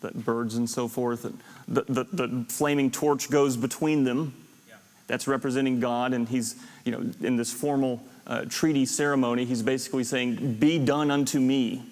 the 0.00 0.10
birds 0.12 0.56
and 0.56 0.68
so 0.68 0.88
forth. 0.88 1.24
And 1.24 1.40
the, 1.66 1.84
the, 1.88 2.04
the 2.04 2.44
flaming 2.48 2.90
torch 2.90 3.30
goes 3.30 3.56
between 3.56 4.04
them 4.04 4.34
that's 5.06 5.26
representing 5.26 5.80
God, 5.80 6.12
and 6.12 6.28
he's, 6.28 6.56
you 6.84 6.92
know, 6.92 7.04
in 7.20 7.36
this 7.36 7.52
formal 7.52 8.02
uh, 8.26 8.44
treaty 8.48 8.84
ceremony, 8.86 9.44
he's 9.44 9.62
basically 9.62 10.04
saying, 10.04 10.54
Be 10.54 10.78
done 10.78 11.10
unto 11.10 11.38
me 11.38 11.82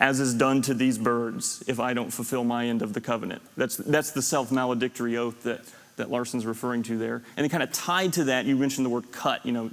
as 0.00 0.20
is 0.20 0.34
done 0.34 0.62
to 0.62 0.74
these 0.74 0.96
birds 0.96 1.62
if 1.66 1.80
I 1.80 1.92
don't 1.92 2.10
fulfill 2.12 2.44
my 2.44 2.66
end 2.66 2.82
of 2.82 2.92
the 2.92 3.00
covenant. 3.00 3.42
That's, 3.56 3.76
that's 3.76 4.12
the 4.12 4.22
self 4.22 4.52
maledictory 4.52 5.16
oath 5.16 5.42
that, 5.42 5.60
that 5.96 6.10
Larson's 6.10 6.46
referring 6.46 6.82
to 6.84 6.96
there. 6.96 7.16
And 7.36 7.44
then, 7.44 7.48
kind 7.48 7.62
of 7.62 7.72
tied 7.72 8.12
to 8.14 8.24
that, 8.24 8.46
you 8.46 8.56
mentioned 8.56 8.86
the 8.86 8.90
word 8.90 9.10
cut. 9.12 9.44
You 9.44 9.52
know, 9.52 9.70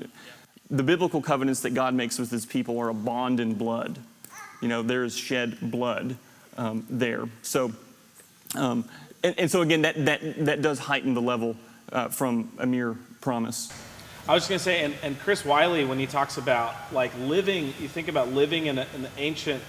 the 0.70 0.84
biblical 0.84 1.22
covenants 1.22 1.62
that 1.62 1.74
God 1.74 1.94
makes 1.94 2.18
with 2.18 2.32
his 2.32 2.46
people 2.46 2.80
are 2.80 2.90
a 2.90 2.94
bond 2.94 3.40
in 3.40 3.54
blood. 3.54 4.00
You 4.62 4.68
know, 4.68 4.82
there 4.82 5.04
is 5.04 5.16
shed 5.16 5.58
blood 5.62 6.18
um, 6.58 6.86
there. 6.90 7.30
So, 7.44 7.72
um, 8.56 8.86
and, 9.24 9.38
and, 9.38 9.52
so 9.52 9.62
again, 9.62 9.84
that, 9.84 10.06
that, 10.06 10.46
that 10.46 10.62
does 10.62 10.80
heighten 10.80 11.14
the 11.14 11.22
level 11.22 11.56
uh, 11.92 12.10
from 12.10 12.52
a 12.60 12.66
mere 12.66 12.96
promise. 13.22 13.72
I 14.28 14.34
was 14.34 14.48
just 14.48 14.50
gonna 14.50 14.60
say, 14.60 14.84
and, 14.84 14.96
and 15.04 15.20
Chris 15.20 15.46
Wiley, 15.46 15.86
when 15.86 16.00
he 16.00 16.08
talks 16.08 16.38
about 16.38 16.74
like 16.92 17.12
living, 17.20 17.74
you 17.80 17.88
think 17.88 18.08
about 18.08 18.30
living 18.30 18.66
in, 18.66 18.80
a, 18.80 18.88
in 18.96 19.04
the 19.04 19.10
ancient 19.18 19.62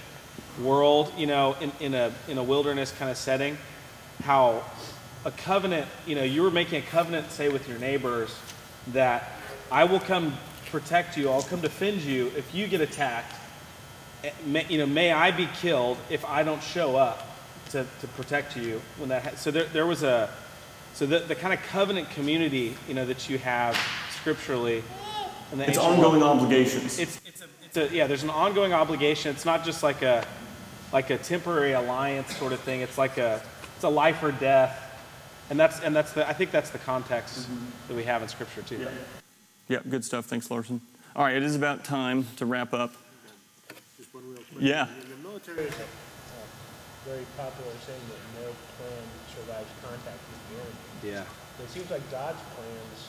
world, 0.61 1.13
you 1.15 1.27
know, 1.27 1.55
in, 1.61 1.71
in 1.79 1.93
a 1.93 2.11
in 2.27 2.37
a 2.37 2.43
wilderness 2.43 2.91
kind 2.91 3.11
of 3.11 3.17
setting, 3.17 3.57
how 4.23 4.63
a 5.25 5.31
covenant, 5.31 5.87
you 6.05 6.15
know, 6.15 6.23
you 6.23 6.41
were 6.41 6.51
making 6.51 6.81
a 6.81 6.85
covenant, 6.85 7.29
say, 7.31 7.49
with 7.49 7.67
your 7.67 7.77
neighbors, 7.77 8.35
that 8.93 9.29
I 9.71 9.83
will 9.83 9.99
come 9.99 10.33
protect 10.71 11.17
you, 11.17 11.29
I'll 11.29 11.43
come 11.43 11.61
defend 11.61 12.01
you 12.01 12.31
if 12.35 12.53
you 12.53 12.67
get 12.67 12.81
attacked. 12.81 13.35
Eh, 14.23 14.31
May, 14.45 14.65
you 14.69 14.77
know, 14.77 14.85
may 14.85 15.11
I 15.11 15.31
be 15.31 15.47
killed 15.59 15.97
if 16.09 16.25
I 16.25 16.43
don't 16.43 16.63
show 16.63 16.95
up 16.95 17.27
to, 17.71 17.85
to 18.01 18.07
protect 18.07 18.57
you 18.57 18.81
when 18.97 19.09
that. 19.09 19.23
Ha- 19.23 19.35
so 19.35 19.51
there, 19.51 19.65
there 19.65 19.85
was 19.85 20.03
a, 20.03 20.29
so 20.97 21.05
the, 21.05 21.19
the 21.19 21.35
kind 21.35 21.53
of 21.53 21.61
covenant 21.61 22.09
community, 22.09 22.75
you 22.87 22.95
know, 22.95 23.05
that 23.05 23.29
you 23.29 23.37
have 23.37 23.77
scripturally. 24.19 24.83
In 25.51 25.59
the 25.59 25.69
It's 25.69 25.77
ongoing 25.77 26.21
world, 26.21 26.39
obligations. 26.39 26.97
it's, 26.97 27.21
it's, 27.23 27.41
a, 27.43 27.45
it's 27.63 27.77
a, 27.77 27.95
yeah, 27.95 28.07
there's 28.07 28.23
an 28.23 28.31
ongoing 28.31 28.73
obligation. 28.73 29.29
It's 29.29 29.45
not 29.45 29.63
just 29.63 29.83
like 29.83 30.01
a, 30.01 30.25
like 30.91 31.11
a 31.11 31.19
temporary 31.19 31.73
alliance 31.73 32.35
sort 32.35 32.51
of 32.51 32.59
thing. 32.61 32.81
It's 32.81 32.97
like 32.97 33.19
a, 33.19 33.43
it's 33.75 33.83
a 33.83 33.89
life 33.89 34.23
or 34.23 34.31
death. 34.31 34.75
And 35.51 35.59
that's, 35.59 35.79
and 35.81 35.95
that's 35.95 36.13
the, 36.13 36.27
I 36.27 36.33
think 36.33 36.49
that's 36.49 36.71
the 36.71 36.79
context 36.79 37.47
that 37.87 37.95
we 37.95 38.03
have 38.05 38.23
in 38.23 38.27
scripture 38.27 38.63
too. 38.63 38.87
Yeah, 39.67 39.81
good 39.87 40.03
stuff. 40.03 40.25
Thanks, 40.25 40.49
Larson. 40.49 40.81
All 41.15 41.25
right, 41.25 41.35
it 41.35 41.43
is 41.43 41.55
about 41.55 41.83
time 41.83 42.25
to 42.37 42.47
wrap 42.47 42.73
up. 42.73 42.91
Just 43.99 44.11
one 44.15 44.23
real 44.31 44.37
quick. 44.51 44.61
Yeah. 44.61 44.87
In 44.87 45.09
the 45.11 45.29
military, 45.29 45.65
it's 45.65 45.75
a 45.75 45.85
very 47.07 47.25
popular 47.39 47.71
saying 47.87 48.03
that 48.11 48.21
no 48.43 48.51
plan 48.75 49.03
survives 49.31 49.71
contact 49.79 50.19
with 50.27 50.41
the 50.51 50.55
enemy. 50.59 51.15
Yeah. 51.15 51.63
It 51.63 51.69
seems 51.71 51.89
like 51.89 52.03
God's 52.11 52.43
plans 52.53 52.99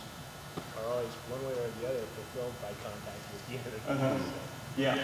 are 0.79 0.87
always 0.87 1.11
one 1.29 1.43
way 1.43 1.53
or 1.59 1.69
the 1.83 1.89
other 1.91 2.07
fulfilled 2.15 2.55
by 2.63 2.71
contact 2.79 3.23
with 3.35 3.43
the 3.51 3.55
enemy. 3.59 3.83
Uh-huh. 3.91 4.19
Yeah, 4.77 4.97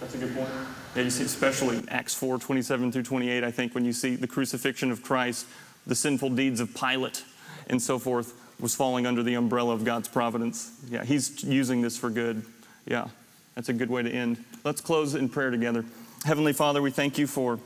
that's 0.00 0.14
a 0.14 0.18
good 0.18 0.34
point. 0.34 0.48
Yeah, 0.96 1.02
you 1.02 1.10
see, 1.10 1.24
especially 1.24 1.84
Acts 1.88 2.14
4 2.14 2.38
27 2.38 2.92
through 2.92 3.02
28, 3.02 3.44
I 3.44 3.50
think, 3.50 3.74
when 3.74 3.84
you 3.84 3.92
see 3.92 4.16
the 4.16 4.26
crucifixion 4.26 4.90
of 4.90 5.02
Christ, 5.02 5.46
the 5.86 5.94
sinful 5.94 6.30
deeds 6.30 6.60
of 6.60 6.74
Pilate, 6.74 7.24
and 7.68 7.80
so 7.80 7.98
forth, 7.98 8.34
was 8.58 8.74
falling 8.74 9.06
under 9.06 9.22
the 9.22 9.34
umbrella 9.34 9.74
of 9.74 9.84
God's 9.84 10.08
providence. 10.08 10.72
Yeah, 10.88 11.04
He's 11.04 11.44
using 11.44 11.82
this 11.82 11.96
for 11.96 12.08
good. 12.08 12.44
Yeah, 12.86 13.08
that's 13.54 13.68
a 13.68 13.74
good 13.74 13.90
way 13.90 14.02
to 14.02 14.10
end. 14.10 14.42
Let's 14.64 14.80
close 14.80 15.14
in 15.14 15.28
prayer 15.28 15.50
together. 15.50 15.84
Heavenly 16.24 16.52
Father, 16.52 16.82
we 16.82 16.90
thank 16.90 17.18
you 17.18 17.26
for, 17.26 17.58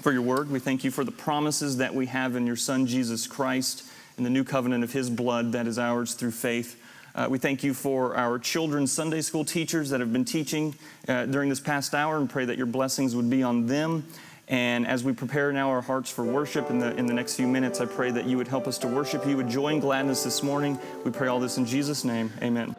for 0.00 0.12
your 0.12 0.22
word. 0.22 0.50
We 0.50 0.58
thank 0.58 0.84
you 0.84 0.90
for 0.90 1.04
the 1.04 1.12
promises 1.12 1.76
that 1.76 1.94
we 1.94 2.06
have 2.06 2.36
in 2.36 2.46
your 2.46 2.56
Son, 2.56 2.86
Jesus 2.86 3.26
Christ, 3.26 3.84
and 4.16 4.26
the 4.26 4.30
new 4.30 4.44
covenant 4.44 4.84
of 4.84 4.92
His 4.92 5.10
blood 5.10 5.52
that 5.52 5.66
is 5.66 5.78
ours 5.78 6.14
through 6.14 6.32
faith. 6.32 6.78
Uh, 7.14 7.26
we 7.28 7.38
thank 7.38 7.62
you 7.62 7.74
for 7.74 8.16
our 8.16 8.38
children's 8.38 8.90
Sunday 8.90 9.20
school 9.20 9.44
teachers 9.44 9.90
that 9.90 10.00
have 10.00 10.12
been 10.12 10.24
teaching 10.24 10.74
uh, 11.08 11.26
during 11.26 11.48
this 11.48 11.60
past 11.60 11.94
hour 11.94 12.16
and 12.16 12.28
pray 12.28 12.44
that 12.44 12.56
your 12.56 12.66
blessings 12.66 13.14
would 13.14 13.28
be 13.28 13.42
on 13.42 13.66
them. 13.66 14.06
And 14.48 14.86
as 14.86 15.04
we 15.04 15.12
prepare 15.12 15.52
now 15.52 15.70
our 15.70 15.82
hearts 15.82 16.10
for 16.10 16.24
worship 16.24 16.70
in 16.70 16.78
the, 16.78 16.94
in 16.96 17.06
the 17.06 17.14
next 17.14 17.36
few 17.36 17.46
minutes, 17.46 17.80
I 17.80 17.86
pray 17.86 18.10
that 18.10 18.26
you 18.26 18.36
would 18.38 18.48
help 18.48 18.66
us 18.66 18.78
to 18.78 18.88
worship 18.88 19.26
you 19.26 19.36
with 19.36 19.48
joy 19.48 19.68
and 19.68 19.80
gladness 19.80 20.24
this 20.24 20.42
morning. 20.42 20.78
We 21.04 21.10
pray 21.10 21.28
all 21.28 21.38
this 21.38 21.58
in 21.58 21.66
Jesus' 21.66 22.04
name. 22.04 22.32
Amen. 22.42 22.74